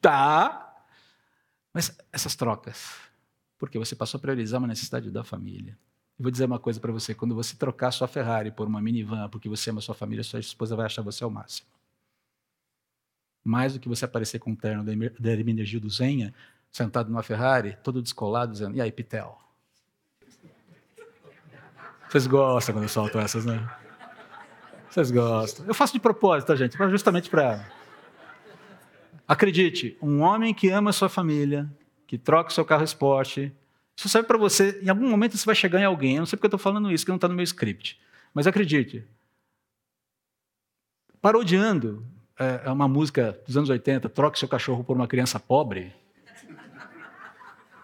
tá. 0.00 0.69
Mas 1.72 1.96
essas 2.12 2.34
trocas, 2.34 2.96
porque 3.58 3.78
você 3.78 3.94
passou 3.94 4.18
a 4.18 4.20
priorizar 4.20 4.58
uma 4.58 4.68
necessidade 4.68 5.10
da 5.10 5.22
família. 5.22 5.78
Eu 6.18 6.24
vou 6.24 6.30
dizer 6.30 6.44
uma 6.44 6.58
coisa 6.58 6.80
para 6.80 6.92
você: 6.92 7.14
quando 7.14 7.34
você 7.34 7.56
trocar 7.56 7.90
sua 7.90 8.08
Ferrari 8.08 8.50
por 8.50 8.66
uma 8.66 8.80
minivan 8.80 9.28
porque 9.28 9.48
você 9.48 9.70
ama 9.70 9.80
sua 9.80 9.94
família, 9.94 10.24
sua 10.24 10.40
esposa 10.40 10.76
vai 10.76 10.86
achar 10.86 11.02
você 11.02 11.24
ao 11.24 11.30
máximo. 11.30 11.68
Mais 13.42 13.72
do 13.72 13.80
que 13.80 13.88
você 13.88 14.04
aparecer 14.04 14.38
com 14.38 14.52
o 14.52 14.56
terno 14.56 14.84
da 14.84 15.30
Hermenegildo 15.30 15.88
Zenha, 15.88 16.34
sentado 16.70 17.08
numa 17.08 17.22
Ferrari, 17.22 17.76
todo 17.82 18.02
descolado, 18.02 18.52
dizendo: 18.52 18.76
E 18.76 18.80
aí, 18.80 18.92
Pitel? 18.92 19.38
Vocês 22.08 22.26
gostam 22.26 22.74
quando 22.74 22.82
eu 22.82 22.88
solto 22.88 23.18
essas, 23.18 23.46
né? 23.46 23.70
Vocês 24.90 25.12
gostam. 25.12 25.64
Eu 25.66 25.74
faço 25.74 25.92
de 25.92 26.00
propósito, 26.00 26.48
tá, 26.48 26.56
gente? 26.56 26.76
Justamente 26.90 27.30
para. 27.30 27.64
Acredite, 29.30 29.96
um 30.02 30.22
homem 30.22 30.52
que 30.52 30.70
ama 30.70 30.90
a 30.90 30.92
sua 30.92 31.08
família, 31.08 31.70
que 32.06 32.18
troca 32.18 32.50
o 32.50 32.52
seu 32.52 32.64
carro 32.64 32.82
esporte, 32.82 33.52
isso 33.96 34.08
serve 34.08 34.26
para 34.26 34.36
você. 34.36 34.80
Em 34.82 34.88
algum 34.88 35.08
momento 35.08 35.36
você 35.36 35.46
vai 35.46 35.54
chegar 35.54 35.78
em 35.78 35.84
alguém. 35.84 36.14
Eu 36.16 36.20
não 36.20 36.26
sei 36.26 36.36
porque 36.36 36.46
eu 36.46 36.56
estou 36.56 36.58
falando 36.58 36.90
isso, 36.90 37.04
que 37.04 37.10
não 37.10 37.16
está 37.16 37.28
no 37.28 37.34
meu 37.34 37.44
script. 37.44 38.00
Mas 38.34 38.46
acredite, 38.46 39.06
parodiando 41.20 42.04
é, 42.38 42.62
é 42.64 42.70
uma 42.70 42.88
música 42.88 43.38
dos 43.46 43.56
anos 43.56 43.70
80, 43.70 44.08
troque 44.08 44.38
seu 44.38 44.48
cachorro 44.48 44.82
por 44.82 44.96
uma 44.96 45.06
criança 45.06 45.38
pobre. 45.38 45.94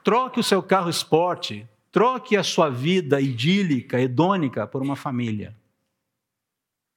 Troque 0.03 0.40
o 0.40 0.42
seu 0.42 0.62
carro 0.62 0.88
esporte 0.88 1.68
Troque 1.97 2.36
a 2.36 2.42
sua 2.42 2.68
vida 2.68 3.22
idílica, 3.22 3.99
hedônica, 3.99 4.66
por 4.66 4.82
uma 4.82 4.97
família. 4.97 5.57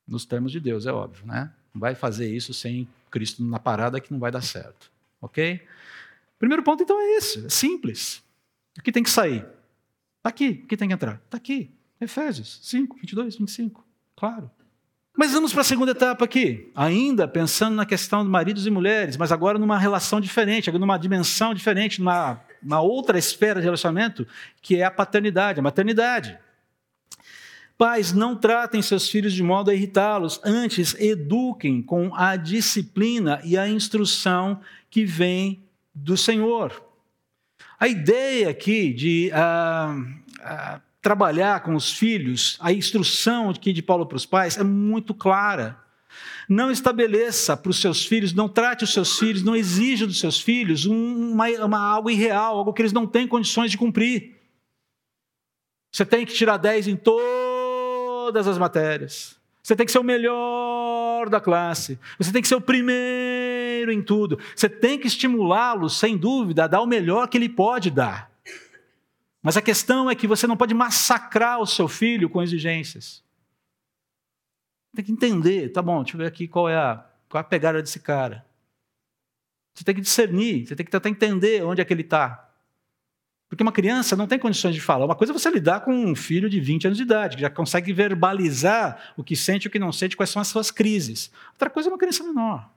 Nos 0.05 0.25
termos 0.25 0.51
de 0.51 0.59
Deus, 0.59 0.85
é 0.85 0.91
óbvio, 0.91 1.25
né? 1.25 1.53
Não 1.73 1.79
vai 1.79 1.95
fazer 1.95 2.29
isso 2.29 2.53
sem 2.53 2.85
Cristo 3.09 3.43
na 3.43 3.59
parada 3.59 3.99
que 3.99 4.11
não 4.11 4.19
vai 4.19 4.31
dar 4.31 4.41
certo. 4.41 4.91
Ok? 5.21 5.65
Primeiro 6.37 6.63
ponto, 6.63 6.83
então, 6.83 6.99
é 6.99 7.17
esse. 7.17 7.45
É 7.45 7.49
simples. 7.49 8.23
O 8.77 8.81
que 8.81 8.91
tem 8.91 9.03
que 9.03 9.09
sair? 9.09 9.45
Está 10.17 10.29
aqui. 10.29 10.61
O 10.63 10.67
que 10.67 10.77
tem 10.77 10.87
que 10.87 10.93
entrar? 10.93 11.21
Está 11.25 11.37
aqui. 11.37 11.71
Efésios 11.99 12.59
5, 12.63 12.95
22, 12.95 13.35
25. 13.35 13.85
Claro. 14.15 14.49
Mas 15.17 15.33
vamos 15.33 15.51
para 15.51 15.61
a 15.61 15.65
segunda 15.65 15.91
etapa 15.91 16.23
aqui, 16.23 16.71
ainda 16.73 17.27
pensando 17.27 17.75
na 17.75 17.85
questão 17.85 18.23
de 18.23 18.29
maridos 18.29 18.65
e 18.65 18.69
mulheres, 18.69 19.17
mas 19.17 19.33
agora 19.33 19.59
numa 19.59 19.77
relação 19.77 20.21
diferente, 20.21 20.71
numa 20.71 20.97
dimensão 20.97 21.53
diferente, 21.53 21.99
numa 21.99 22.39
uma 22.61 22.81
outra 22.81 23.17
esfera 23.17 23.59
de 23.59 23.65
relacionamento, 23.65 24.27
que 24.61 24.77
é 24.77 24.83
a 24.83 24.91
paternidade, 24.91 25.59
a 25.59 25.63
maternidade. 25.63 26.37
Pais, 27.79 28.11
não 28.11 28.35
tratem 28.35 28.81
seus 28.81 29.09
filhos 29.09 29.31
de 29.31 29.41
modo 29.41 29.71
a 29.71 29.73
irritá-los, 29.73 30.41
antes 30.43 30.93
eduquem 30.99 31.81
com 31.81 32.13
a 32.13 32.35
disciplina 32.35 33.39
e 33.41 33.57
a 33.57 33.69
instrução 33.69 34.59
que 34.89 35.05
vem 35.05 35.63
do 35.95 36.17
Senhor. 36.17 36.83
A 37.79 37.87
ideia 37.87 38.49
aqui 38.49 38.91
de 38.91 39.31
ah, 39.33 39.95
ah, 40.41 40.81
trabalhar 41.01 41.61
com 41.61 41.73
os 41.73 41.93
filhos, 41.93 42.57
a 42.59 42.73
instrução 42.73 43.49
aqui 43.49 43.71
de 43.71 43.81
Paulo 43.81 44.05
para 44.05 44.17
os 44.17 44.25
pais 44.25 44.57
é 44.57 44.63
muito 44.63 45.13
clara. 45.13 45.79
Não 46.49 46.69
estabeleça 46.69 47.55
para 47.55 47.71
os 47.71 47.79
seus 47.79 48.05
filhos, 48.05 48.33
não 48.33 48.49
trate 48.49 48.83
os 48.83 48.91
seus 48.91 49.17
filhos, 49.17 49.41
não 49.41 49.55
exija 49.55 50.05
dos 50.05 50.19
seus 50.19 50.41
filhos 50.41 50.83
uma, 50.83 51.47
uma, 51.47 51.79
algo 51.79 52.09
irreal, 52.09 52.57
algo 52.57 52.73
que 52.73 52.81
eles 52.81 52.91
não 52.91 53.07
têm 53.07 53.25
condições 53.25 53.71
de 53.71 53.77
cumprir. 53.77 54.35
Você 55.91 56.05
tem 56.05 56.25
que 56.25 56.33
tirar 56.33 56.57
10 56.57 56.89
em 56.89 56.97
todas 58.29 58.47
as 58.47 58.59
matérias. 58.59 59.39
Você 59.63 59.75
tem 59.75 59.85
que 59.87 59.91
ser 59.91 59.97
o 59.97 60.03
melhor 60.03 61.27
da 61.29 61.41
classe. 61.41 61.97
Você 62.17 62.31
tem 62.31 62.41
que 62.43 62.47
ser 62.47 62.55
o 62.55 62.61
primeiro 62.61 63.91
em 63.91 64.03
tudo. 64.03 64.39
Você 64.55 64.69
tem 64.69 64.99
que 64.99 65.07
estimulá-lo, 65.07 65.89
sem 65.89 66.15
dúvida, 66.15 66.63
a 66.63 66.67
dar 66.67 66.81
o 66.81 66.85
melhor 66.85 67.27
que 67.27 67.37
ele 67.37 67.49
pode 67.49 67.89
dar. 67.89 68.31
Mas 69.41 69.57
a 69.57 69.61
questão 69.63 70.09
é 70.09 70.15
que 70.15 70.27
você 70.27 70.45
não 70.45 70.55
pode 70.55 70.75
massacrar 70.75 71.59
o 71.59 71.65
seu 71.65 71.87
filho 71.87 72.29
com 72.29 72.41
exigências. 72.41 73.23
Tem 74.95 75.03
que 75.03 75.11
entender, 75.11 75.69
tá 75.69 75.81
bom, 75.81 76.03
deixa 76.03 76.15
eu 76.15 76.19
ver 76.19 76.27
aqui 76.27 76.47
qual 76.47 76.69
é 76.69 76.75
a, 76.75 77.03
qual 77.27 77.39
é 77.39 77.41
a 77.41 77.47
pegada 77.47 77.81
desse 77.81 77.99
cara. 77.99 78.45
Você 79.73 79.83
tem 79.83 79.95
que 79.95 80.01
discernir, 80.01 80.67
você 80.67 80.75
tem 80.75 80.85
que 80.85 80.91
tentar 80.91 81.09
entender 81.09 81.63
onde 81.63 81.81
é 81.81 81.85
que 81.85 81.93
ele 81.93 82.01
está. 82.01 82.48
Porque 83.49 83.63
uma 83.63 83.71
criança 83.71 84.15
não 84.15 84.27
tem 84.27 84.37
condições 84.37 84.75
de 84.75 84.79
falar. 84.79 85.05
Uma 85.05 85.15
coisa 85.15 85.33
é 85.33 85.37
você 85.37 85.49
lidar 85.49 85.79
com 85.81 85.91
um 85.91 86.15
filho 86.15 86.47
de 86.47 86.61
20 86.61 86.85
anos 86.85 86.97
de 86.97 87.03
idade, 87.03 87.35
que 87.35 87.41
já 87.41 87.49
consegue 87.49 87.91
verbalizar 87.91 89.13
o 89.17 89.23
que 89.23 89.35
sente 89.35 89.65
e 89.65 89.67
o 89.67 89.71
que 89.71 89.79
não 89.79 89.91
sente, 89.91 90.15
quais 90.15 90.29
são 90.29 90.39
as 90.39 90.47
suas 90.47 90.69
crises. 90.69 91.31
Outra 91.53 91.67
coisa 91.67 91.89
é 91.89 91.91
uma 91.91 91.97
criança 91.97 92.23
menor. 92.23 92.69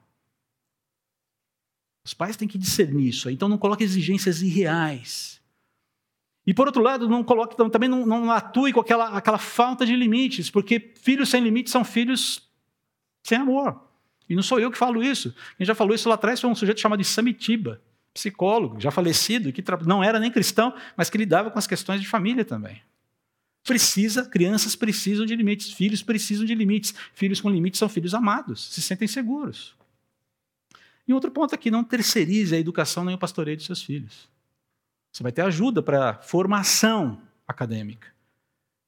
Os 2.03 2.15
pais 2.15 2.37
têm 2.37 2.49
que 2.49 2.57
discernir 2.57 3.09
isso. 3.09 3.29
Então 3.29 3.51
não 3.51 3.59
coloque 3.59 3.85
exigências 3.85 4.41
irreais. 4.41 5.43
E 6.47 6.55
por 6.55 6.67
outro 6.67 6.83
lado, 6.83 7.07
não 7.07 7.23
coloque, 7.23 7.55
também 7.71 7.89
não, 7.89 8.07
não 8.07 8.31
atue 8.31 8.73
com 8.73 8.81
aquela, 8.81 9.11
aquela 9.11 9.39
falta 9.39 9.85
de 9.85 9.95
limites, 9.95 10.51
porque 10.51 10.93
filhos 10.97 11.29
sem 11.29 11.43
limites 11.43 11.71
são 11.71 11.85
filhos 11.85 12.51
sem 13.23 13.39
amor. 13.39 13.79
E 14.29 14.35
não 14.35 14.43
sou 14.43 14.59
eu 14.59 14.71
que 14.71 14.79
falo 14.79 15.03
isso. 15.03 15.35
Quem 15.59 15.67
já 15.67 15.75
falou 15.75 15.95
isso 15.95 16.09
lá 16.09 16.15
atrás 16.15 16.41
foi 16.41 16.49
um 16.49 16.55
sujeito 16.55 16.81
chamado 16.81 17.05
Samitiba, 17.05 17.81
psicólogo, 18.13 18.81
já 18.81 18.91
falecido, 18.91 19.53
que 19.53 19.65
não 19.87 20.03
era 20.03 20.19
nem 20.19 20.31
cristão, 20.31 20.75
mas 20.97 21.09
que 21.09 21.19
lidava 21.19 21.51
com 21.51 21.59
as 21.59 21.67
questões 21.67 22.01
de 22.01 22.07
família 22.07 22.45
também. 22.45 22.83
Precisa, 23.65 24.25
crianças 24.25 24.75
precisam 24.75 25.25
de 25.25 25.37
limites, 25.37 25.73
filhos 25.73 26.03
precisam 26.03 26.45
de 26.45 26.55
limites. 26.55 26.95
Filhos 27.15 27.41
com 27.41 27.49
limites 27.49 27.79
são 27.79 27.89
filhos 27.89 28.13
amados, 28.13 28.73
se 28.73 28.83
sentem 28.83 29.07
seguros. 29.07 29.77
E 31.07 31.13
outro 31.13 31.31
ponto 31.31 31.55
aqui, 31.55 31.71
não 31.71 31.85
terceirize 31.85 32.55
a 32.55 32.59
educação 32.59 33.05
nem 33.05 33.15
o 33.15 33.19
pastoreio 33.19 33.57
de 33.57 33.65
seus 33.65 33.83
filhos. 33.83 34.29
Você 35.13 35.23
vai 35.23 35.31
ter 35.31 35.43
ajuda 35.43 35.83
para 35.83 36.15
formação 36.23 37.21
acadêmica. 37.47 38.09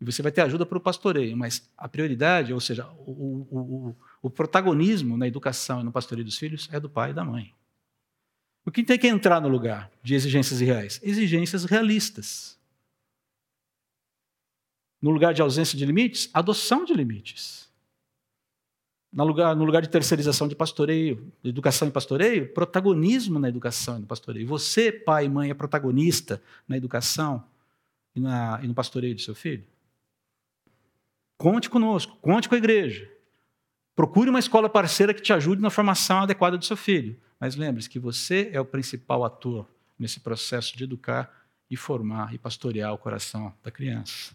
E 0.01 0.05
você 0.05 0.23
vai 0.23 0.33
ter 0.33 0.41
ajuda 0.41 0.67
para 0.67 0.79
o 0.79 0.81
pastoreio, 0.81 1.37
mas 1.37 1.69
a 1.77 1.89
prioridade, 1.89 2.53
ou 2.53 2.61
seja, 2.61 2.87
o, 3.07 3.47
o, 3.51 3.97
o, 4.23 4.31
protagonismo 4.31 5.17
na 5.17 5.29
educação 5.29 5.81
e 5.81 5.85
no 5.85 5.93
pastoreio 5.93 6.25
dos 6.25 6.37
filhos 6.37 6.69
é 6.73 6.81
do 6.81 6.91
pai 6.91 7.11
e 7.11 7.15
da 7.15 7.25
mãe. 7.25 7.55
O 8.65 8.71
que 8.71 8.83
tem 8.83 8.99
que 8.99 9.07
entrar 9.07 9.41
no 9.41 9.49
lugar 9.49 9.91
de 10.03 10.15
exigências 10.15 10.61
reais? 10.61 11.01
Exigências 11.03 11.65
realistas. 11.65 12.59
No 15.01 15.11
lugar 15.11 15.35
de 15.35 15.43
ausência 15.43 15.77
de 15.77 15.85
limites, 15.85 16.31
adoção 16.33 16.85
de 16.85 16.95
limites 16.95 17.65
no 19.15 19.25
lugar, 19.25 19.55
no 19.55 19.65
lugar 19.65 19.81
de 19.81 19.89
terceirização 19.89 20.49
de 20.49 20.57
pastoreio, 20.57 21.33
de 21.41 21.51
educação 21.51 21.87
e 21.87 21.91
pastoreio, 21.91 22.53
protagonismo 22.53 23.39
na 23.39 23.49
educação 23.49 23.97
e 23.97 24.01
no 24.01 24.07
pastoreio. 24.07 24.47
Você, 24.49 24.91
pai 24.91 25.27
e 25.27 25.29
mãe, 25.29 25.51
é 25.51 25.55
protagonista 25.55 26.43
na 26.67 26.77
educação 26.77 27.45
e, 28.15 28.19
na, 28.19 28.59
e 28.63 28.67
no 28.67 28.75
pastoreio 28.75 29.15
do 29.15 29.21
seu 29.21 29.35
filho? 29.35 29.65
Conte 31.39 31.71
conosco, 31.71 32.17
conte 32.21 32.49
com 32.49 32.57
a 32.57 32.59
igreja. 32.59 33.09
Procure 33.95 34.31
uma 34.31 34.41
escola 34.41 34.69
parceira 34.69 35.15
que 35.15 35.23
te 35.23 35.33
ajude 35.33 35.63
na 35.63 35.71
formação 35.71 36.23
adequada 36.23 36.59
do 36.59 36.65
seu 36.65 36.77
filho. 36.77 37.17
Mas 37.45 37.57
lembre-se 37.57 37.91
que 37.91 37.99
você 37.99 38.49
é 38.55 38.59
o 38.59 38.65
principal 38.65 39.23
ator 39.23 39.69
nesse 39.99 40.19
processo 40.19 40.75
de 40.79 40.85
educar 40.85 41.31
e 41.71 41.77
formar 41.77 42.33
e 42.33 42.39
pastorear 42.39 42.95
o 42.95 42.97
coração 42.97 43.53
da 43.63 43.71
criança. 43.71 44.35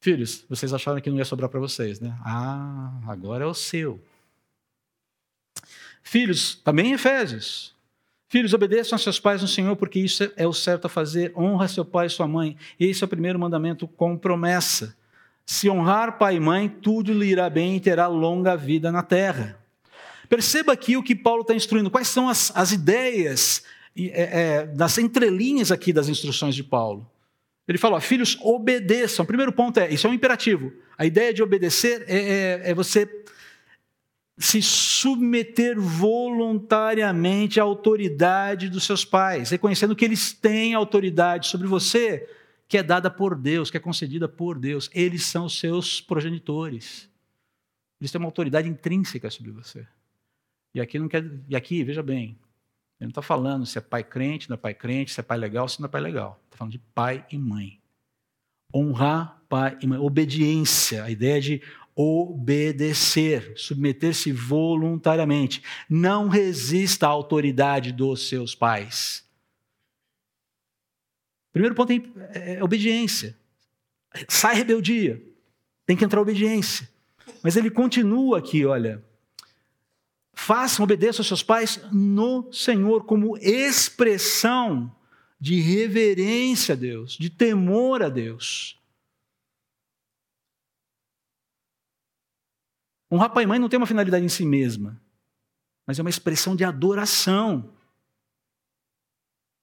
Filhos, 0.00 0.46
vocês 0.48 0.72
acharam 0.72 0.98
que 0.98 1.10
não 1.10 1.18
ia 1.18 1.26
sobrar 1.26 1.50
para 1.50 1.60
vocês, 1.60 2.00
né? 2.00 2.18
Ah, 2.24 3.02
agora 3.06 3.44
é 3.44 3.46
o 3.46 3.52
seu. 3.52 4.02
Filhos, 6.02 6.54
também 6.54 6.86
em 6.86 6.92
Efésios. 6.94 7.74
Filhos, 8.26 8.54
obedeçam 8.54 8.96
a 8.96 8.98
seus 8.98 9.20
pais 9.20 9.42
no 9.42 9.48
Senhor, 9.48 9.76
porque 9.76 10.00
isso 10.00 10.32
é 10.36 10.46
o 10.46 10.54
certo 10.54 10.86
a 10.86 10.88
fazer. 10.88 11.34
Honra 11.36 11.68
seu 11.68 11.84
pai 11.84 12.06
e 12.06 12.10
sua 12.10 12.26
mãe. 12.26 12.56
Esse 12.80 13.04
é 13.04 13.06
o 13.06 13.08
primeiro 13.08 13.38
mandamento 13.38 13.86
com 13.86 14.16
promessa. 14.16 14.96
Se 15.44 15.68
honrar 15.68 16.16
pai 16.16 16.36
e 16.36 16.40
mãe, 16.40 16.66
tudo 16.66 17.12
lhe 17.12 17.26
irá 17.26 17.50
bem 17.50 17.76
e 17.76 17.80
terá 17.80 18.06
longa 18.06 18.56
vida 18.56 18.90
na 18.90 19.02
terra. 19.02 19.57
Perceba 20.28 20.72
aqui 20.72 20.96
o 20.96 21.02
que 21.02 21.14
Paulo 21.14 21.42
está 21.42 21.54
instruindo. 21.54 21.90
Quais 21.90 22.08
são 22.08 22.28
as, 22.28 22.52
as 22.54 22.72
ideias 22.72 23.62
é, 23.96 24.40
é, 24.40 24.66
das 24.66 24.98
entrelinhas 24.98 25.72
aqui 25.72 25.92
das 25.92 26.08
instruções 26.08 26.54
de 26.54 26.62
Paulo? 26.62 27.10
Ele 27.66 27.78
fala, 27.78 27.96
ó, 27.96 28.00
filhos, 28.00 28.38
obedeçam. 28.40 29.24
O 29.24 29.26
primeiro 29.26 29.52
ponto 29.52 29.78
é, 29.78 29.92
isso 29.92 30.06
é 30.06 30.10
um 30.10 30.14
imperativo. 30.14 30.72
A 30.96 31.04
ideia 31.04 31.34
de 31.34 31.42
obedecer 31.42 32.04
é, 32.08 32.16
é, 32.16 32.70
é 32.70 32.74
você 32.74 33.06
se 34.38 34.62
submeter 34.62 35.78
voluntariamente 35.78 37.58
à 37.58 37.64
autoridade 37.64 38.68
dos 38.68 38.84
seus 38.84 39.04
pais, 39.04 39.50
reconhecendo 39.50 39.96
que 39.96 40.04
eles 40.04 40.32
têm 40.32 40.74
autoridade 40.74 41.48
sobre 41.48 41.66
você, 41.66 42.28
que 42.68 42.78
é 42.78 42.82
dada 42.82 43.10
por 43.10 43.34
Deus, 43.34 43.70
que 43.70 43.76
é 43.76 43.80
concedida 43.80 44.28
por 44.28 44.58
Deus. 44.58 44.88
Eles 44.94 45.24
são 45.24 45.48
seus 45.48 46.00
progenitores. 46.00 47.08
Eles 48.00 48.12
têm 48.12 48.18
uma 48.20 48.28
autoridade 48.28 48.68
intrínseca 48.68 49.28
sobre 49.28 49.50
você. 49.50 49.86
E 50.78 50.80
aqui 50.80 50.96
não 50.96 51.08
quer, 51.08 51.24
e 51.48 51.56
aqui, 51.56 51.82
veja 51.82 52.04
bem, 52.04 52.38
ele 53.00 53.06
não 53.06 53.08
está 53.08 53.20
falando 53.20 53.66
se 53.66 53.76
é 53.78 53.80
pai 53.80 54.04
crente, 54.04 54.48
não 54.48 54.54
é 54.54 54.56
pai 54.56 54.74
crente, 54.74 55.10
se 55.10 55.18
é 55.18 55.22
pai 55.24 55.36
legal, 55.36 55.68
se 55.68 55.80
não 55.80 55.88
é 55.88 55.90
pai 55.90 56.00
legal. 56.00 56.40
Está 56.44 56.56
falando 56.56 56.72
de 56.72 56.78
pai 56.78 57.26
e 57.32 57.36
mãe. 57.36 57.80
Honrar 58.72 59.42
pai 59.48 59.76
e 59.82 59.86
mãe. 59.88 59.98
Obediência, 59.98 61.02
a 61.02 61.10
ideia 61.10 61.40
de 61.40 61.62
obedecer, 61.96 63.54
submeter-se 63.56 64.30
voluntariamente. 64.30 65.64
Não 65.90 66.28
resista 66.28 67.06
à 67.06 67.10
autoridade 67.10 67.92
dos 67.92 68.28
seus 68.28 68.54
pais. 68.54 69.26
Primeiro 71.52 71.74
ponto 71.74 71.90
é, 71.92 72.54
é 72.54 72.62
obediência. 72.62 73.36
Sai 74.28 74.54
rebeldia. 74.54 75.20
Tem 75.84 75.96
que 75.96 76.04
entrar 76.04 76.20
obediência. 76.20 76.88
Mas 77.42 77.56
ele 77.56 77.68
continua 77.68 78.38
aqui, 78.38 78.64
olha. 78.64 79.07
Façam, 80.40 80.84
obedeçam 80.84 81.20
aos 81.20 81.26
seus 81.26 81.42
pais 81.42 81.80
no 81.92 82.50
Senhor, 82.52 83.04
como 83.04 83.36
expressão 83.38 84.94
de 85.38 85.60
reverência 85.60 86.74
a 86.74 86.76
Deus, 86.76 87.18
de 87.18 87.28
temor 87.28 88.04
a 88.04 88.08
Deus. 88.08 88.80
Honrar 93.10 93.32
pai 93.32 93.42
e 93.42 93.46
mãe 93.48 93.58
não 93.58 93.68
tem 93.68 93.78
uma 93.78 93.86
finalidade 93.86 94.24
em 94.24 94.28
si 94.28 94.46
mesma, 94.46 95.02
mas 95.84 95.98
é 95.98 96.02
uma 96.02 96.08
expressão 96.08 96.54
de 96.54 96.62
adoração. 96.62 97.74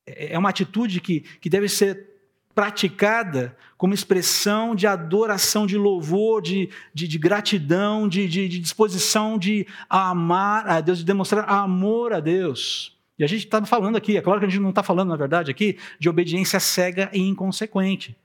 É, 0.05 0.34
é 0.34 0.38
uma 0.38 0.49
atitude 0.49 0.99
que, 0.99 1.21
que 1.21 1.49
deve 1.49 1.69
ser 1.69 2.14
praticada 2.56 3.56
como 3.78 3.93
expressão 3.93 4.74
de 4.74 4.88
adoração, 4.88 5.68
de 5.68 5.78
louvor, 5.78 6.41
de, 6.41 6.70
de, 6.93 7.06
de 7.06 7.18
gratidão, 7.20 8.08
de, 8.08 8.28
de, 8.28 8.47
de, 8.47 8.60
disposição 8.60 9.38
de 9.38 9.68
amar 9.89 10.66
a 10.68 10.80
Deus, 10.80 10.99
de 10.99 11.03
demonstrar 11.03 11.47
amor 11.49 12.14
a 12.14 12.22
Deus. 12.22 12.97
E 13.20 13.24
a 13.24 13.28
gente 13.28 13.43
está 13.45 13.64
falando 13.66 13.97
aqui, 13.97 14.18
é 14.18 14.22
claro 14.22 14.39
que 14.39 14.45
a 14.45 14.49
gente 14.49 14.62
não 14.62 14.70
está 14.70 14.82
falando, 14.82 15.10
na 15.10 15.18
verdade, 15.18 15.51
aqui, 15.51 15.78
de 15.99 16.08
obediência 16.08 16.60
cega 16.60 17.10
e 17.14 17.20
inconsequente. 17.20 18.18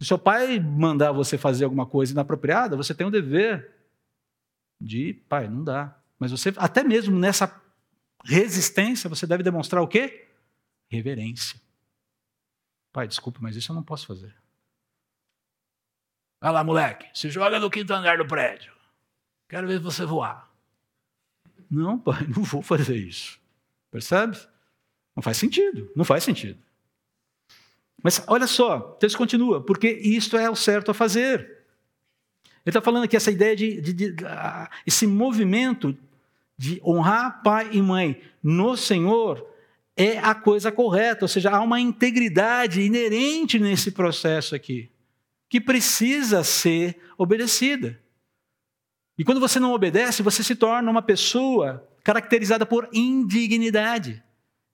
Se 0.00 0.08
seu 0.08 0.18
pai 0.18 0.58
mandar 0.58 1.12
você 1.12 1.36
fazer 1.38 1.64
alguma 1.64 1.86
coisa 1.86 2.12
inapropriada, 2.12 2.76
você 2.76 2.94
tem 2.94 3.06
o 3.06 3.10
dever 3.10 3.70
de, 4.80 5.14
pai, 5.28 5.48
não 5.48 5.62
dá. 5.62 5.98
Mas 6.18 6.30
você, 6.30 6.52
até 6.56 6.82
mesmo 6.82 7.18
nessa 7.18 7.62
resistência, 8.24 9.08
você 9.08 9.26
deve 9.26 9.42
demonstrar 9.42 9.82
o 9.82 9.88
quê? 9.88 10.28
Reverência. 10.88 11.65
Pai, 12.96 13.06
desculpa, 13.06 13.40
mas 13.42 13.54
isso 13.54 13.70
eu 13.70 13.76
não 13.76 13.82
posso 13.82 14.06
fazer. 14.06 14.34
Vai 16.40 16.50
lá, 16.50 16.64
moleque, 16.64 17.06
se 17.12 17.28
joga 17.28 17.60
no 17.60 17.70
quinto 17.70 17.92
andar 17.92 18.16
do 18.16 18.26
prédio. 18.26 18.72
Quero 19.50 19.66
ver 19.66 19.78
você 19.78 20.06
voar. 20.06 20.50
Não, 21.70 21.98
pai, 21.98 22.26
não 22.34 22.42
vou 22.42 22.62
fazer 22.62 22.96
isso. 22.96 23.38
Percebe? 23.90 24.38
Não 25.14 25.22
faz 25.22 25.36
sentido. 25.36 25.92
Não 25.94 26.06
faz 26.06 26.24
sentido. 26.24 26.58
Mas 28.02 28.24
olha 28.26 28.46
só, 28.46 28.78
o 28.78 28.94
texto 28.94 29.18
continua, 29.18 29.62
porque 29.62 29.90
isto 29.90 30.38
é 30.38 30.48
o 30.48 30.56
certo 30.56 30.90
a 30.90 30.94
fazer. 30.94 31.40
Ele 31.40 32.60
está 32.64 32.80
falando 32.80 33.04
aqui 33.04 33.14
essa 33.14 33.30
ideia 33.30 33.54
de, 33.54 33.78
de, 33.78 33.92
de 33.92 34.24
uh, 34.24 34.68
esse 34.86 35.06
movimento 35.06 35.94
de 36.56 36.80
honrar 36.82 37.42
pai 37.42 37.68
e 37.72 37.82
mãe 37.82 38.22
no 38.42 38.74
Senhor 38.74 39.46
é 39.96 40.18
a 40.18 40.34
coisa 40.34 40.70
correta, 40.70 41.24
ou 41.24 41.28
seja, 41.28 41.50
há 41.50 41.60
uma 41.60 41.80
integridade 41.80 42.82
inerente 42.82 43.58
nesse 43.58 43.90
processo 43.90 44.54
aqui, 44.54 44.90
que 45.48 45.60
precisa 45.60 46.44
ser 46.44 46.98
obedecida. 47.16 47.98
E 49.18 49.24
quando 49.24 49.40
você 49.40 49.58
não 49.58 49.72
obedece, 49.72 50.22
você 50.22 50.42
se 50.42 50.54
torna 50.54 50.90
uma 50.90 51.00
pessoa 51.00 51.88
caracterizada 52.04 52.66
por 52.66 52.88
indignidade. 52.92 54.22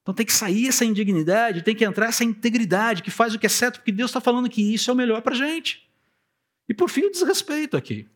Então 0.02 0.12
tem 0.12 0.26
que 0.26 0.32
sair 0.32 0.66
essa 0.66 0.84
indignidade, 0.84 1.62
tem 1.62 1.76
que 1.76 1.84
entrar 1.84 2.06
essa 2.06 2.24
integridade 2.24 3.02
que 3.02 3.10
faz 3.10 3.34
o 3.34 3.38
que 3.38 3.46
é 3.46 3.48
certo, 3.48 3.76
porque 3.76 3.92
Deus 3.92 4.10
está 4.10 4.20
falando 4.20 4.50
que 4.50 4.74
isso 4.74 4.90
é 4.90 4.94
o 4.94 4.96
melhor 4.96 5.22
para 5.22 5.34
a 5.34 5.38
gente. 5.38 5.88
E 6.68 6.74
por 6.74 6.90
fim, 6.90 7.02
o 7.02 7.10
desrespeito 7.10 7.76
aqui. 7.76 8.08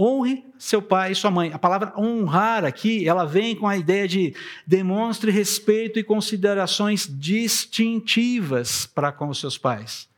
Honre 0.00 0.50
seu 0.58 0.80
pai 0.80 1.12
e 1.12 1.14
sua 1.14 1.30
mãe. 1.30 1.52
A 1.52 1.58
palavra 1.58 1.92
honrar 1.98 2.64
aqui, 2.64 3.06
ela 3.06 3.26
vem 3.26 3.54
com 3.54 3.68
a 3.68 3.76
ideia 3.76 4.08
de 4.08 4.34
demonstre 4.66 5.30
respeito 5.30 5.98
e 5.98 6.04
considerações 6.04 7.06
distintivas 7.06 8.86
para 8.86 9.12
com 9.12 9.28
os 9.28 9.38
seus 9.38 9.58
pais. 9.58 10.08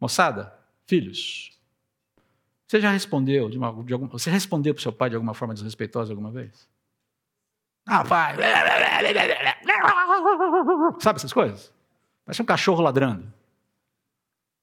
Moçada, 0.00 0.52
filhos, 0.86 1.56
você 2.66 2.80
já 2.80 2.90
respondeu 2.90 3.48
de, 3.48 3.56
uma, 3.56 3.84
de 3.84 3.92
algum, 3.92 4.08
você 4.08 4.28
respondeu 4.28 4.74
para 4.74 4.80
o 4.80 4.82
seu 4.82 4.92
pai 4.92 5.08
de 5.08 5.14
alguma 5.14 5.32
forma 5.32 5.54
desrespeitosa 5.54 6.12
alguma 6.12 6.32
vez? 6.32 6.68
Ah, 7.86 8.04
pai. 8.04 8.34
Sabe 10.98 11.18
essas 11.18 11.32
coisas? 11.32 11.72
Parece 12.24 12.42
um 12.42 12.46
cachorro 12.46 12.82
ladrando 12.82 13.32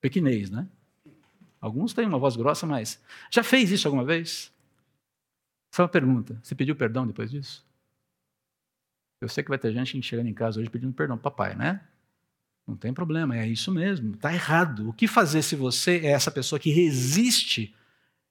pequinês, 0.03 0.49
né? 0.49 0.67
Alguns 1.63 1.93
têm 1.93 2.05
uma 2.05 2.19
voz 2.19 2.35
grossa, 2.35 2.67
mas 2.67 3.01
já 3.31 3.41
fez 3.41 3.71
isso 3.71 3.87
alguma 3.87 4.03
vez? 4.03 4.51
Só 5.71 5.83
uma 5.83 5.87
pergunta: 5.87 6.37
você 6.43 6.53
pediu 6.53 6.75
perdão 6.75 7.07
depois 7.07 7.31
disso? 7.31 7.65
Eu 9.21 9.29
sei 9.29 9.45
que 9.45 9.49
vai 9.49 9.57
ter 9.57 9.71
gente 9.71 10.01
chegando 10.01 10.27
em 10.27 10.33
casa 10.33 10.59
hoje 10.59 10.69
pedindo 10.69 10.91
perdão 10.91 11.17
papai, 11.17 11.55
né? 11.55 11.79
Não 12.67 12.75
tem 12.75 12.93
problema, 12.93 13.37
é 13.37 13.47
isso 13.47 13.71
mesmo, 13.71 14.13
está 14.13 14.33
errado. 14.33 14.89
O 14.89 14.93
que 14.93 15.07
fazer 15.07 15.41
se 15.41 15.55
você 15.55 15.99
é 15.99 16.07
essa 16.07 16.29
pessoa 16.29 16.59
que 16.59 16.69
resiste, 16.69 17.73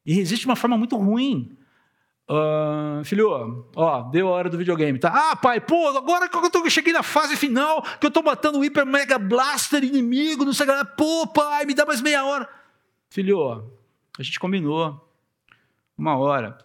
e 0.05 0.12
resiste 0.12 0.43
de 0.43 0.51
uma 0.51 0.57
forma 0.57 0.76
muito 0.76 0.99
ruim? 0.99 1.57
Uh, 2.28 3.03
filho, 3.03 3.30
ó, 3.74 4.03
deu 4.11 4.28
a 4.28 4.30
hora 4.30 4.51
do 4.51 4.59
videogame, 4.59 4.99
tá? 4.99 5.30
Ah, 5.30 5.37
pai, 5.37 5.59
pô, 5.59 5.89
agora 5.89 6.28
que 6.28 6.37
eu, 6.37 6.70
cheguei 6.70 6.93
na 6.93 7.03
fase 7.03 7.35
final, 7.35 7.83
que 7.99 8.07
eu 8.07 8.11
tô 8.11 8.22
matando 8.22 8.59
o 8.59 8.61
Hyper 8.61 8.85
Mega 8.85 9.18
Blaster 9.18 9.83
inimigo, 9.83 10.45
não 10.45 10.53
sei 10.53 10.66
o 10.66 10.85
que, 10.85 10.97
pô, 10.99 11.26
pai, 11.26 11.64
me 11.64 11.72
dá 11.72 11.87
mais 11.87 12.03
meia 12.03 12.26
hora. 12.26 12.61
Filho, 13.12 13.70
a 14.18 14.22
gente 14.22 14.40
combinou 14.40 15.06
uma 15.98 16.16
hora. 16.16 16.56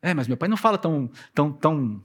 É, 0.00 0.14
mas 0.14 0.28
meu 0.28 0.36
pai 0.36 0.48
não 0.48 0.56
fala 0.56 0.78
tão, 0.78 1.10
tão, 1.34 1.52
tão, 1.52 2.00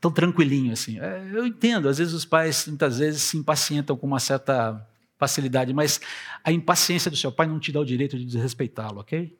tão 0.00 0.10
tranquilinho 0.10 0.72
assim. 0.72 0.98
É, 0.98 1.30
eu 1.32 1.46
entendo, 1.46 1.88
às 1.88 1.98
vezes 1.98 2.14
os 2.14 2.24
pais, 2.24 2.66
muitas 2.66 2.98
vezes, 2.98 3.22
se 3.22 3.36
impacientam 3.36 3.96
com 3.96 4.08
uma 4.08 4.18
certa 4.18 4.84
facilidade, 5.16 5.72
mas 5.72 6.00
a 6.42 6.50
impaciência 6.50 7.08
do 7.12 7.16
seu 7.16 7.30
pai 7.30 7.46
não 7.46 7.60
te 7.60 7.70
dá 7.70 7.78
o 7.78 7.84
direito 7.84 8.18
de 8.18 8.24
desrespeitá-lo, 8.24 8.98
ok? 8.98 9.38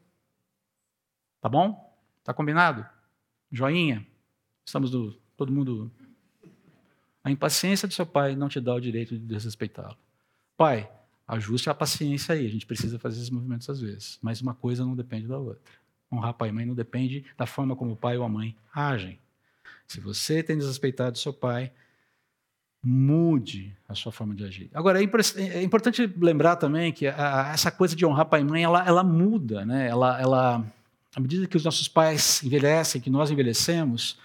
Tá 1.41 1.49
bom? 1.49 1.93
Tá 2.23 2.33
combinado? 2.33 2.87
Joinha? 3.51 4.07
Estamos 4.65 4.93
do, 4.93 5.21
todo 5.37 5.51
mundo. 5.51 5.91
A 7.25 7.33
impaciência 7.33 7.89
do 7.89 7.95
seu 7.95 8.07
pai 8.07 8.37
não 8.37 8.49
te 8.49 8.61
dá 8.61 8.77
o 8.77 8.81
direito 8.81 9.19
de 9.19 9.27
desrespeitá-lo. 9.27 9.99
Pai, 10.57 10.89
ajuste 11.27 11.71
a 11.71 11.75
paciência 11.75 12.35
aí. 12.35 12.47
A 12.47 12.51
gente 12.51 12.67
precisa 12.67 12.99
fazer 12.99 13.19
esses 13.19 13.31
movimentos 13.31 13.69
às 13.69 13.81
vezes. 13.81 14.19
Mas 14.23 14.41
uma 14.41 14.55
coisa 14.55 14.85
não 14.85 14.95
depende 14.95 15.27
da 15.27 15.39
outra. 15.39 15.61
Honrar 16.13 16.35
pai 16.35 16.51
e 16.51 16.53
mãe 16.53 16.67
não 16.67 16.75
depende 16.75 17.25
da 17.37 17.47
forma 17.47 17.75
como 17.75 17.93
o 17.93 17.97
pai 17.97 18.17
ou 18.17 18.25
a 18.25 18.29
mãe 18.29 18.57
agem. 18.73 19.19
Se 19.87 20.01
você 20.01 20.43
tem 20.43 20.57
desrespeitado 20.57 21.19
seu 21.19 21.33
pai, 21.33 21.73
mude 22.83 23.75
a 23.89 23.95
sua 23.95 24.11
forma 24.11 24.35
de 24.35 24.45
agir. 24.45 24.71
Agora, 24.75 25.03
é, 25.03 25.07
é 25.37 25.63
importante 25.63 26.07
lembrar 26.19 26.57
também 26.57 26.93
que 26.93 27.07
a, 27.07 27.51
essa 27.55 27.71
coisa 27.71 27.95
de 27.95 28.05
honrar 28.05 28.27
pai 28.27 28.41
e 28.41 28.45
mãe, 28.45 28.65
ela, 28.65 28.85
ela 28.87 29.05
muda, 29.05 29.65
né? 29.65 29.89
ela, 29.89 30.21
ela 30.21 30.67
à 31.15 31.21
medida 31.21 31.47
que 31.47 31.57
os 31.57 31.65
nossos 31.65 31.89
pais 31.89 32.43
envelhecem, 32.43 33.01
que 33.01 33.11
nós 33.11 33.31
envelhecemos, 33.31 34.19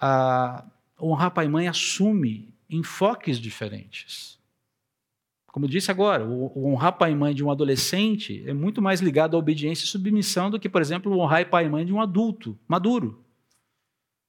a 0.00 0.64
honrar 1.00 1.30
pai 1.32 1.46
e 1.46 1.48
mãe 1.48 1.68
assume 1.68 2.54
enfoques 2.70 3.38
diferentes. 3.38 4.38
Como 5.52 5.66
eu 5.66 5.70
disse 5.70 5.90
agora, 5.90 6.24
o 6.24 6.66
honrar 6.66 6.96
pai 6.96 7.12
e 7.12 7.14
mãe 7.14 7.34
de 7.34 7.44
um 7.44 7.50
adolescente 7.50 8.42
é 8.46 8.54
muito 8.54 8.80
mais 8.80 9.02
ligado 9.02 9.36
à 9.36 9.38
obediência 9.38 9.84
e 9.84 9.86
submissão 9.86 10.50
do 10.50 10.58
que, 10.58 10.66
por 10.66 10.80
exemplo, 10.80 11.12
honrar 11.18 11.50
pai 11.50 11.66
e 11.66 11.68
mãe 11.68 11.84
de 11.84 11.92
um 11.92 12.00
adulto 12.00 12.58
maduro. 12.66 13.22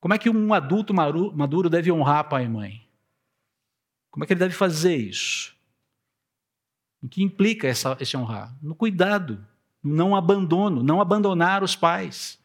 Como 0.02 0.14
é 0.14 0.18
que 0.18 0.30
um 0.30 0.54
adulto 0.54 0.94
maduro 0.94 1.70
deve 1.70 1.90
honrar 1.90 2.28
pai 2.28 2.44
e 2.44 2.50
mãe? 2.50 2.86
Como 4.12 4.26
é 4.26 4.28
que 4.28 4.34
ele 4.34 4.40
deve 4.42 4.54
fazer 4.54 4.98
isso? 4.98 5.56
O 7.02 7.08
que 7.08 7.24
implica 7.24 7.70
essa, 7.70 7.96
esse 8.02 8.18
honrar? 8.18 8.54
No 8.62 8.76
cuidado, 8.76 9.48
no 9.82 9.96
não 9.96 10.18
abandono, 10.18 10.84
não 10.84 11.00
abandonar 11.00 11.64
os 11.64 11.74
pais, 11.74 12.38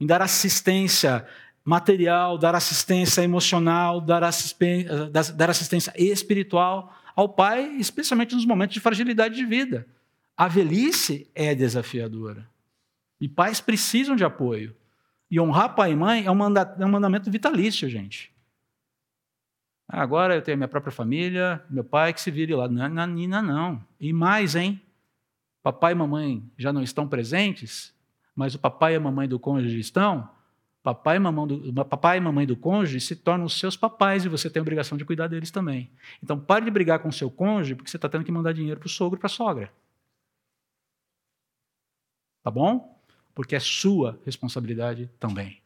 em 0.00 0.06
dar 0.06 0.22
assistência 0.22 1.26
material, 1.64 2.36
dar 2.36 2.54
assistência 2.54 3.22
emocional, 3.22 4.00
dar 4.00 4.22
assistência, 4.22 5.10
dar 5.34 5.50
assistência 5.50 5.92
espiritual 5.96 6.94
ao 7.16 7.28
pai, 7.28 7.76
especialmente 7.78 8.34
nos 8.34 8.44
momentos 8.44 8.74
de 8.74 8.80
fragilidade 8.80 9.34
de 9.34 9.46
vida. 9.46 9.86
A 10.36 10.48
velhice 10.48 11.30
é 11.34 11.54
desafiadora. 11.54 12.48
E 13.20 13.28
pais 13.28 13.60
precisam 13.60 14.14
de 14.14 14.24
apoio. 14.24 14.76
E 15.30 15.40
honrar 15.40 15.74
pai 15.74 15.92
e 15.92 15.96
mãe 15.96 16.26
é 16.26 16.30
um, 16.30 16.56
é 16.56 16.86
mandamento 16.86 17.30
vitalício, 17.30 17.88
gente. 17.88 18.34
Agora 19.88 20.34
eu 20.34 20.42
tenho 20.42 20.56
minha 20.56 20.68
própria 20.68 20.92
família, 20.92 21.64
meu 21.70 21.84
pai 21.84 22.12
que 22.12 22.20
se 22.20 22.30
vire 22.30 22.54
lá. 22.54 22.68
Não, 22.68 22.88
não, 22.88 23.42
não. 23.42 23.84
E 24.00 24.12
mais, 24.12 24.56
hein? 24.56 24.80
Papai 25.62 25.92
e 25.92 25.94
mamãe 25.94 26.42
já 26.58 26.72
não 26.72 26.82
estão 26.82 27.08
presentes, 27.08 27.94
mas 28.34 28.54
o 28.54 28.58
papai 28.58 28.94
e 28.94 28.96
a 28.96 29.00
mamãe 29.00 29.28
do 29.28 29.38
cônjuge 29.38 29.78
estão. 29.78 30.28
Papai 30.84 31.16
e, 31.16 31.18
mamãe 31.18 31.46
do, 31.46 31.84
papai 31.86 32.18
e 32.18 32.20
mamãe 32.20 32.46
do 32.46 32.54
cônjuge 32.54 33.00
se 33.00 33.16
tornam 33.16 33.48
seus 33.48 33.74
papais 33.74 34.26
e 34.26 34.28
você 34.28 34.50
tem 34.50 34.60
a 34.60 34.62
obrigação 34.62 34.98
de 34.98 35.04
cuidar 35.06 35.28
deles 35.28 35.50
também. 35.50 35.90
Então 36.22 36.38
pare 36.38 36.66
de 36.66 36.70
brigar 36.70 36.98
com 36.98 37.08
o 37.08 37.12
seu 37.12 37.30
cônjuge 37.30 37.74
porque 37.74 37.90
você 37.90 37.96
está 37.96 38.06
tendo 38.06 38.22
que 38.22 38.30
mandar 38.30 38.52
dinheiro 38.52 38.78
para 38.78 38.86
o 38.86 38.90
sogro 38.90 39.16
e 39.16 39.18
para 39.18 39.26
a 39.26 39.30
sogra. 39.30 39.72
Tá 42.42 42.50
bom? 42.50 43.00
Porque 43.34 43.56
é 43.56 43.60
sua 43.60 44.20
responsabilidade 44.26 45.10
também. 45.18 45.62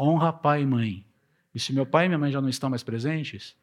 Honra 0.00 0.32
pai 0.32 0.62
e 0.62 0.66
mãe. 0.66 1.06
E 1.54 1.60
se 1.60 1.74
meu 1.74 1.84
pai 1.84 2.06
e 2.06 2.08
minha 2.08 2.18
mãe 2.18 2.32
já 2.32 2.40
não 2.40 2.48
estão 2.48 2.70
mais 2.70 2.82
presentes, 2.82 3.54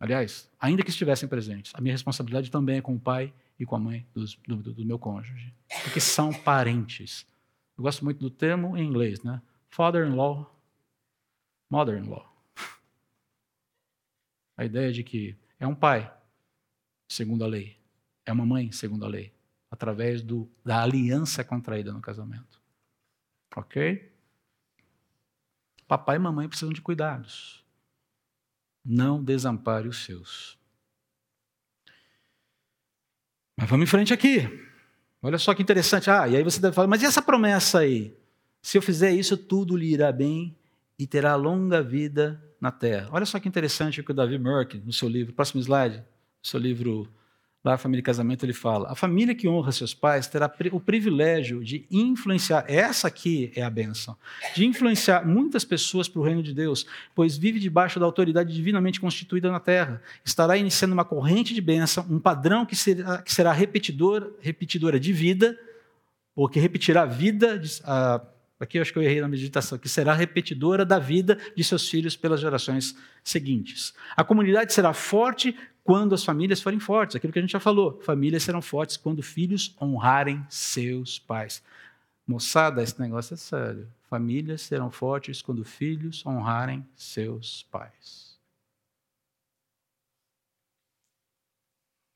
aliás, 0.00 0.50
ainda 0.58 0.82
que 0.82 0.90
estivessem 0.90 1.28
presentes, 1.28 1.70
a 1.76 1.80
minha 1.80 1.94
responsabilidade 1.94 2.50
também 2.50 2.78
é 2.78 2.82
com 2.82 2.96
o 2.96 3.00
pai 3.00 3.32
e 3.56 3.64
com 3.64 3.76
a 3.76 3.78
mãe 3.78 4.04
dos, 4.12 4.34
do, 4.48 4.56
do, 4.56 4.74
do 4.74 4.84
meu 4.84 4.98
cônjuge. 4.98 5.54
Porque 5.84 6.00
são 6.00 6.32
parentes. 6.32 7.24
Eu 7.76 7.82
gosto 7.82 8.04
muito 8.04 8.20
do 8.20 8.30
termo 8.30 8.76
em 8.76 8.86
inglês, 8.86 9.22
né? 9.22 9.42
Father-in-law, 9.68 10.54
mother-in-law. 11.68 12.32
A 14.56 14.64
ideia 14.64 14.92
de 14.92 15.02
que 15.02 15.36
é 15.58 15.66
um 15.66 15.74
pai, 15.74 16.12
segundo 17.08 17.44
a 17.44 17.46
lei, 17.46 17.76
é 18.24 18.32
uma 18.32 18.46
mãe, 18.46 18.70
segundo 18.70 19.04
a 19.04 19.08
lei, 19.08 19.32
através 19.70 20.22
do, 20.22 20.48
da 20.64 20.82
aliança 20.82 21.42
contraída 21.42 21.92
no 21.92 22.00
casamento. 22.00 22.62
Ok? 23.56 24.12
Papai 25.86 26.16
e 26.16 26.18
mamãe 26.18 26.48
precisam 26.48 26.72
de 26.72 26.80
cuidados. 26.80 27.64
Não 28.84 29.22
desampare 29.22 29.88
os 29.88 30.04
seus. 30.04 30.58
Mas 33.56 33.68
vamos 33.68 33.84
em 33.84 33.90
frente 33.90 34.12
aqui. 34.12 34.73
Olha 35.24 35.38
só 35.38 35.54
que 35.54 35.62
interessante. 35.62 36.10
Ah, 36.10 36.28
e 36.28 36.36
aí 36.36 36.42
você 36.42 36.60
deve 36.60 36.74
falar, 36.74 36.86
mas 36.86 37.02
e 37.02 37.06
essa 37.06 37.22
promessa 37.22 37.78
aí? 37.78 38.14
Se 38.60 38.76
eu 38.76 38.82
fizer 38.82 39.10
isso, 39.10 39.38
tudo 39.38 39.74
lhe 39.74 39.90
irá 39.90 40.12
bem 40.12 40.54
e 40.98 41.06
terá 41.06 41.34
longa 41.34 41.82
vida 41.82 42.44
na 42.60 42.70
terra. 42.70 43.08
Olha 43.10 43.24
só 43.24 43.40
que 43.40 43.48
interessante 43.48 44.02
o 44.02 44.04
que 44.04 44.10
o 44.10 44.14
Davi 44.14 44.38
Merck, 44.38 44.82
no 44.84 44.92
seu 44.92 45.08
livro, 45.08 45.32
próximo 45.32 45.62
slide, 45.62 45.96
no 45.96 46.46
seu 46.46 46.60
livro 46.60 47.08
lá, 47.64 47.78
Família 47.78 48.00
e 48.00 48.02
Casamento, 48.02 48.44
ele 48.44 48.52
fala: 48.52 48.92
a 48.92 48.94
família 48.94 49.34
que 49.34 49.48
honra 49.48 49.72
seus 49.72 49.94
pais 49.94 50.26
terá 50.26 50.52
o 50.70 50.78
privilégio 50.78 51.64
de 51.64 51.86
influenciar, 51.90 52.64
essa 52.68 53.08
aqui 53.08 53.50
é 53.56 53.62
a 53.62 53.70
benção, 53.70 54.16
de 54.54 54.66
influenciar 54.66 55.26
muitas 55.26 55.64
pessoas 55.64 56.06
para 56.06 56.20
o 56.20 56.24
reino 56.24 56.42
de 56.42 56.52
Deus, 56.52 56.86
pois 57.14 57.38
vive 57.38 57.58
debaixo 57.58 57.98
da 57.98 58.04
autoridade 58.04 58.52
divinamente 58.52 59.00
constituída 59.00 59.50
na 59.50 59.58
terra. 59.58 60.02
Estará 60.22 60.56
iniciando 60.58 60.92
uma 60.92 61.04
corrente 61.04 61.54
de 61.54 61.60
bênção, 61.62 62.06
um 62.10 62.20
padrão 62.20 62.66
que 62.66 62.76
será, 62.76 63.22
que 63.22 63.32
será 63.32 63.52
repetidor, 63.52 64.34
repetidora 64.40 65.00
de 65.00 65.12
vida, 65.12 65.58
ou 66.36 66.48
que 66.48 66.60
repetirá 66.60 67.02
a 67.02 67.06
vida. 67.06 67.58
De, 67.58 67.80
a, 67.84 68.20
aqui 68.60 68.76
eu 68.76 68.82
acho 68.82 68.92
que 68.92 68.98
eu 68.98 69.02
errei 69.02 69.22
na 69.22 69.28
meditação, 69.28 69.78
que 69.78 69.88
será 69.88 70.12
repetidora 70.12 70.84
da 70.84 70.98
vida 70.98 71.38
de 71.56 71.64
seus 71.64 71.88
filhos 71.88 72.14
pelas 72.14 72.40
gerações 72.40 72.94
seguintes. 73.22 73.94
A 74.14 74.22
comunidade 74.22 74.74
será 74.74 74.92
forte 74.92 75.56
quando 75.84 76.14
as 76.14 76.24
famílias 76.24 76.62
forem 76.62 76.80
fortes, 76.80 77.14
aquilo 77.14 77.30
que 77.30 77.38
a 77.38 77.42
gente 77.42 77.52
já 77.52 77.60
falou. 77.60 78.00
Famílias 78.00 78.42
serão 78.42 78.62
fortes 78.62 78.96
quando 78.96 79.22
filhos 79.22 79.76
honrarem 79.80 80.44
seus 80.48 81.18
pais. 81.18 81.62
Moçada, 82.26 82.82
esse 82.82 82.98
negócio 82.98 83.34
é 83.34 83.36
sério. 83.36 83.86
Famílias 84.08 84.62
serão 84.62 84.90
fortes 84.90 85.42
quando 85.42 85.62
filhos 85.62 86.24
honrarem 86.24 86.86
seus 86.96 87.64
pais. 87.64 88.34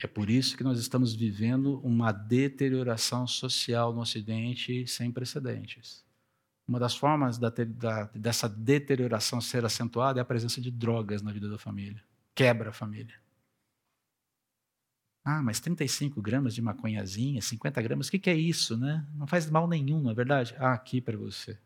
É 0.00 0.06
por 0.06 0.30
isso 0.30 0.56
que 0.56 0.64
nós 0.64 0.78
estamos 0.78 1.12
vivendo 1.12 1.78
uma 1.80 2.10
deterioração 2.10 3.26
social 3.26 3.92
no 3.92 4.00
Ocidente 4.00 4.86
sem 4.86 5.10
precedentes. 5.10 6.02
Uma 6.66 6.78
das 6.78 6.96
formas 6.96 7.36
da, 7.36 7.50
da, 7.50 8.04
dessa 8.14 8.48
deterioração 8.48 9.40
ser 9.42 9.64
acentuada 9.64 10.20
é 10.20 10.22
a 10.22 10.24
presença 10.24 10.60
de 10.60 10.70
drogas 10.70 11.20
na 11.20 11.32
vida 11.32 11.50
da 11.50 11.58
família. 11.58 12.02
Quebra 12.34 12.70
a 12.70 12.72
família. 12.72 13.27
Ah, 15.30 15.42
mas 15.42 15.60
35 15.60 16.22
gramas 16.22 16.54
de 16.54 16.62
maconhazinha, 16.62 17.42
50 17.42 17.82
gramas, 17.82 18.08
o 18.08 18.10
que, 18.10 18.18
que 18.18 18.30
é 18.30 18.34
isso, 18.34 18.78
né? 18.78 19.06
Não 19.14 19.26
faz 19.26 19.50
mal 19.50 19.68
nenhum, 19.68 20.00
não 20.00 20.10
é 20.10 20.14
verdade? 20.14 20.56
Ah, 20.58 20.72
aqui 20.72 21.02
para 21.02 21.18
você. 21.18 21.58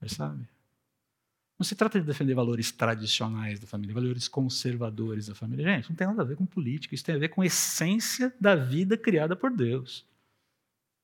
Percebe? 0.00 0.48
Não 1.58 1.64
se 1.64 1.74
trata 1.74 2.00
de 2.00 2.06
defender 2.06 2.32
valores 2.32 2.72
tradicionais 2.72 3.60
da 3.60 3.66
família, 3.66 3.94
valores 3.94 4.28
conservadores 4.28 5.26
da 5.26 5.34
família. 5.34 5.76
Gente, 5.76 5.90
não 5.90 5.96
tem 5.96 6.06
nada 6.06 6.22
a 6.22 6.24
ver 6.24 6.36
com 6.36 6.46
política, 6.46 6.94
isso 6.94 7.04
tem 7.04 7.16
a 7.16 7.18
ver 7.18 7.28
com 7.28 7.42
a 7.42 7.46
essência 7.46 8.34
da 8.40 8.54
vida 8.54 8.96
criada 8.96 9.36
por 9.36 9.54
Deus. 9.54 10.06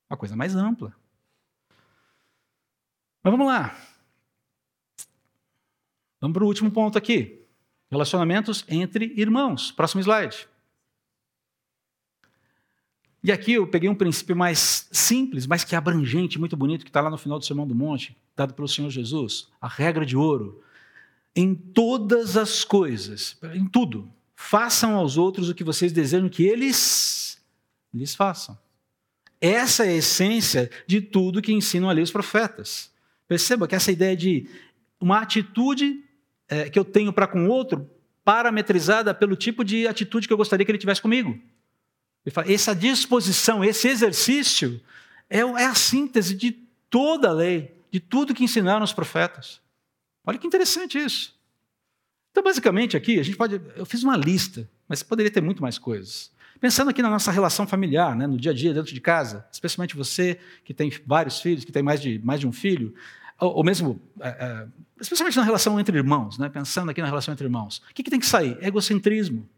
Uma 0.08 0.16
coisa 0.16 0.34
mais 0.34 0.56
ampla. 0.56 0.96
Mas 3.22 3.30
vamos 3.30 3.46
lá. 3.46 3.76
Vamos 6.18 6.32
para 6.32 6.44
o 6.44 6.46
último 6.46 6.70
ponto 6.70 6.96
aqui. 6.96 7.37
Relacionamentos 7.90 8.64
entre 8.68 9.12
irmãos. 9.16 9.70
Próximo 9.70 10.00
slide. 10.00 10.48
E 13.22 13.32
aqui 13.32 13.54
eu 13.54 13.66
peguei 13.66 13.88
um 13.88 13.94
princípio 13.94 14.36
mais 14.36 14.88
simples, 14.92 15.46
mas 15.46 15.64
que 15.64 15.74
é 15.74 15.78
abrangente, 15.78 16.38
muito 16.38 16.56
bonito, 16.56 16.84
que 16.84 16.90
está 16.90 17.00
lá 17.00 17.10
no 17.10 17.18
final 17.18 17.38
do 17.38 17.44
Sermão 17.44 17.66
do 17.66 17.74
Monte, 17.74 18.16
dado 18.36 18.54
pelo 18.54 18.68
Senhor 18.68 18.90
Jesus. 18.90 19.48
A 19.60 19.68
regra 19.68 20.06
de 20.06 20.16
ouro. 20.16 20.62
Em 21.34 21.54
todas 21.54 22.36
as 22.36 22.64
coisas, 22.64 23.36
em 23.54 23.66
tudo, 23.66 24.10
façam 24.34 24.96
aos 24.96 25.16
outros 25.16 25.48
o 25.48 25.54
que 25.54 25.64
vocês 25.64 25.92
desejam 25.92 26.28
que 26.28 26.44
eles 26.44 27.40
lhes 27.92 28.14
façam. 28.14 28.58
Essa 29.40 29.84
é 29.84 29.90
a 29.90 29.96
essência 29.96 30.70
de 30.86 31.00
tudo 31.00 31.42
que 31.42 31.52
ensinam 31.52 31.88
ali 31.88 32.02
os 32.02 32.10
profetas. 32.10 32.90
Perceba 33.26 33.68
que 33.68 33.74
essa 33.74 33.92
ideia 33.92 34.16
de 34.16 34.48
uma 35.00 35.20
atitude 35.20 36.04
é, 36.48 36.70
que 36.70 36.78
eu 36.78 36.84
tenho 36.84 37.12
para 37.12 37.26
com 37.26 37.46
o 37.46 37.48
outro 37.48 37.88
parametrizada 38.24 39.14
pelo 39.14 39.36
tipo 39.36 39.64
de 39.64 39.86
atitude 39.86 40.26
que 40.26 40.32
eu 40.32 40.36
gostaria 40.36 40.64
que 40.64 40.70
ele 40.70 40.78
tivesse 40.78 41.00
comigo. 41.00 41.38
Fala, 42.30 42.52
essa 42.52 42.74
disposição, 42.74 43.64
esse 43.64 43.88
exercício 43.88 44.80
é, 45.30 45.38
é 45.38 45.64
a 45.64 45.74
síntese 45.74 46.34
de 46.34 46.52
toda 46.90 47.28
a 47.28 47.32
lei, 47.32 47.74
de 47.90 48.00
tudo 48.00 48.34
que 48.34 48.44
ensinaram 48.44 48.84
os 48.84 48.92
profetas. 48.92 49.60
Olha 50.26 50.38
que 50.38 50.46
interessante 50.46 50.98
isso. 50.98 51.34
Então, 52.30 52.42
basicamente, 52.42 52.96
aqui, 52.96 53.18
a 53.18 53.22
gente 53.22 53.36
pode. 53.36 53.60
Eu 53.74 53.86
fiz 53.86 54.02
uma 54.02 54.16
lista, 54.16 54.68
mas 54.86 55.02
poderia 55.02 55.30
ter 55.30 55.40
muito 55.40 55.62
mais 55.62 55.78
coisas. 55.78 56.30
Pensando 56.60 56.90
aqui 56.90 57.00
na 57.00 57.08
nossa 57.10 57.30
relação 57.30 57.66
familiar, 57.66 58.16
né, 58.16 58.26
no 58.26 58.36
dia 58.36 58.50
a 58.50 58.54
dia, 58.54 58.74
dentro 58.74 58.92
de 58.92 59.00
casa, 59.00 59.46
especialmente 59.52 59.96
você 59.96 60.38
que 60.64 60.74
tem 60.74 60.92
vários 61.06 61.40
filhos, 61.40 61.64
que 61.64 61.72
tem 61.72 61.82
mais 61.82 62.00
de, 62.00 62.18
mais 62.18 62.40
de 62.40 62.46
um 62.46 62.52
filho, 62.52 62.94
ou, 63.38 63.62
mesmo, 63.62 64.00
é, 64.20 64.28
é, 64.28 64.68
especialmente 65.00 65.36
na 65.36 65.44
relação 65.44 65.78
entre 65.78 65.96
irmãos, 65.96 66.38
né? 66.38 66.48
pensando 66.48 66.90
aqui 66.90 67.00
na 67.00 67.06
relação 67.06 67.32
entre 67.32 67.46
irmãos, 67.46 67.78
o 67.90 67.94
que, 67.94 68.02
que 68.02 68.10
tem 68.10 68.18
que 68.18 68.26
sair? 68.26 68.58
Egocentrismo. 68.60 69.48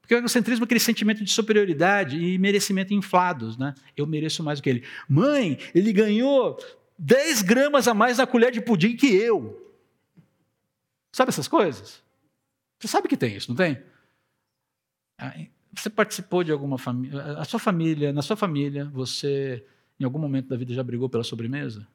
Porque 0.00 0.14
o 0.14 0.18
egocentrismo 0.18 0.64
é 0.64 0.66
aquele 0.66 0.80
sentimento 0.80 1.22
de 1.22 1.30
superioridade 1.30 2.18
e 2.18 2.38
merecimento 2.38 2.94
inflados. 2.94 3.58
Né? 3.58 3.74
Eu 3.96 4.06
mereço 4.06 4.42
mais 4.42 4.58
do 4.58 4.62
que 4.62 4.70
ele. 4.70 4.84
Mãe, 5.06 5.58
ele 5.74 5.92
ganhou 5.92 6.58
10 6.98 7.42
gramas 7.42 7.86
a 7.86 7.92
mais 7.92 8.16
na 8.16 8.26
colher 8.26 8.50
de 8.50 8.60
pudim 8.60 8.96
que 8.96 9.06
eu. 9.06 9.76
Sabe 11.12 11.28
essas 11.28 11.46
coisas? 11.46 12.02
Você 12.78 12.88
sabe 12.88 13.06
que 13.06 13.16
tem 13.16 13.36
isso, 13.36 13.50
não 13.50 13.56
tem? 13.56 13.82
Ah, 15.18 15.34
você 15.74 15.90
participou 15.90 16.42
de 16.42 16.52
alguma 16.52 16.78
família. 16.78 17.22
A 17.38 17.44
sua 17.44 17.60
família, 17.60 18.12
na 18.12 18.22
sua 18.22 18.36
família, 18.36 18.86
você, 18.86 19.64
em 20.00 20.04
algum 20.04 20.18
momento 20.18 20.48
da 20.48 20.56
vida, 20.56 20.72
já 20.72 20.82
brigou 20.82 21.08
pela 21.08 21.24
sobremesa? 21.24 21.86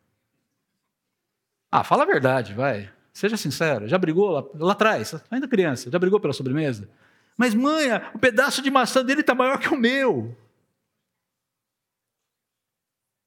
Ah, 1.76 1.84
fala 1.84 2.03
a 2.03 2.05
verdade, 2.05 2.53
vai. 2.53 2.88
Seja 3.11 3.36
sincero. 3.36 3.88
Já 3.88 3.97
brigou 3.97 4.30
lá, 4.30 4.43
lá 4.59 4.74
atrás, 4.74 5.15
ainda 5.32 5.47
criança, 5.47 5.89
já 5.89 5.97
brigou 5.97 6.19
pela 6.19 6.32
sobremesa? 6.32 6.88
Mas, 7.36 7.55
mãe, 7.55 7.88
o 8.13 8.19
pedaço 8.19 8.61
de 8.61 8.69
maçã 8.69 9.03
dele 9.03 9.21
está 9.21 9.34
maior 9.34 9.57
que 9.57 9.69
o 9.69 9.76
meu. 9.76 10.38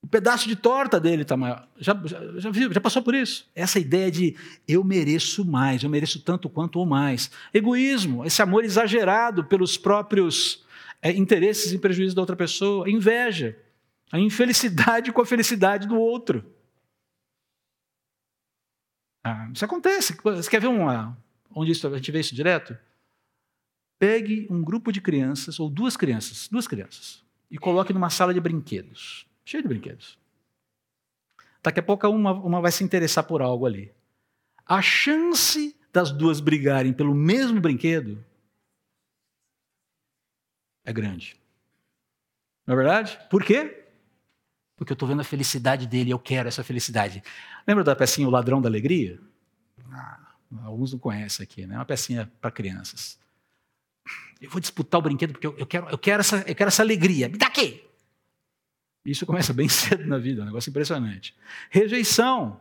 O 0.01 0.07
pedaço 0.07 0.47
de 0.47 0.55
torta 0.55 1.01
dele 1.01 1.23
está 1.23 1.37
maior. 1.37 1.67
Já, 1.77 2.01
já, 2.05 2.21
já, 2.39 2.53
já 2.71 2.81
passou 2.81 3.03
por 3.03 3.17
isso? 3.17 3.51
Essa 3.53 3.81
ideia 3.81 4.13
de 4.13 4.37
eu 4.69 4.85
mereço 4.85 5.45
mais, 5.45 5.83
eu 5.83 5.91
mereço 5.91 6.23
tanto 6.23 6.49
quanto 6.49 6.79
ou 6.79 6.87
mais. 6.87 7.29
Egoísmo, 7.53 8.25
esse 8.25 8.41
amor 8.41 8.65
exagerado 8.65 9.43
pelos 9.43 9.77
próprios 9.77 10.65
é, 11.03 11.11
interesses 11.11 11.73
e 11.73 11.79
prejuízos 11.79 12.15
da 12.15 12.23
outra 12.23 12.37
pessoa. 12.37 12.89
Inveja, 12.89 13.59
a 14.13 14.21
infelicidade 14.21 15.11
com 15.11 15.21
a 15.21 15.27
felicidade 15.27 15.89
do 15.89 15.99
outro. 15.99 16.55
Ah, 19.29 19.51
isso 19.53 19.65
acontece. 19.65 20.17
Você 20.23 20.49
quer 20.49 20.61
ver 20.61 20.69
uma, 20.69 21.19
onde 21.53 21.73
isso, 21.73 21.89
a 21.89 21.97
gente 21.97 22.13
vê 22.13 22.21
isso 22.21 22.33
direto? 22.33 22.79
Pegue 23.99 24.47
um 24.49 24.63
grupo 24.63 24.93
de 24.93 25.01
crianças, 25.01 25.59
ou 25.59 25.69
duas 25.69 25.97
crianças, 25.97 26.47
duas 26.47 26.69
crianças, 26.69 27.25
e 27.51 27.59
coloque 27.59 27.93
numa 27.93 28.09
sala 28.09 28.33
de 28.33 28.39
brinquedos, 28.39 29.27
cheia 29.45 29.61
de 29.61 29.69
brinquedos. 29.69 30.17
Daqui 31.61 31.81
a 31.81 31.83
pouco 31.83 32.07
uma, 32.07 32.35
uma 32.35 32.61
vai 32.61 32.71
se 32.71 32.85
interessar 32.85 33.25
por 33.25 33.43
algo 33.43 33.67
ali. 33.67 33.93
A 34.65 34.81
chance 34.81 35.75
das 35.93 36.13
duas 36.13 36.39
brigarem 36.39 36.93
pelo 36.93 37.13
mesmo 37.13 37.61
brinquedo 37.61 38.25
é 40.85 40.93
grande. 40.93 41.37
Não 42.65 42.75
é 42.75 42.77
verdade? 42.77 43.19
Por 43.29 43.43
quê? 43.43 43.86
Porque 44.77 44.93
eu 44.93 44.95
estou 44.95 45.09
vendo 45.09 45.21
a 45.21 45.25
felicidade 45.25 45.87
dele, 45.87 46.11
eu 46.11 46.19
quero 46.19 46.49
essa 46.49 46.63
felicidade. 46.63 47.23
Lembra 47.67 47.83
da 47.83 47.97
pecinha 47.97 48.29
O 48.29 48.31
Ladrão 48.31 48.61
da 48.61 48.69
Alegria? 48.69 49.19
Ah, 49.91 50.19
alguns 50.65 50.93
não 50.93 50.99
conhecem 50.99 51.43
aqui, 51.43 51.67
né? 51.67 51.75
É 51.75 51.79
uma 51.79 51.85
pecinha 51.85 52.31
para 52.41 52.51
crianças. 52.51 53.19
Eu 54.41 54.51
vou 54.51 54.61
disputar 54.61 54.99
o 54.99 55.03
brinquedo 55.03 55.33
porque 55.33 55.47
eu, 55.47 55.57
eu, 55.57 55.67
quero, 55.67 55.89
eu, 55.89 55.99
quero 55.99 56.21
essa, 56.21 56.45
eu 56.47 56.55
quero 56.55 56.69
essa 56.69 56.83
alegria. 56.83 57.29
Me 57.29 57.39
dá 57.39 57.47
aqui! 57.47 57.83
Isso 59.05 59.25
começa 59.25 59.55
bem 59.55 59.69
cedo 59.71 60.07
na 60.07 60.19
vida, 60.19 60.41
é 60.41 60.43
um 60.43 60.47
negócio 60.47 60.69
impressionante. 60.69 61.35
Rejeição. 61.71 62.61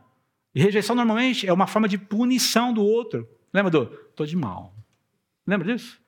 E 0.54 0.62
rejeição 0.62 0.96
normalmente 0.96 1.46
é 1.46 1.52
uma 1.52 1.66
forma 1.66 1.86
de 1.86 1.98
punição 1.98 2.72
do 2.72 2.82
outro. 2.82 3.28
Lembra 3.52 3.70
do? 3.70 3.92
Estou 4.10 4.24
de 4.24 4.36
mal. 4.36 4.74
Lembra 5.46 5.74
disso? 5.74 6.00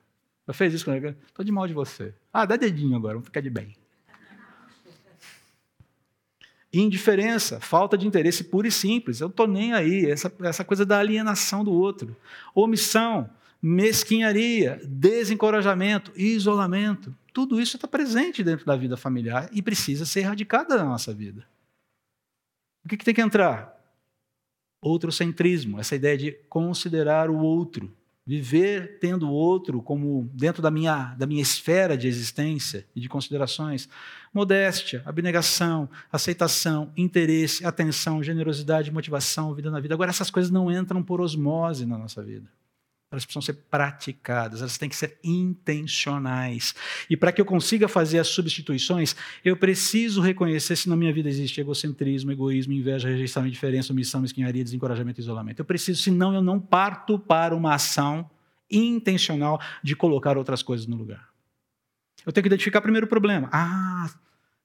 Já 0.46 0.54
fez 0.54 0.72
isso 0.72 0.86
com 0.86 0.94
ele? 0.94 1.14
Estou 1.26 1.44
de 1.44 1.52
mal 1.52 1.66
de 1.66 1.74
você. 1.74 2.14
Ah, 2.32 2.46
dá 2.46 2.56
dedinho 2.56 2.96
agora, 2.96 3.14
vamos 3.14 3.26
ficar 3.26 3.42
de 3.42 3.50
bem. 3.50 3.76
Indiferença, 6.72 7.60
falta 7.60 7.96
de 7.96 8.06
interesse 8.06 8.44
puro 8.44 8.66
e 8.66 8.70
simples. 8.70 9.20
Eu 9.20 9.28
estou 9.28 9.46
nem 9.46 9.72
aí. 9.72 10.10
Essa, 10.10 10.32
essa 10.40 10.64
coisa 10.64 10.84
da 10.84 10.98
alienação 10.98 11.64
do 11.64 11.72
outro. 11.72 12.16
Omissão, 12.54 13.30
mesquinharia, 13.60 14.80
desencorajamento, 14.84 16.12
isolamento. 16.14 17.14
Tudo 17.32 17.60
isso 17.60 17.76
está 17.76 17.88
presente 17.88 18.42
dentro 18.42 18.66
da 18.66 18.76
vida 18.76 18.96
familiar 18.96 19.48
e 19.52 19.62
precisa 19.62 20.04
ser 20.04 20.20
erradicado 20.20 20.68
da 20.68 20.84
nossa 20.84 21.14
vida. 21.14 21.46
O 22.84 22.88
que, 22.88 22.96
que 22.96 23.04
tem 23.04 23.14
que 23.14 23.22
entrar? 23.22 23.74
Outrocentrismo, 24.80 25.80
essa 25.80 25.96
ideia 25.96 26.16
de 26.16 26.32
considerar 26.48 27.30
o 27.30 27.38
outro 27.38 27.92
viver 28.28 28.98
tendo 29.00 29.26
o 29.26 29.32
outro 29.32 29.80
como 29.80 30.28
dentro 30.34 30.60
da 30.60 30.70
minha, 30.70 31.14
da 31.14 31.26
minha 31.26 31.40
esfera 31.40 31.96
de 31.96 32.06
existência 32.06 32.86
e 32.94 33.00
de 33.00 33.08
considerações. 33.08 33.88
Modéstia, 34.34 35.02
abnegação, 35.06 35.88
aceitação, 36.12 36.92
interesse, 36.94 37.64
atenção, 37.64 38.22
generosidade, 38.22 38.92
motivação, 38.92 39.54
vida 39.54 39.70
na 39.70 39.80
vida. 39.80 39.94
Agora, 39.94 40.10
essas 40.10 40.30
coisas 40.30 40.50
não 40.50 40.70
entram 40.70 41.02
por 41.02 41.22
osmose 41.22 41.86
na 41.86 41.96
nossa 41.96 42.22
vida. 42.22 42.46
Elas 43.10 43.24
precisam 43.24 43.40
ser 43.40 43.54
praticadas, 43.70 44.60
elas 44.60 44.76
têm 44.76 44.88
que 44.88 44.96
ser 44.96 45.18
intencionais. 45.24 46.74
E 47.08 47.16
para 47.16 47.32
que 47.32 47.40
eu 47.40 47.44
consiga 47.44 47.88
fazer 47.88 48.18
as 48.18 48.28
substituições, 48.28 49.16
eu 49.42 49.56
preciso 49.56 50.20
reconhecer 50.20 50.76
se 50.76 50.90
na 50.90 50.96
minha 50.96 51.12
vida 51.12 51.26
existe 51.26 51.58
egocentrismo, 51.58 52.30
egoísmo, 52.30 52.74
inveja, 52.74 53.08
rejeição, 53.08 53.46
indiferença, 53.46 53.94
omissão, 53.94 54.20
mesquinharia, 54.20 54.62
desencorajamento 54.62 55.20
e 55.20 55.22
isolamento. 55.22 55.60
Eu 55.60 55.64
preciso, 55.64 56.02
senão 56.02 56.34
eu 56.34 56.42
não 56.42 56.60
parto 56.60 57.18
para 57.18 57.56
uma 57.56 57.74
ação 57.74 58.30
intencional 58.70 59.58
de 59.82 59.96
colocar 59.96 60.36
outras 60.36 60.62
coisas 60.62 60.86
no 60.86 60.96
lugar. 60.96 61.28
Eu 62.26 62.32
tenho 62.32 62.42
que 62.42 62.48
identificar 62.48 62.82
primeiro 62.82 63.06
o 63.06 63.08
problema. 63.08 63.48
Ah, 63.50 64.10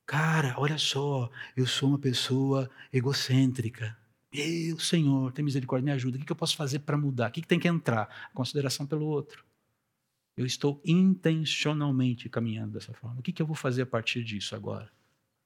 cara, 0.05 0.55
olha 0.57 0.77
só, 0.77 1.29
eu 1.55 1.65
sou 1.65 1.87
uma 1.87 1.99
pessoa 1.99 2.69
egocêntrica. 2.91 4.02
Eu, 4.33 4.79
Senhor, 4.79 5.31
tem 5.31 5.45
misericórdia, 5.45 5.85
me 5.85 5.91
ajuda. 5.91 6.17
O 6.17 6.25
que 6.25 6.31
eu 6.31 6.35
posso 6.35 6.55
fazer 6.55 6.79
para 6.79 6.97
mudar? 6.97 7.29
O 7.29 7.31
que 7.31 7.45
tem 7.45 7.59
que 7.59 7.67
entrar? 7.67 8.31
Consideração 8.33 8.85
pelo 8.85 9.05
outro. 9.05 9.45
Eu 10.35 10.45
estou 10.45 10.81
intencionalmente 10.83 12.27
caminhando 12.27 12.73
dessa 12.73 12.91
forma. 12.93 13.19
O 13.19 13.23
que 13.23 13.39
eu 13.39 13.45
vou 13.45 13.55
fazer 13.55 13.83
a 13.83 13.85
partir 13.85 14.23
disso 14.23 14.55
agora, 14.55 14.91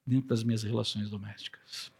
dentro 0.06 0.28
das 0.28 0.42
minhas 0.42 0.62
relações 0.62 1.10
domésticas? 1.10 1.92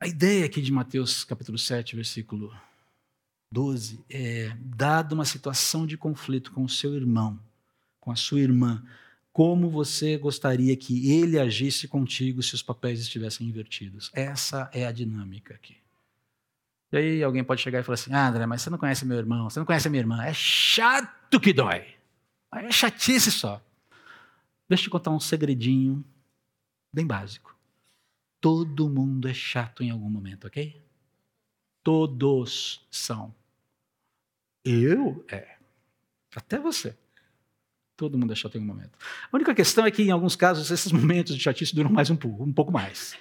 A 0.00 0.08
ideia 0.08 0.46
aqui 0.46 0.60
de 0.60 0.72
Mateus 0.72 1.22
capítulo 1.22 1.58
7, 1.58 1.94
versículo 1.94 2.52
12, 3.52 4.04
é: 4.10 4.56
dada 4.58 5.14
uma 5.14 5.24
situação 5.24 5.86
de 5.86 5.96
conflito 5.96 6.50
com 6.50 6.64
o 6.64 6.68
seu 6.68 6.94
irmão, 6.96 7.38
com 8.00 8.10
a 8.10 8.16
sua 8.16 8.40
irmã, 8.40 8.82
como 9.32 9.70
você 9.70 10.16
gostaria 10.16 10.76
que 10.76 11.12
ele 11.12 11.38
agisse 11.38 11.86
contigo 11.86 12.42
se 12.42 12.54
os 12.54 12.62
papéis 12.62 13.00
estivessem 13.00 13.46
invertidos. 13.46 14.10
Essa 14.12 14.68
é 14.72 14.86
a 14.86 14.92
dinâmica 14.92 15.54
aqui. 15.54 15.76
E 16.92 16.96
aí 16.96 17.22
alguém 17.22 17.44
pode 17.44 17.62
chegar 17.62 17.80
e 17.80 17.82
falar 17.82 17.94
assim: 17.94 18.12
ah, 18.12 18.28
André, 18.28 18.46
mas 18.46 18.62
você 18.62 18.70
não 18.70 18.78
conhece 18.78 19.04
meu 19.06 19.18
irmão, 19.18 19.48
você 19.48 19.58
não 19.58 19.66
conhece 19.66 19.88
minha 19.88 20.00
irmã. 20.00 20.24
É 20.24 20.34
chato 20.34 21.40
que 21.40 21.52
dói. 21.52 21.94
É 22.52 22.72
chatice 22.72 23.30
só. 23.30 23.62
Deixa 24.68 24.82
eu 24.82 24.84
te 24.84 24.90
contar 24.90 25.10
um 25.10 25.20
segredinho 25.20 26.04
bem 26.92 27.06
básico. 27.06 27.56
Todo 28.40 28.88
mundo 28.88 29.28
é 29.28 29.34
chato 29.34 29.82
em 29.82 29.90
algum 29.90 30.08
momento, 30.08 30.46
ok? 30.46 30.82
Todos 31.82 32.86
são. 32.90 33.34
Eu? 34.64 35.24
É. 35.30 35.56
Até 36.34 36.58
você. 36.58 36.96
Todo 38.00 38.16
mundo 38.16 38.32
é 38.32 38.34
chato 38.34 38.54
em 38.54 38.62
algum 38.62 38.72
momento. 38.72 38.98
A 39.30 39.36
única 39.36 39.54
questão 39.54 39.84
é 39.84 39.90
que, 39.90 40.02
em 40.02 40.10
alguns 40.10 40.34
casos, 40.34 40.70
esses 40.70 40.90
momentos 40.90 41.36
de 41.36 41.42
chatice 41.42 41.74
duram 41.74 41.90
mais 41.90 42.08
um 42.08 42.16
pouco, 42.16 42.42
um 42.42 42.50
pouco 42.50 42.72
mais. 42.72 43.14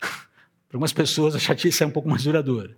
Para 0.00 0.78
algumas 0.78 0.90
pessoas, 0.90 1.34
a 1.34 1.38
chatice 1.38 1.82
é 1.82 1.86
um 1.86 1.90
pouco 1.90 2.08
mais 2.08 2.24
duradoura. 2.24 2.74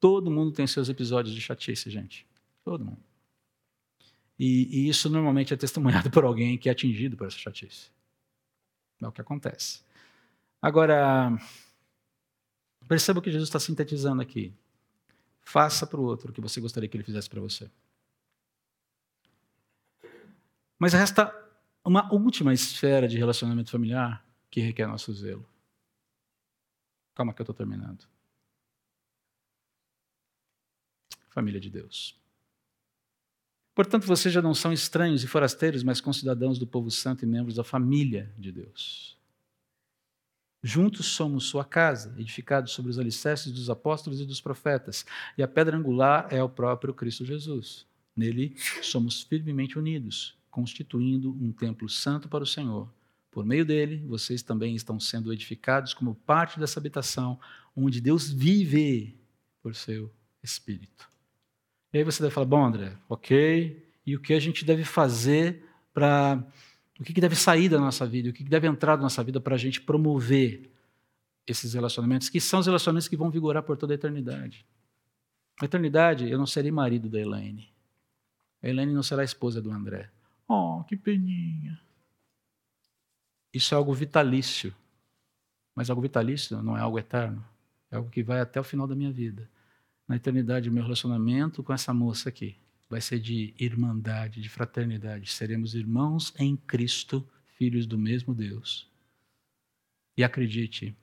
Todo 0.00 0.28
mundo 0.28 0.50
tem 0.50 0.66
seus 0.66 0.88
episódios 0.88 1.36
de 1.36 1.40
chatice, 1.40 1.88
gente. 1.88 2.26
Todo 2.64 2.84
mundo. 2.84 2.98
E, 4.36 4.66
e, 4.76 4.88
isso 4.88 5.08
normalmente 5.08 5.54
é 5.54 5.56
testemunhado 5.56 6.10
por 6.10 6.24
alguém 6.24 6.58
que 6.58 6.68
é 6.68 6.72
atingido 6.72 7.16
por 7.16 7.28
essa 7.28 7.38
chatice. 7.38 7.88
É 9.00 9.06
o 9.06 9.12
que 9.12 9.20
acontece. 9.20 9.82
Agora, 10.60 11.38
perceba 12.88 13.20
o 13.20 13.22
que 13.22 13.30
Jesus 13.30 13.48
está 13.48 13.60
sintetizando 13.60 14.20
aqui. 14.20 14.52
Faça 15.42 15.86
para 15.86 16.00
o 16.00 16.02
outro 16.02 16.32
o 16.32 16.34
que 16.34 16.40
você 16.40 16.60
gostaria 16.60 16.88
que 16.88 16.96
ele 16.96 17.04
fizesse 17.04 17.30
para 17.30 17.40
você. 17.40 17.70
Mas 20.80 20.94
resta 20.94 21.30
uma 21.84 22.10
última 22.10 22.54
esfera 22.54 23.06
de 23.06 23.18
relacionamento 23.18 23.70
familiar 23.70 24.26
que 24.50 24.62
requer 24.62 24.86
nosso 24.86 25.12
zelo. 25.12 25.46
Calma 27.14 27.34
que 27.34 27.42
eu 27.42 27.44
estou 27.44 27.54
terminando. 27.54 28.08
Família 31.28 31.60
de 31.60 31.68
Deus. 31.68 32.18
Portanto, 33.74 34.06
vocês 34.06 34.32
já 34.32 34.40
não 34.40 34.54
são 34.54 34.72
estranhos 34.72 35.22
e 35.22 35.26
forasteiros, 35.26 35.82
mas 35.82 36.00
concidadãos 36.00 36.58
do 36.58 36.66
povo 36.66 36.90
santo 36.90 37.24
e 37.24 37.28
membros 37.28 37.56
da 37.56 37.62
família 37.62 38.32
de 38.38 38.50
Deus. 38.50 39.18
Juntos 40.62 41.06
somos 41.06 41.44
sua 41.44 41.64
casa, 41.64 42.14
edificados 42.18 42.72
sobre 42.72 42.90
os 42.90 42.98
alicerces 42.98 43.52
dos 43.52 43.68
apóstolos 43.68 44.18
e 44.18 44.24
dos 44.24 44.40
profetas, 44.40 45.04
e 45.36 45.42
a 45.42 45.48
pedra 45.48 45.76
angular 45.76 46.26
é 46.30 46.42
o 46.42 46.48
próprio 46.48 46.94
Cristo 46.94 47.24
Jesus. 47.24 47.86
Nele 48.16 48.56
somos 48.82 49.22
firmemente 49.22 49.78
unidos, 49.78 50.39
constituindo 50.50 51.30
um 51.40 51.52
templo 51.52 51.88
santo 51.88 52.28
para 52.28 52.44
o 52.44 52.46
Senhor. 52.46 52.92
Por 53.30 53.44
meio 53.44 53.64
dele, 53.64 54.04
vocês 54.06 54.42
também 54.42 54.74
estão 54.74 54.98
sendo 54.98 55.32
edificados 55.32 55.94
como 55.94 56.14
parte 56.14 56.58
dessa 56.58 56.80
habitação, 56.80 57.38
onde 57.76 58.00
Deus 58.00 58.28
vive 58.30 59.18
por 59.62 59.74
seu 59.74 60.12
Espírito. 60.42 61.08
E 61.92 61.98
aí 61.98 62.04
você 62.04 62.22
deve 62.22 62.34
falar, 62.34 62.46
bom, 62.46 62.64
André, 62.64 62.96
ok, 63.08 63.86
e 64.06 64.16
o 64.16 64.20
que 64.20 64.32
a 64.32 64.40
gente 64.40 64.64
deve 64.64 64.84
fazer 64.84 65.64
para. 65.92 66.44
O 66.98 67.02
que 67.02 67.18
deve 67.18 67.34
sair 67.34 67.68
da 67.68 67.78
nossa 67.78 68.06
vida, 68.06 68.28
o 68.28 68.32
que 68.32 68.44
deve 68.44 68.66
entrar 68.66 68.96
na 68.96 69.04
nossa 69.04 69.24
vida 69.24 69.40
para 69.40 69.54
a 69.54 69.58
gente 69.58 69.80
promover 69.80 70.70
esses 71.46 71.72
relacionamentos, 71.72 72.28
que 72.28 72.40
são 72.40 72.60
os 72.60 72.66
relacionamentos 72.66 73.08
que 73.08 73.16
vão 73.16 73.30
vigorar 73.30 73.62
por 73.62 73.76
toda 73.76 73.94
a 73.94 73.96
eternidade. 73.96 74.66
Na 75.60 75.64
eternidade, 75.64 76.28
eu 76.28 76.36
não 76.36 76.46
serei 76.46 76.70
marido 76.70 77.08
da 77.08 77.18
Elaine. 77.18 77.72
A 78.62 78.68
Elaine 78.68 78.92
não 78.92 79.02
será 79.02 79.24
esposa 79.24 79.62
do 79.62 79.70
André. 79.70 80.10
Oh, 80.52 80.82
que 80.82 80.96
peninha. 80.96 81.80
Isso 83.54 83.72
é 83.72 83.76
algo 83.76 83.94
vitalício. 83.94 84.74
Mas 85.76 85.88
algo 85.88 86.02
vitalício 86.02 86.60
não 86.60 86.76
é 86.76 86.80
algo 86.80 86.98
eterno. 86.98 87.46
É 87.88 87.94
algo 87.94 88.10
que 88.10 88.20
vai 88.20 88.40
até 88.40 88.58
o 88.58 88.64
final 88.64 88.84
da 88.84 88.96
minha 88.96 89.12
vida. 89.12 89.48
Na 90.08 90.16
eternidade, 90.16 90.68
o 90.68 90.72
meu 90.72 90.82
relacionamento 90.82 91.62
com 91.62 91.72
essa 91.72 91.94
moça 91.94 92.30
aqui 92.30 92.56
vai 92.88 93.00
ser 93.00 93.20
de 93.20 93.54
irmandade, 93.60 94.42
de 94.42 94.48
fraternidade. 94.48 95.30
Seremos 95.30 95.76
irmãos 95.76 96.34
em 96.36 96.56
Cristo, 96.56 97.24
filhos 97.46 97.86
do 97.86 97.96
mesmo 97.96 98.34
Deus. 98.34 98.90
E 100.16 100.24
acredite, 100.24 100.96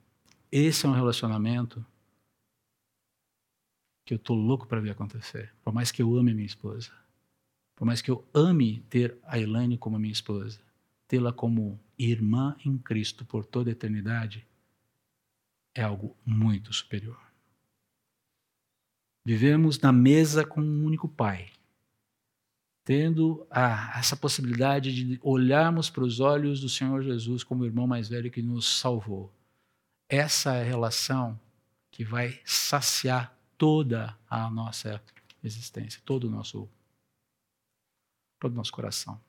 esse 0.52 0.86
é 0.86 0.90
um 0.90 0.94
relacionamento 0.94 1.86
que 4.04 4.14
eu 4.14 4.18
estou 4.18 4.36
louco 4.36 4.68
para 4.68 4.82
ver 4.82 4.90
acontecer. 4.90 5.54
Por 5.64 5.74
mais 5.74 5.90
que 5.90 6.02
eu 6.02 6.18
ame 6.18 6.34
minha 6.34 6.46
esposa, 6.46 6.92
por 7.78 7.86
mais 7.86 8.02
que 8.02 8.12
eu 8.12 8.28
ame 8.34 8.84
ter 8.90 9.18
a 9.24 9.40
Elaine 9.40 9.78
como 9.78 10.00
minha 10.00 10.12
esposa, 10.12 10.60
tê-la 11.08 11.32
como 11.32 11.80
irmã 11.98 12.58
em 12.66 12.78
Cristo 12.78 13.24
por 13.24 13.46
toda 13.46 13.70
a 13.70 13.72
eternidade, 13.72 14.46
é 15.76 15.84
algo 15.84 16.18
muito 16.26 16.74
superior. 16.74 17.22
Vivemos 19.24 19.80
na 19.80 19.92
mesa 19.92 20.44
com 20.44 20.60
um 20.60 20.86
único 20.86 21.08
Pai, 21.08 21.52
tendo 22.84 23.46
a, 23.52 24.00
essa 24.00 24.18
possibilidade 24.18 24.92
de 24.92 25.20
olharmos 25.22 25.88
para 25.88 26.04
os 26.04 26.20
olhos 26.20 26.60
do 26.62 26.70
Senhor 26.70 27.04
Jesus 27.04 27.44
como 27.44 27.62
o 27.62 27.66
irmão 27.66 27.86
mais 27.86 28.10
velho 28.10 28.32
que 28.32 28.42
nos 28.42 28.80
salvou. 28.80 29.32
Essa 30.10 30.56
é 30.56 30.62
a 30.62 30.66
relação 30.66 31.40
que 31.92 32.04
vai 32.04 32.40
saciar 32.44 33.38
toda 33.56 34.18
a 34.28 34.50
nossa 34.50 35.00
existência, 35.44 36.02
todo 36.04 36.24
o 36.26 36.30
nosso, 36.32 36.68
todo 38.40 38.54
o 38.54 38.56
nosso 38.56 38.72
coração. 38.72 39.20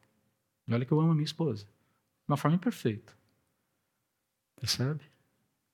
E 0.66 0.74
olha 0.74 0.84
que 0.84 0.92
eu 0.92 1.00
amo 1.00 1.12
a 1.12 1.14
minha 1.14 1.24
esposa, 1.24 1.64
de 1.64 2.28
uma 2.28 2.36
forma 2.36 2.56
imperfeita. 2.56 3.12
Percebe? 4.60 5.00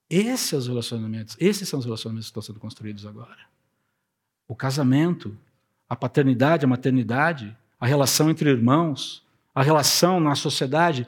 Esses 0.09 0.49
são 0.49 0.59
os 0.59 0.67
relacionamentos, 0.67 1.35
esses 1.39 1.67
são 1.67 1.79
os 1.79 1.85
relacionamentos 1.85 2.27
que 2.27 2.31
estão 2.31 2.41
sendo 2.41 2.59
construídos 2.59 3.05
agora. 3.05 3.47
O 4.47 4.55
casamento, 4.55 5.37
a 5.89 5.95
paternidade, 5.95 6.65
a 6.65 6.67
maternidade, 6.67 7.57
a 7.79 7.87
relação 7.87 8.29
entre 8.29 8.49
irmãos, 8.49 9.25
a 9.53 9.63
relação 9.63 10.19
na 10.19 10.35
sociedade, 10.35 11.07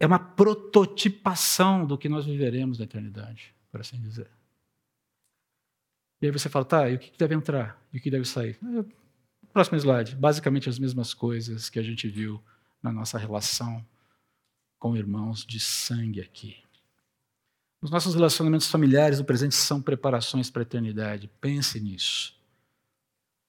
é 0.00 0.06
uma 0.06 0.18
prototipação 0.18 1.86
do 1.86 1.98
que 1.98 2.08
nós 2.08 2.24
viveremos 2.24 2.78
na 2.78 2.84
eternidade, 2.84 3.54
por 3.70 3.80
assim 3.80 4.00
dizer. 4.00 4.28
E 6.20 6.26
aí 6.26 6.32
você 6.32 6.48
fala, 6.48 6.64
tá, 6.64 6.88
e 6.88 6.94
o 6.94 6.98
que 6.98 7.18
deve 7.18 7.34
entrar? 7.34 7.80
E 7.92 7.98
o 7.98 8.00
que 8.00 8.10
deve 8.10 8.24
sair? 8.24 8.58
Próximo 9.52 9.76
slide. 9.78 10.16
Basicamente 10.16 10.68
as 10.68 10.78
mesmas 10.78 11.12
coisas 11.12 11.68
que 11.68 11.78
a 11.78 11.82
gente 11.82 12.08
viu 12.08 12.42
na 12.82 12.90
nossa 12.90 13.18
relação 13.18 13.84
com 14.78 14.96
irmãos 14.96 15.44
de 15.44 15.60
sangue 15.60 16.20
aqui. 16.20 16.56
Os 17.80 17.90
nossos 17.90 18.14
relacionamentos 18.14 18.68
familiares 18.68 19.18
no 19.18 19.24
presente 19.24 19.54
são 19.54 19.82
preparações 19.82 20.50
para 20.50 20.62
a 20.62 20.64
eternidade. 20.64 21.30
Pense 21.40 21.78
nisso 21.80 22.34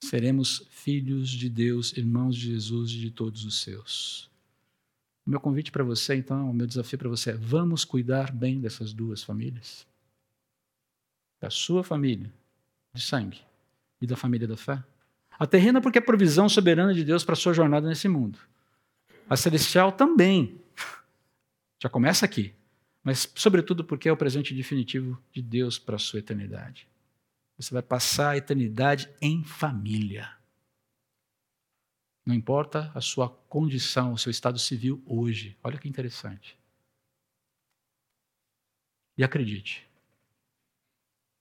seremos 0.04 0.66
filhos 0.70 1.30
de 1.30 1.48
Deus, 1.48 1.96
irmãos 1.96 2.36
de 2.36 2.52
Jesus 2.52 2.92
e 2.92 2.98
de 2.98 3.10
todos 3.10 3.44
os 3.44 3.60
seus. 3.60 4.30
O 5.26 5.30
meu 5.30 5.40
convite 5.40 5.72
para 5.72 5.82
você, 5.82 6.14
então, 6.14 6.50
o 6.50 6.54
meu 6.54 6.66
desafio 6.66 6.98
para 6.98 7.08
você 7.08 7.30
é: 7.30 7.36
vamos 7.36 7.84
cuidar 7.84 8.30
bem 8.30 8.60
dessas 8.60 8.92
duas 8.92 9.22
famílias? 9.22 9.86
Da 11.40 11.50
sua 11.50 11.82
família 11.82 12.32
de 12.92 13.02
sangue 13.02 13.40
e 14.00 14.06
da 14.06 14.16
família 14.16 14.46
da 14.46 14.56
fé? 14.56 14.82
A 15.38 15.46
terrena, 15.46 15.80
porque 15.80 15.98
é 15.98 16.00
provisão 16.00 16.48
soberana 16.48 16.94
de 16.94 17.04
Deus 17.04 17.24
para 17.24 17.32
a 17.32 17.36
sua 17.36 17.52
jornada 17.52 17.88
nesse 17.88 18.08
mundo. 18.08 18.38
A 19.28 19.36
celestial 19.36 19.92
também. 19.92 20.60
Já 21.82 21.88
começa 21.88 22.24
aqui. 22.24 22.54
Mas, 23.02 23.30
sobretudo, 23.34 23.84
porque 23.84 24.08
é 24.08 24.12
o 24.12 24.16
presente 24.16 24.54
definitivo 24.54 25.20
de 25.32 25.42
Deus 25.42 25.78
para 25.78 25.96
a 25.96 25.98
sua 25.98 26.20
eternidade. 26.20 26.88
Você 27.56 27.72
vai 27.72 27.82
passar 27.82 28.30
a 28.30 28.36
eternidade 28.36 29.10
em 29.20 29.44
família. 29.44 30.34
Não 32.24 32.34
importa 32.34 32.90
a 32.94 33.00
sua 33.00 33.28
condição, 33.28 34.12
o 34.12 34.18
seu 34.18 34.30
estado 34.30 34.58
civil 34.58 35.02
hoje. 35.04 35.56
Olha 35.62 35.78
que 35.78 35.88
interessante. 35.88 36.58
E 39.16 39.22
acredite, 39.22 39.86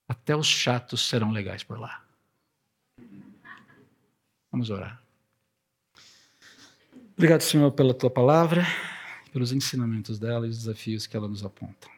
até 0.08 0.36
os 0.36 0.46
chatos 0.46 1.08
serão 1.08 1.32
legais 1.32 1.64
por 1.64 1.80
lá. 1.80 2.03
Vamos 4.54 4.70
orar. 4.70 5.04
Obrigado, 7.18 7.42
Senhor, 7.42 7.72
pela 7.72 7.94
tua 7.94 8.10
palavra, 8.10 8.66
pelos 9.34 9.52
ensinamentos 9.52 10.18
dela 10.18 10.48
e 10.48 10.50
os 10.50 10.60
desafios 10.60 11.06
que 11.06 11.18
ela 11.18 11.28
nos 11.28 11.44
aponta. 11.44 11.90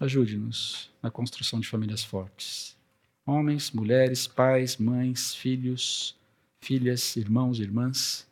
Ajude-nos 0.00 0.90
na 1.02 1.10
construção 1.10 1.60
de 1.60 1.68
famílias 1.68 2.02
fortes 2.02 2.80
homens, 3.26 3.70
mulheres, 3.70 4.26
pais, 4.26 4.76
mães, 4.76 5.34
filhos, 5.34 6.16
filhas, 6.60 7.16
irmãos, 7.16 7.58
irmãs, 7.58 8.26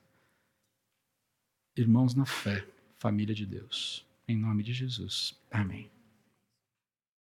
irmãos 1.76 2.14
na 2.14 2.26
fé, 2.26 2.66
família 2.98 3.34
de 3.34 3.46
Deus. 3.46 4.04
Em 4.26 4.36
nome 4.36 4.62
de 4.62 4.72
Jesus. 4.72 5.36
Amém. 5.50 5.90